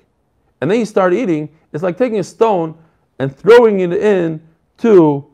and 0.61 0.69
then 0.69 0.79
you 0.79 0.85
start 0.85 1.13
eating, 1.13 1.49
it's 1.73 1.83
like 1.83 1.97
taking 1.97 2.19
a 2.19 2.23
stone 2.23 2.77
and 3.19 3.35
throwing 3.35 3.81
it 3.81 3.93
in 3.93 4.41
to 4.77 5.27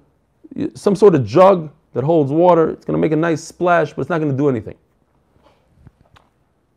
some 0.73 0.95
sort 0.95 1.15
of 1.15 1.25
jug 1.25 1.69
that 1.93 2.03
holds 2.03 2.31
water. 2.31 2.69
It's 2.69 2.85
going 2.85 2.97
to 2.97 3.01
make 3.01 3.11
a 3.11 3.17
nice 3.17 3.43
splash, 3.43 3.93
but 3.93 4.01
it's 4.01 4.09
not 4.09 4.19
going 4.19 4.31
to 4.31 4.37
do 4.37 4.49
anything. 4.49 4.75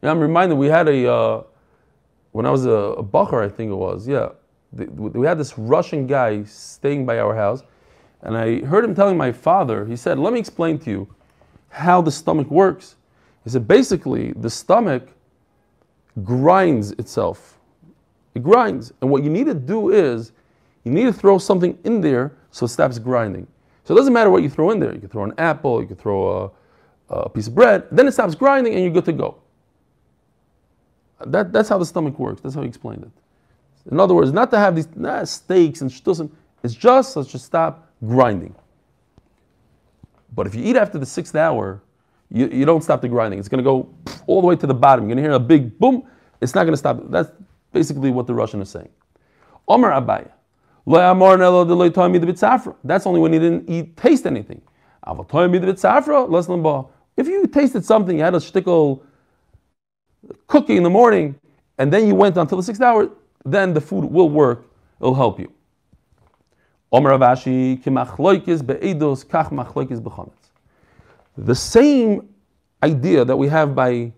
I'm 0.03 0.19
reminded 0.19 0.57
we 0.57 0.69
had 0.69 0.89
a, 0.89 1.13
uh, 1.13 1.43
when 2.33 2.47
I 2.47 2.51
was 2.51 2.65
a, 2.65 2.71
a 2.71 3.05
bacher, 3.05 3.45
I 3.45 3.49
think 3.49 3.71
it 3.71 3.75
was, 3.75 4.09
yeah, 4.09 4.31
we 4.73 5.27
had 5.27 5.39
this 5.39 5.59
Russian 5.59 6.07
guy 6.07 6.45
staying 6.45 7.05
by 7.05 7.19
our 7.19 7.35
house, 7.35 7.63
and 8.23 8.37
I 8.37 8.61
heard 8.65 8.85
him 8.85 8.95
telling 8.95 9.17
my 9.17 9.33
father, 9.33 9.85
he 9.85 9.97
said, 9.97 10.19
Let 10.19 10.33
me 10.33 10.39
explain 10.39 10.79
to 10.81 10.91
you 10.91 11.15
how 11.71 12.01
the 12.01 12.11
stomach 12.11 12.51
works. 12.51 12.97
He 13.45 13.51
said, 13.51 13.67
Basically, 13.67 14.33
the 14.33 14.51
stomach 14.51 15.09
grinds 16.23 16.93
itself. 16.93 17.59
It 18.35 18.43
grinds. 18.43 18.93
And 19.01 19.11
what 19.11 19.23
you 19.23 19.31
need 19.31 19.47
to 19.47 19.55
do 19.55 19.91
is, 19.91 20.33
you 20.85 20.93
need 20.93 21.05
to 21.05 21.13
throw 21.13 21.39
something 21.39 21.79
in 21.85 22.01
there 22.01 22.33
so 22.51 22.67
it 22.67 22.71
stops 22.71 22.99
grinding. 22.99 23.47
So 23.85 23.95
it 23.95 23.97
doesn't 23.97 24.13
matter 24.13 24.31
what 24.31 24.43
you 24.43 24.49
throw 24.49 24.71
in 24.71 24.81
there. 24.81 24.95
You 24.95 25.01
can 25.01 25.09
throw 25.09 25.25
an 25.25 25.35
apple, 25.39 25.81
you 25.81 25.87
can 25.87 25.97
throw 25.97 26.53
a, 27.11 27.15
a 27.15 27.29
piece 27.29 27.49
of 27.49 27.55
bread, 27.55 27.87
then 27.91 28.07
it 28.07 28.13
stops 28.13 28.35
grinding 28.35 28.75
and 28.75 28.83
you're 28.83 28.93
good 28.93 29.05
to 29.07 29.13
go. 29.13 29.39
That, 31.27 31.53
that's 31.53 31.69
how 31.69 31.77
the 31.79 31.85
stomach 31.85 32.19
works. 32.19 32.41
That's 32.41 32.55
how 32.55 32.63
he 32.63 32.69
explained 32.69 33.03
it. 33.03 33.11
In 33.91 34.01
other 34.01 34.15
words, 34.15 34.33
not 34.33 34.51
to 34.53 34.59
have 34.59 34.75
these 34.77 34.89
nah, 34.95 35.25
steaks 35.25 35.81
and 35.81 35.91
shtusim. 35.91 36.31
It's 36.63 36.75
just 36.75 37.17
let's 37.17 37.31
just 37.31 37.45
stop 37.45 37.91
grinding. 38.07 38.55
But 40.35 40.47
if 40.47 40.55
you 40.55 40.63
eat 40.65 40.77
after 40.77 40.99
the 40.99 41.07
sixth 41.07 41.35
hour, 41.35 41.83
you, 42.31 42.47
you 42.49 42.65
don't 42.65 42.83
stop 42.83 43.01
the 43.01 43.09
grinding. 43.09 43.39
It's 43.39 43.49
going 43.49 43.63
to 43.63 43.69
go 43.69 43.89
all 44.27 44.41
the 44.41 44.47
way 44.47 44.57
to 44.57 44.67
the 44.67 44.75
bottom. 44.75 45.05
You're 45.09 45.17
going 45.17 45.25
to 45.25 45.31
hear 45.31 45.37
a 45.37 45.41
big 45.41 45.79
boom. 45.79 46.05
It's 46.41 46.55
not 46.55 46.63
going 46.63 46.75
to 46.75 46.79
stop. 46.79 47.11
That's 47.11 47.31
basically 47.73 48.11
what 48.11 48.27
the 48.27 48.35
Russian 48.35 48.61
is 48.61 48.69
saying. 48.71 48.89
Omer 49.69 49.91
Abaye. 49.91 50.31
That's 52.85 53.07
only 53.07 53.21
when 53.21 53.33
you 53.33 53.39
didn't 53.39 53.69
eat, 53.69 53.97
taste 53.97 54.27
anything. 54.27 54.61
If 57.17 57.27
you 57.29 57.47
tasted 57.47 57.85
something, 57.85 58.17
you 58.17 58.25
had 58.25 58.35
a 58.35 58.39
shtickle 58.39 59.03
cookie 60.47 60.77
in 60.77 60.83
the 60.83 60.91
morning, 60.91 61.39
and 61.79 61.93
then 61.93 62.07
you 62.07 62.15
went 62.15 62.37
until 62.37 62.57
the 62.57 62.63
sixth 62.63 62.83
hour, 62.83 63.11
then 63.45 63.73
the 63.73 63.81
food 63.81 64.05
will 64.05 64.29
work, 64.29 64.67
it'll 65.01 65.15
help 65.15 65.39
you. 65.39 65.53
The 71.37 71.55
same 71.55 72.29
idea 72.83 73.25
that 73.25 73.37
we 73.37 73.49
have 73.49 73.75
by 73.75 74.13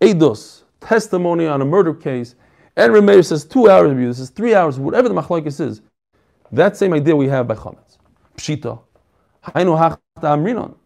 Eidos, 0.00 0.64
testimony 0.82 1.46
on 1.46 1.62
a 1.62 1.64
murder 1.64 1.94
case, 1.94 2.34
and 2.76 2.92
Remeir 2.92 3.24
says 3.24 3.44
two 3.44 3.68
hours 3.68 3.90
of 3.92 3.98
you, 3.98 4.08
this 4.08 4.18
is 4.18 4.30
three 4.30 4.54
hours, 4.54 4.78
whatever 4.78 5.08
the 5.08 5.14
machlokes 5.14 5.60
is, 5.60 5.80
that 6.50 6.76
same 6.76 6.92
idea 6.92 7.16
we 7.16 7.28
have 7.28 7.48
by 7.48 7.54
Chametz. 7.54 7.98
Pshita. 8.36 8.78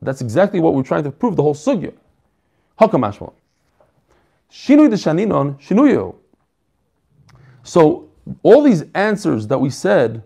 That's 0.00 0.20
exactly 0.20 0.60
what 0.60 0.74
we're 0.74 0.82
trying 0.82 1.04
to 1.04 1.10
prove, 1.10 1.36
the 1.36 1.42
whole 1.42 1.54
sugya. 1.54 1.92
Hakamashmal. 2.80 3.32
Shinui 4.50 4.88
de 4.88 4.96
shaninon, 4.96 5.60
shinuyo. 5.60 6.14
So 7.62 8.08
all 8.42 8.62
these 8.62 8.84
answers 8.94 9.46
that 9.48 9.58
we 9.58 9.70
said 9.70 10.22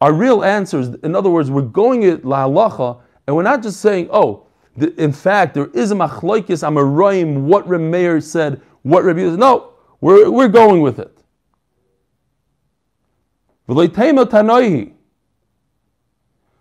are 0.00 0.12
real 0.12 0.44
answers. 0.44 0.88
In 1.02 1.14
other 1.14 1.28
words, 1.28 1.50
we're 1.50 1.62
going 1.62 2.04
at 2.04 2.24
la 2.24 2.46
halacha, 2.46 3.00
and 3.26 3.36
we're 3.36 3.42
not 3.42 3.62
just 3.62 3.80
saying, 3.80 4.08
oh, 4.12 4.45
the, 4.76 4.94
in 5.02 5.12
fact, 5.12 5.54
there 5.54 5.66
is 5.72 5.90
a 5.90 5.94
machlokes 5.94 6.62
amaroim, 6.62 7.42
what 7.42 7.66
Remeir 7.66 8.22
said, 8.22 8.60
what 8.82 9.04
Rabbi 9.04 9.20
said. 9.20 9.38
No, 9.38 9.72
we're, 10.00 10.30
we're 10.30 10.48
going 10.48 10.82
with 10.82 10.98
it. 10.98 11.16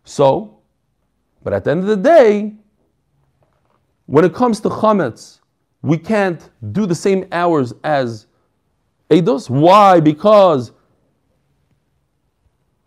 So, 0.03 0.59
but 1.43 1.53
at 1.53 1.63
the 1.63 1.72
end 1.72 1.82
of 1.82 1.88
the 1.88 1.97
day, 1.97 2.55
when 4.05 4.24
it 4.24 4.34
comes 4.34 4.59
to 4.61 4.70
chametz, 4.70 5.39
we 5.82 5.97
can't 5.97 6.49
do 6.72 6.86
the 6.86 6.95
same 6.95 7.28
hours 7.32 7.74
as 7.84 8.28
Eidos. 9.09 9.49
Why? 9.49 9.99
Because 9.99 10.72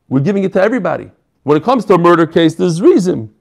we're 0.09 0.20
giving 0.20 0.45
it 0.45 0.53
to 0.55 0.62
everybody. 0.62 1.11
When 1.45 1.57
it 1.57 1.62
comes 1.62 1.85
to 1.87 1.95
a 1.95 1.99
murder 1.99 2.26
case, 2.26 2.55
there's 2.55 2.83
reason. 2.83 3.33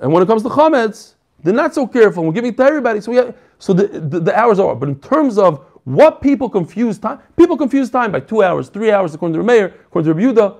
And 0.00 0.12
when 0.12 0.22
it 0.22 0.26
comes 0.26 0.42
to 0.42 0.48
chametz, 0.48 1.14
they're 1.42 1.54
not 1.54 1.74
so 1.74 1.86
careful. 1.86 2.24
We're 2.24 2.32
giving 2.32 2.52
it 2.52 2.56
to 2.56 2.64
everybody. 2.64 3.00
So, 3.00 3.10
we 3.10 3.18
have, 3.18 3.34
so 3.58 3.72
the, 3.72 3.86
the, 3.86 4.20
the 4.20 4.38
hours 4.38 4.58
are. 4.58 4.74
But 4.74 4.88
in 4.88 4.98
terms 5.00 5.38
of 5.38 5.64
what 5.84 6.20
people 6.22 6.48
confuse 6.48 6.98
time, 6.98 7.20
people 7.36 7.56
confuse 7.56 7.90
time 7.90 8.10
by 8.12 8.20
two 8.20 8.42
hours, 8.42 8.68
three 8.68 8.90
hours, 8.90 9.14
according 9.14 9.34
to 9.34 9.38
the 9.38 9.44
mayor, 9.44 9.74
according 9.86 10.12
to 10.12 10.18
Rebuda, 10.18 10.56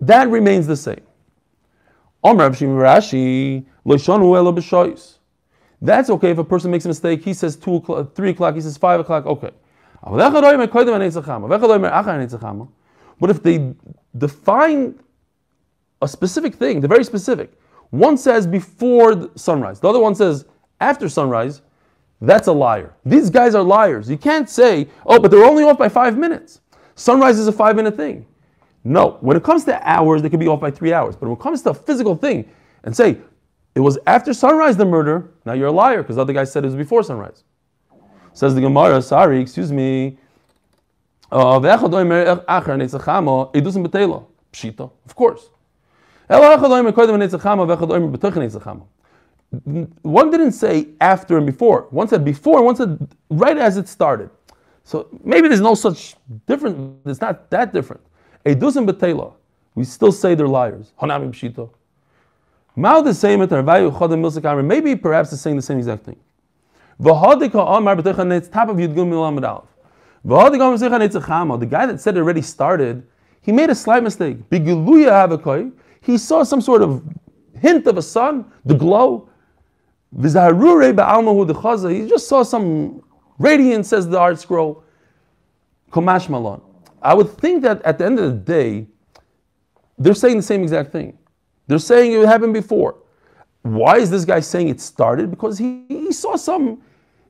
that 0.00 0.28
remains 0.28 0.66
the 0.66 0.76
same. 0.76 1.00
That's 5.80 6.10
okay 6.10 6.30
if 6.30 6.38
a 6.38 6.44
person 6.44 6.70
makes 6.70 6.84
a 6.84 6.88
mistake. 6.88 7.24
He 7.24 7.32
says 7.32 7.56
two 7.56 7.76
o'clock, 7.76 8.14
three 8.14 8.30
o'clock. 8.30 8.54
He 8.54 8.60
says 8.60 8.76
five 8.76 9.00
o'clock. 9.00 9.24
Okay. 9.26 9.50
But 13.20 13.30
if 13.30 13.42
they 13.42 13.74
define 14.16 15.00
a 16.00 16.08
specific 16.08 16.54
thing, 16.54 16.80
they're 16.80 16.88
very 16.88 17.04
specific. 17.04 17.52
One 17.90 18.16
says 18.16 18.46
before 18.46 19.30
sunrise, 19.36 19.80
the 19.80 19.88
other 19.88 20.00
one 20.00 20.14
says 20.14 20.44
after 20.80 21.08
sunrise, 21.08 21.62
that's 22.20 22.48
a 22.48 22.52
liar. 22.52 22.94
These 23.04 23.30
guys 23.30 23.54
are 23.54 23.62
liars. 23.62 24.10
You 24.10 24.18
can't 24.18 24.48
say, 24.48 24.88
oh, 25.06 25.20
but 25.20 25.30
they're 25.30 25.44
only 25.44 25.64
off 25.64 25.78
by 25.78 25.88
five 25.88 26.18
minutes. 26.18 26.60
Sunrise 26.96 27.38
is 27.38 27.46
a 27.46 27.52
five 27.52 27.76
minute 27.76 27.96
thing. 27.96 28.26
No, 28.84 29.18
when 29.20 29.36
it 29.36 29.42
comes 29.42 29.64
to 29.64 29.88
hours, 29.88 30.22
they 30.22 30.30
can 30.30 30.40
be 30.40 30.48
off 30.48 30.60
by 30.60 30.70
three 30.70 30.92
hours. 30.92 31.14
But 31.14 31.28
when 31.28 31.36
it 31.36 31.42
comes 31.42 31.62
to 31.62 31.70
a 31.70 31.74
physical 31.74 32.16
thing 32.16 32.48
and 32.84 32.96
say, 32.96 33.18
it 33.74 33.80
was 33.80 33.98
after 34.06 34.32
sunrise 34.34 34.76
the 34.76 34.84
murder, 34.84 35.30
now 35.44 35.52
you're 35.52 35.68
a 35.68 35.72
liar 35.72 36.02
because 36.02 36.16
the 36.16 36.22
other 36.22 36.32
guy 36.32 36.44
said 36.44 36.64
it 36.64 36.66
was 36.66 36.74
before 36.74 37.02
sunrise. 37.02 37.44
Says 38.32 38.54
the 38.54 38.60
Gemara, 38.60 39.02
sorry, 39.02 39.40
excuse 39.40 39.70
me. 39.70 40.18
Uh, 41.30 41.58
of 45.04 45.14
course. 45.14 45.50
One 50.02 50.30
didn't 50.30 50.52
say 50.52 50.88
after 51.00 51.38
and 51.38 51.46
before. 51.46 51.86
One 51.90 52.06
said 52.06 52.24
before, 52.24 52.62
one 52.62 52.76
said 52.76 52.98
right 53.30 53.56
as 53.56 53.78
it 53.78 53.88
started. 53.88 54.30
So 54.84 55.08
maybe 55.24 55.48
there's 55.48 55.60
no 55.60 55.74
such 55.74 56.16
difference. 56.46 56.98
It's 57.06 57.20
not 57.20 57.50
that 57.50 57.72
different. 57.72 58.02
Edus 58.44 58.76
and 58.76 58.88
betela, 58.88 59.32
we 59.74 59.84
still 59.84 60.12
say 60.12 60.34
they're 60.34 60.48
liars. 60.48 60.92
Mal 62.76 63.02
the 63.02 63.12
same 63.14 63.40
Maybe 64.68 64.96
perhaps 64.96 65.32
it's 65.32 65.42
saying 65.42 65.56
the 65.56 65.62
same 65.62 65.78
exact 65.78 66.04
thing. 66.04 66.16
Top 67.00 68.68
of. 68.68 68.76
The 71.60 71.66
guy 71.66 71.86
that 71.86 72.00
said 72.00 72.16
it 72.16 72.20
already 72.20 72.42
started, 72.42 73.06
he 73.40 73.52
made 73.52 73.70
a 73.70 73.74
slight 73.74 74.02
mistake. 74.02 74.38
He 76.00 76.18
saw 76.18 76.42
some 76.42 76.60
sort 76.60 76.82
of 76.82 77.02
hint 77.60 77.86
of 77.86 77.98
a 77.98 78.02
sun, 78.02 78.50
the 78.64 78.74
glow. 78.74 79.28
He 80.16 80.22
just 82.08 82.28
saw 82.28 82.42
some 82.42 83.02
radiance, 83.38 83.88
says 83.88 84.08
the 84.08 84.18
ArtScroll. 84.18 84.82
Komash 85.90 86.28
Malon. 86.28 86.60
I 87.02 87.14
would 87.14 87.30
think 87.38 87.62
that 87.62 87.82
at 87.82 87.98
the 87.98 88.04
end 88.04 88.18
of 88.18 88.30
the 88.30 88.36
day, 88.38 88.86
they're 89.98 90.14
saying 90.14 90.36
the 90.36 90.42
same 90.42 90.62
exact 90.62 90.92
thing. 90.92 91.18
They're 91.66 91.78
saying 91.78 92.12
it 92.12 92.26
happened 92.26 92.54
before. 92.54 92.96
Why 93.62 93.98
is 93.98 94.10
this 94.10 94.24
guy 94.24 94.40
saying 94.40 94.68
it 94.68 94.80
started? 94.80 95.30
Because 95.30 95.58
he, 95.58 95.84
he 95.88 96.12
saw 96.12 96.36
some, 96.36 96.82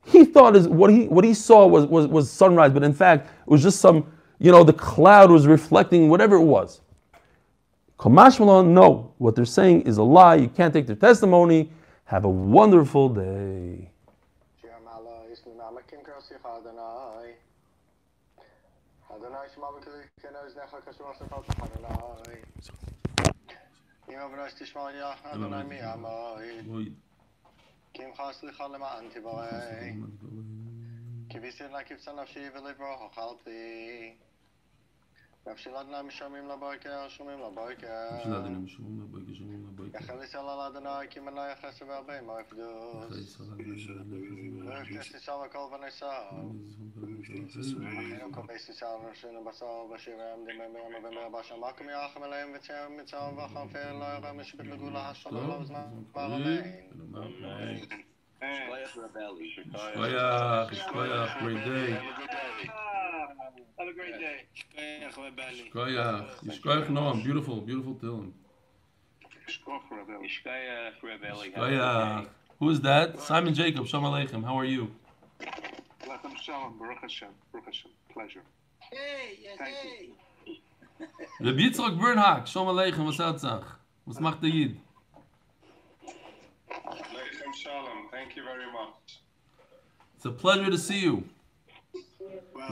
he 0.04 0.24
thought 0.24 0.56
is 0.56 0.68
what 0.68 0.90
he 0.90 1.08
what 1.08 1.24
he 1.24 1.34
saw 1.34 1.66
was, 1.66 1.86
was 1.86 2.06
was 2.06 2.30
sunrise, 2.30 2.72
but 2.72 2.82
in 2.82 2.92
fact 2.92 3.26
it 3.26 3.50
was 3.50 3.62
just 3.62 3.80
some, 3.80 4.06
you 4.38 4.52
know, 4.52 4.64
the 4.64 4.72
cloud 4.72 5.30
was 5.30 5.46
reflecting 5.46 6.08
whatever 6.08 6.36
it 6.36 6.44
was. 6.44 6.80
Kamash 7.98 8.38
Malon, 8.38 8.72
no. 8.72 9.12
What 9.18 9.34
they're 9.34 9.44
saying 9.44 9.82
is 9.82 9.96
a 9.96 10.04
lie. 10.04 10.36
You 10.36 10.48
can't 10.48 10.72
take 10.72 10.86
their 10.86 10.96
testimony. 10.96 11.70
Have 12.04 12.24
a 12.24 12.28
wonderful 12.28 13.08
day. 13.08 13.90
تفصيلاتنا 35.52 36.02
مش 36.02 36.14
شومين 36.18 36.48
لبايكا 36.48 37.08
شومين 37.08 37.40
لبايكا 37.40 38.16
تفصيلاتنا 38.18 38.58
مش 38.58 38.76
شومين 38.76 39.00
لبايكا 39.04 39.34
شومين 39.34 39.66
لبايكا 39.66 39.96
يا 39.96 40.02
خلي 40.02 40.26
سالا 40.26 40.56
لادنا 40.56 41.04
كي 41.04 41.20
منا 41.20 41.48
يا 41.50 41.54
خاسي 41.54 41.84
بابي 41.84 42.20
ما 42.20 42.40
يفدوس 42.40 42.60
يا 42.60 43.46
خلي 43.56 43.78
سالا 43.78 44.04
لادنا 44.04 44.84
كي 44.84 44.98
تسي 44.98 45.18
سالا 45.18 45.46
كالفنا 45.46 45.90
سالا 45.90 46.30
حينوكا 47.88 48.40
بيسي 48.40 48.72
سالا 48.72 49.10
نشينا 49.10 49.40
بسالا 49.40 49.84
بشي 49.92 50.10
رام 50.14 50.44
دي 50.46 50.52
ممي 50.52 50.86
اما 50.86 50.98
بمي 51.08 51.28
باشا 51.32 51.54
ماكم 51.54 51.88
يا 51.88 52.06
اخم 52.06 52.24
الايم 52.24 52.52
بتيام 52.52 52.96
متسالا 52.96 53.44
وخم 53.44 53.68
في 53.68 53.90
الله 53.90 54.14
يغا 54.14 54.32
مش 54.32 54.56
بتلقوا 54.56 54.90
لها 54.90 55.10
الشباب 55.10 55.50
لوزنا 55.50 56.04
بالامين 56.14 56.88
شكايا 59.52 60.68
شكايا 60.72 61.26
great 61.26 61.64
day. 61.66 62.87
Have 63.88 63.96
a 63.96 64.00
great 64.00 64.20
day. 64.20 64.44
Shkoyach 64.76 65.14
Rebelli. 65.14 65.72
Shkoyach, 65.72 66.60
Shkoyach 66.60 66.88
Noam, 66.88 67.24
beautiful, 67.24 67.60
beautiful 67.62 67.94
Tillim. 67.94 68.32
Shkoyach 69.48 70.92
Rebelli. 71.02 72.26
Who 72.58 72.68
is 72.68 72.80
that? 72.82 73.18
Simon 73.20 73.54
Jacob, 73.54 73.86
Shalom 73.86 74.12
Aleichem. 74.12 74.44
How 74.44 74.58
are 74.58 74.66
you? 74.66 74.90
Welcome, 76.06 76.34
Shalom. 76.42 76.78
Baruch 76.78 76.98
Hashem. 77.00 77.28
Baruch 77.50 77.64
Hashem. 77.64 77.90
Pleasure. 78.12 78.42
Hey, 78.78 79.38
yes, 79.42 79.56
Thank 79.56 79.74
hey. 79.76 80.10
Rabbi 81.40 81.58
Yitzchak 81.58 81.98
Bernhak, 81.98 82.46
Shalom 82.46 82.76
Aleichem, 82.76 83.06
was 83.06 83.16
Erzach? 83.16 83.64
Was 84.04 84.20
macht 84.20 84.42
der 84.42 84.48
Yid? 84.48 84.76
Aleichem 86.70 87.54
Shalom. 87.54 88.08
Thank 88.10 88.36
you 88.36 88.44
very 88.44 88.70
much. 88.70 89.20
It's 90.16 90.26
a 90.26 90.30
pleasure 90.30 90.70
to 90.70 90.76
see 90.76 90.98
you. 90.98 91.24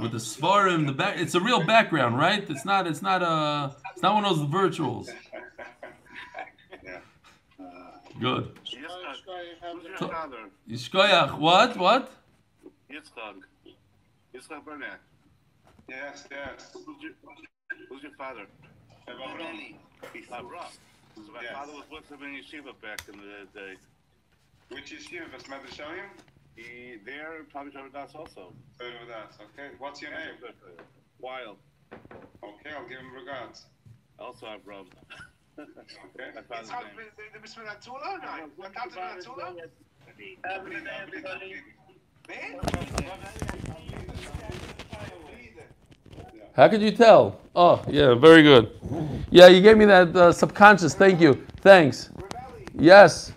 With 0.01 0.13
the 0.13 0.19
Svarim, 0.19 0.87
the 0.87 0.93
back, 0.93 1.19
it's 1.19 1.35
a 1.35 1.41
real 1.41 1.65
background, 1.65 2.19
right? 2.19 2.49
It's 2.51 2.65
not, 2.65 2.87
it's 2.87 3.01
not 3.03 3.23
a, 3.23 3.75
it's 3.93 4.03
not 4.03 4.15
one 4.15 4.25
of 4.25 4.37
those 4.37 4.47
virtuals. 4.49 5.09
Yeah. 6.85 6.99
Good. 8.21 8.55
Yitzchak, 8.65 9.99
So- 9.99 10.11
Yishkoyach, 10.69 11.39
what, 11.39 11.77
what? 11.77 12.11
Yitzchak. 12.91 13.37
Yitzchak 14.35 14.65
Bernat. 14.65 14.99
Yes, 15.89 16.27
yes. 16.31 16.71
Who's 16.75 17.03
your, 17.03 17.13
who's 17.89 18.03
your 18.03 18.13
father? 18.19 18.47
Rebelli. 19.09 19.77
Avram. 20.31 20.67
My 21.33 21.43
Yes. 21.43 21.53
father 21.53 21.73
was 21.73 21.85
with 21.91 22.09
him 22.11 22.23
in 22.25 22.35
yeshiva 22.43 22.73
back 22.83 23.01
in 23.11 23.19
the 23.19 23.59
day. 23.59 23.75
Which 24.71 24.93
yeshiva? 24.93 25.31
Besmet 25.31 25.63
Hashem? 25.71 26.11
He 26.57 26.97
there 27.05 27.45
probably 27.51 27.73
Shabbat 27.73 27.93
Das 27.93 28.15
also. 28.15 28.53
Over 28.81 29.05
that. 29.09 29.33
Okay. 29.53 29.75
What's 29.79 30.01
your 30.01 30.11
name? 30.11 30.37
Wild. 31.21 31.59
Okay, 31.93 32.71
I'll 32.75 32.89
give 32.89 32.99
him 32.99 33.13
regards. 33.15 33.67
Also 34.19 34.47
Avram. 34.47 34.87
Okay. 35.59 35.69
My 36.35 36.43
father's 36.43 36.71
name. 36.71 36.79
Have 40.45 40.67
a 40.67 40.71
good 40.71 40.85
day, 40.85 40.91
everybody. 41.03 41.55
How 46.55 46.69
could 46.69 46.81
you 46.81 46.91
tell? 46.91 47.39
Oh, 47.55 47.83
yeah, 47.89 48.15
very 48.15 48.43
good. 48.43 48.71
Yeah, 49.31 49.49
you 49.49 49.61
gave 49.61 49.77
me 49.77 49.85
that 49.85 50.17
uh, 50.17 50.33
subconscious. 50.33 50.95
Thank 50.95 51.21
you. 51.21 51.47
Thanks. 51.61 52.11
Yes. 52.75 53.33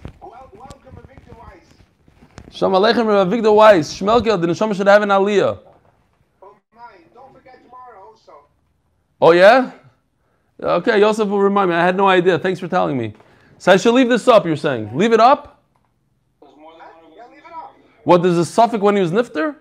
Welcome, 2.61 2.81
Victor 2.81 3.01
Weiss. 3.01 3.03
Shalom 3.03 3.05
Aleichem, 3.05 3.07
Rabbi 3.07 3.29
Victor 3.29 3.51
Weiss. 3.51 3.93
Shmelkel, 3.93 4.41
the 4.41 4.47
neshama 4.47 4.75
should 4.75 4.87
have 4.87 5.01
an 5.01 5.09
aliyah. 5.09 5.59
Oh. 6.41 6.55
Don't 7.13 7.33
forget 7.33 7.63
tomorrow 7.63 8.07
also. 8.09 8.33
Oh, 9.21 9.31
yeah? 9.31 9.71
Okay, 10.61 10.99
Yosef 10.99 11.27
will 11.27 11.39
remind 11.39 11.69
me. 11.69 11.75
I 11.75 11.85
had 11.85 11.95
no 11.95 12.07
idea. 12.07 12.37
Thanks 12.37 12.59
for 12.59 12.67
telling 12.67 12.97
me. 12.97 13.13
So 13.59 13.71
I 13.71 13.77
should 13.77 13.93
leave 13.93 14.09
this 14.09 14.27
up, 14.27 14.45
you're 14.45 14.57
saying? 14.57 14.95
Leave 14.97 15.13
it 15.13 15.19
up? 15.21 15.61
Huh? 16.41 16.49
Yeah, 17.15 17.23
leave 17.31 17.39
it 17.39 17.53
up. 17.53 17.75
What, 18.03 18.23
there's 18.23 18.37
a 18.37 18.45
suffix 18.45 18.81
when 18.81 18.95
he 18.95 19.01
was 19.01 19.11
nifter? 19.11 19.55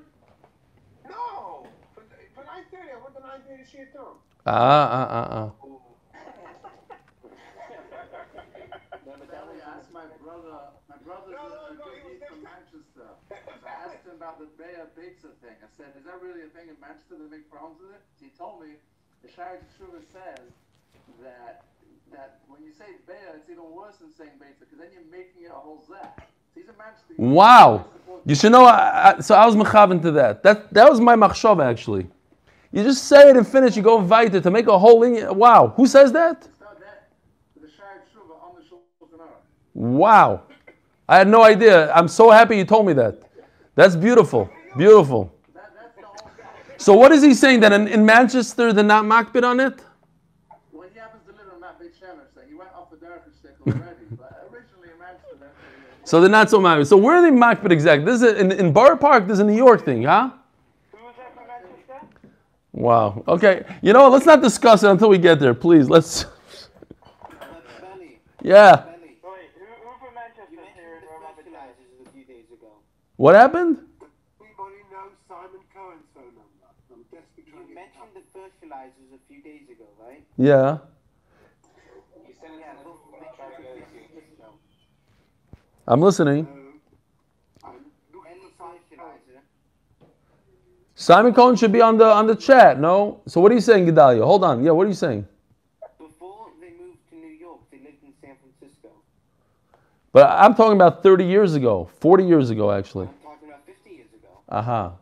No. 1.08 1.66
For, 1.94 2.02
for 2.34 2.42
9.30, 2.42 2.94
I 2.94 3.00
want 3.00 3.14
the 3.14 3.20
9.30 3.20 3.70
shit 3.70 3.92
too. 3.92 4.00
Ah, 4.46 4.52
ah, 4.52 5.06
ah, 5.10 5.28
ah. 5.30 5.50
I 9.68 9.78
asked 9.78 9.92
my 9.92 10.04
brother, 10.22 10.58
my 10.88 10.96
brother's 11.04 11.34
No, 11.34 11.48
no, 11.48 11.54
a, 11.54 11.70
a 11.70 11.74
no, 11.74 11.84
good 11.84 11.98
he 11.98 12.08
was 12.08 12.16
eat 12.16 12.28
from 12.28 12.42
next 12.42 12.72
Manchester. 12.72 13.10
So 13.28 13.34
I 13.66 13.74
asked 13.86 14.06
him 14.06 14.16
about 14.16 14.38
the 14.38 14.48
Beya 14.58 14.86
pizza 14.96 15.28
thing. 15.42 15.56
I 15.60 15.68
said, 15.76 15.92
is 15.98 16.04
that 16.06 16.18
really 16.22 16.42
a 16.42 16.50
thing 16.54 16.68
in 16.70 16.76
Make 17.38 17.50
problems 17.52 17.78
with 17.80 17.90
it? 17.94 18.02
He 18.20 18.30
told 18.36 18.60
me, 18.62 18.74
the 19.22 19.28
Shaarei 19.28 19.58
Teshuva 19.62 20.02
says 20.12 20.50
that 21.22 21.62
that 22.10 22.40
when 22.48 22.60
you 22.64 22.72
say 22.72 22.86
Beya, 23.06 23.36
it's 23.36 23.48
even 23.48 23.70
worse 23.70 23.96
than 23.98 24.12
saying 24.12 24.30
pizza 24.40 24.64
because 24.64 24.78
then 24.78 24.88
you're 24.92 25.08
making 25.08 25.44
it 25.44 25.52
a 25.52 25.54
whole 25.54 25.84
zap. 25.88 26.26
So 26.52 26.60
he's 26.60 26.68
a 26.68 26.72
Manchester. 26.72 27.14
he- 27.16 27.22
Wow. 27.22 27.84
You 28.24 28.34
should 28.34 28.50
know, 28.50 28.64
I, 28.64 29.14
I, 29.18 29.20
so 29.20 29.36
I 29.36 29.46
was 29.46 29.54
mechaven 29.54 30.02
to 30.02 30.10
that. 30.12 30.42
That 30.42 30.74
that 30.74 30.90
was 30.90 31.00
my 31.00 31.14
machshava, 31.14 31.64
actually. 31.64 32.08
You 32.72 32.82
just 32.82 33.04
say 33.04 33.30
it 33.30 33.36
and 33.36 33.46
finish, 33.46 33.76
you 33.76 33.82
go 33.84 33.98
weiter 33.98 34.40
to 34.40 34.50
make 34.50 34.66
a 34.66 34.76
whole 34.76 35.04
in 35.04 35.14
Wow. 35.36 35.72
Who 35.76 35.86
says 35.86 36.10
that? 36.12 36.42
Start 36.42 36.80
that 36.80 37.08
with 37.54 37.62
the 37.62 37.68
Shaarei 37.68 38.00
Teshuva 38.02 38.34
on 38.42 38.56
the 38.56 38.62
Shulchan 38.62 39.20
Aruch. 39.20 39.42
Wow. 39.74 40.42
I 41.08 41.18
had 41.18 41.28
no 41.28 41.44
idea. 41.44 41.92
I'm 41.92 42.08
so 42.08 42.30
happy 42.30 42.56
you 42.56 42.64
told 42.64 42.84
me 42.84 42.94
that. 42.94 43.14
That's 43.76 43.94
beautiful. 43.94 44.50
Beautiful. 44.76 45.32
That, 45.54 45.72
that's 45.80 45.94
the 45.94 46.02
whole 46.04 46.30
So 46.78 46.94
what 46.94 47.12
is 47.12 47.22
he 47.22 47.34
saying? 47.34 47.60
That 47.60 47.72
in, 47.72 47.86
in 47.88 48.06
Manchester 48.06 48.72
they're 48.72 48.82
not 48.82 49.04
makbid 49.04 49.44
on 49.44 49.60
it? 49.60 49.84
Well, 50.72 50.88
he 50.92 50.98
happens 50.98 51.22
to 51.26 51.32
live 51.32 51.52
in 51.54 51.60
Matt 51.60 51.78
Beit 51.78 51.92
Shemesh, 51.94 52.34
so 52.34 52.40
he 52.48 52.54
went 52.54 52.70
off 52.74 52.90
the 52.90 52.96
Derek 52.96 53.22
stick 53.38 53.54
already. 53.66 54.06
but 54.16 54.48
originally 54.50 54.88
in 54.94 54.98
Manchester, 54.98 55.36
that's 55.38 55.52
where 55.54 55.70
he 55.76 56.02
is. 56.02 56.10
So 56.10 56.20
they're 56.20 56.30
not 56.30 56.48
so 56.48 56.58
makbid. 56.58 56.86
So 56.86 56.96
where 56.96 57.16
are 57.16 57.22
they 57.22 57.36
makbid 57.36 57.70
exactly? 57.70 58.10
This 58.10 58.22
is 58.22 58.40
in, 58.40 58.52
in 58.52 58.72
Borough 58.72 58.96
Park, 58.96 59.26
this 59.26 59.34
is 59.34 59.40
a 59.40 59.44
New 59.44 59.56
York 59.56 59.84
thing, 59.84 60.04
huh? 60.04 60.30
Wow. 62.78 63.24
Okay. 63.26 63.64
You 63.82 63.92
know 63.92 64.02
what? 64.04 64.12
Let's 64.12 64.26
not 64.26 64.40
discuss 64.40 64.84
it 64.84 64.90
until 64.90 65.08
we 65.08 65.18
get 65.18 65.40
there, 65.40 65.52
please. 65.54 65.90
Let's. 65.90 66.26
Yeah. 68.40 68.70
What 68.70 68.86
Wait, 68.86 69.50
who, 69.58 69.66
who 69.66 69.98
from 69.98 70.14
Manchester 70.14 70.54
You 70.54 70.62
is 70.62 70.70
here 70.78 70.94
mentioned 70.94 71.02
in 71.02 71.02
the 71.02 71.10
Ramat 71.10 71.34
fertilizers 71.34 71.90
a 72.06 72.10
few 72.14 72.22
days 72.22 72.46
ago. 72.54 72.70
What 73.18 73.34
happened? 73.34 73.82
Everybody 74.38 74.78
knows 74.94 75.10
Simon 75.26 75.58
Cohen's 75.74 76.06
phone 76.14 76.30
number. 76.38 76.70
I'm 76.94 77.02
desperately 77.10 77.50
You 77.50 77.58
trying 77.58 77.66
to 77.66 77.74
get 77.74 77.82
mentioned 77.82 78.14
the 78.68 78.74
fertilizers 78.74 79.12
a 79.14 79.32
few 79.32 79.42
days 79.42 79.68
ago, 79.68 79.84
right? 80.00 80.24
Yeah. 80.36 80.78
You 82.26 82.34
said 82.40 82.50
yeah, 82.58 82.74
we'll 82.84 82.94
make 83.20 83.30
sure 83.36 83.74
we 83.74 83.80
fix 83.98 84.12
it 84.14 84.38
this. 84.38 84.48
I'm 85.86 86.00
listening. 86.00 86.46
I'm 87.64 87.70
um, 87.70 87.76
looking 88.12 88.30
Any 88.30 88.40
for 88.40 88.50
Simon 88.58 88.78
Cohen. 88.96 89.12
fertilizer. 89.26 89.42
Simon 90.94 91.34
Cohen 91.34 91.56
should 91.56 91.72
be 91.72 91.80
on 91.80 91.96
the 91.96 92.04
on 92.04 92.26
the 92.26 92.36
chat. 92.36 92.78
No. 92.80 93.20
So 93.26 93.40
what 93.40 93.52
are 93.52 93.54
you 93.54 93.60
saying, 93.60 93.86
Gedalia? 93.86 94.24
Hold 94.24 94.44
on. 94.44 94.62
Yeah. 94.62 94.72
What 94.72 94.84
are 94.84 94.90
you 94.90 94.94
saying? 94.94 95.26
Before 95.98 96.50
they 96.60 96.70
moved 96.70 96.98
to 97.10 97.16
New 97.16 97.28
York, 97.28 97.60
they 97.70 97.78
lived 97.78 98.02
in 98.02 98.12
San 98.20 98.36
Francisco. 98.36 98.90
But 100.12 100.28
I'm 100.30 100.54
talking 100.54 100.76
about 100.76 101.02
30 101.02 101.24
years 101.24 101.54
ago, 101.54 101.88
40 102.00 102.24
years 102.24 102.50
ago, 102.50 102.70
actually. 102.70 103.06
I'm 103.06 103.14
talking 103.22 103.48
about 103.48 103.64
50 103.66 103.90
years 103.90 104.12
ago. 104.12 104.28
Aha. 104.48 104.92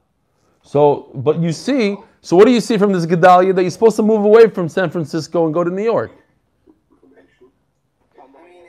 So, 0.62 1.10
but 1.14 1.38
you 1.40 1.52
see, 1.52 1.96
so 2.26 2.34
what 2.34 2.46
do 2.46 2.50
you 2.50 2.60
see 2.60 2.76
from 2.76 2.92
this 2.92 3.06
Gedalia 3.06 3.54
that 3.54 3.62
you're 3.62 3.70
supposed 3.70 3.94
to 3.94 4.02
move 4.02 4.24
away 4.24 4.48
from 4.48 4.68
San 4.68 4.90
Francisco 4.90 5.44
and 5.44 5.54
go 5.54 5.62
to 5.62 5.70
New 5.70 5.84
York? 5.84 6.10
If 6.10 6.18
you're 7.40 7.48
moving 8.26 8.66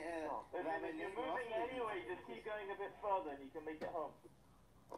anyway, 1.55 2.03
just 2.07 2.21
keep 2.27 2.45
going 2.45 2.69
a 2.71 2.77
bit 2.77 2.91
further 3.01 3.31
and 3.31 3.39
you 3.41 3.49
can 3.51 3.65
make 3.65 3.81
it 3.81 3.89
home. 3.91 4.11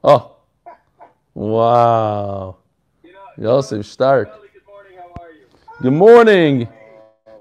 Oh, 0.03 0.35
wow. 1.35 2.57
Yosef, 3.37 3.85
stark. 3.85 4.27
Good 4.51 4.67
morning, 4.67 4.97
how 4.97 5.13
are 5.23 5.31
you? 5.31 5.45
Good 5.81 5.93
morning. 5.93 6.67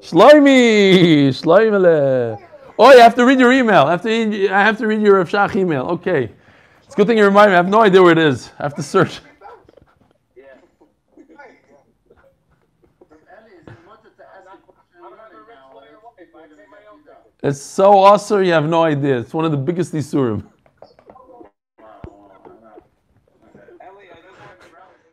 Shloimi, 0.00 1.30
Shloimele. 1.30 2.38
Oh, 2.78 2.84
I 2.84 2.94
have 2.98 3.16
to 3.16 3.24
read 3.26 3.40
your 3.40 3.52
email. 3.52 3.82
I 3.82 3.90
have 3.90 4.02
to 4.02 4.08
read, 4.08 4.52
I 4.52 4.62
have 4.62 4.78
to 4.78 4.86
read 4.86 5.02
your 5.02 5.16
Rav 5.16 5.28
Shach 5.28 5.56
email. 5.56 5.82
Okay. 5.86 6.30
It's 6.84 6.94
a 6.94 6.96
good 6.96 7.08
thing 7.08 7.18
you 7.18 7.24
remind 7.24 7.50
me. 7.50 7.54
I 7.54 7.56
have 7.56 7.66
no 7.66 7.80
idea 7.80 8.00
where 8.00 8.12
it 8.12 8.18
is. 8.18 8.52
I 8.60 8.62
have 8.62 8.76
to 8.76 8.84
search. 8.84 9.18
Yeah. 10.36 10.44
Eli, 11.18 11.26
he 11.26 11.34
wanted 13.86 14.16
to 14.16 14.24
ask 14.24 14.46
a 14.46 14.56
question 14.62 15.02
earlier 15.02 15.42
now. 15.50 15.74
It's 17.40 17.60
so 17.60 17.96
awesome, 17.98 18.42
you 18.42 18.52
have 18.52 18.68
no 18.68 18.82
idea. 18.82 19.20
It's 19.20 19.32
one 19.32 19.44
of 19.44 19.52
the 19.52 19.56
biggest 19.56 19.92
Isurim. 19.92 20.44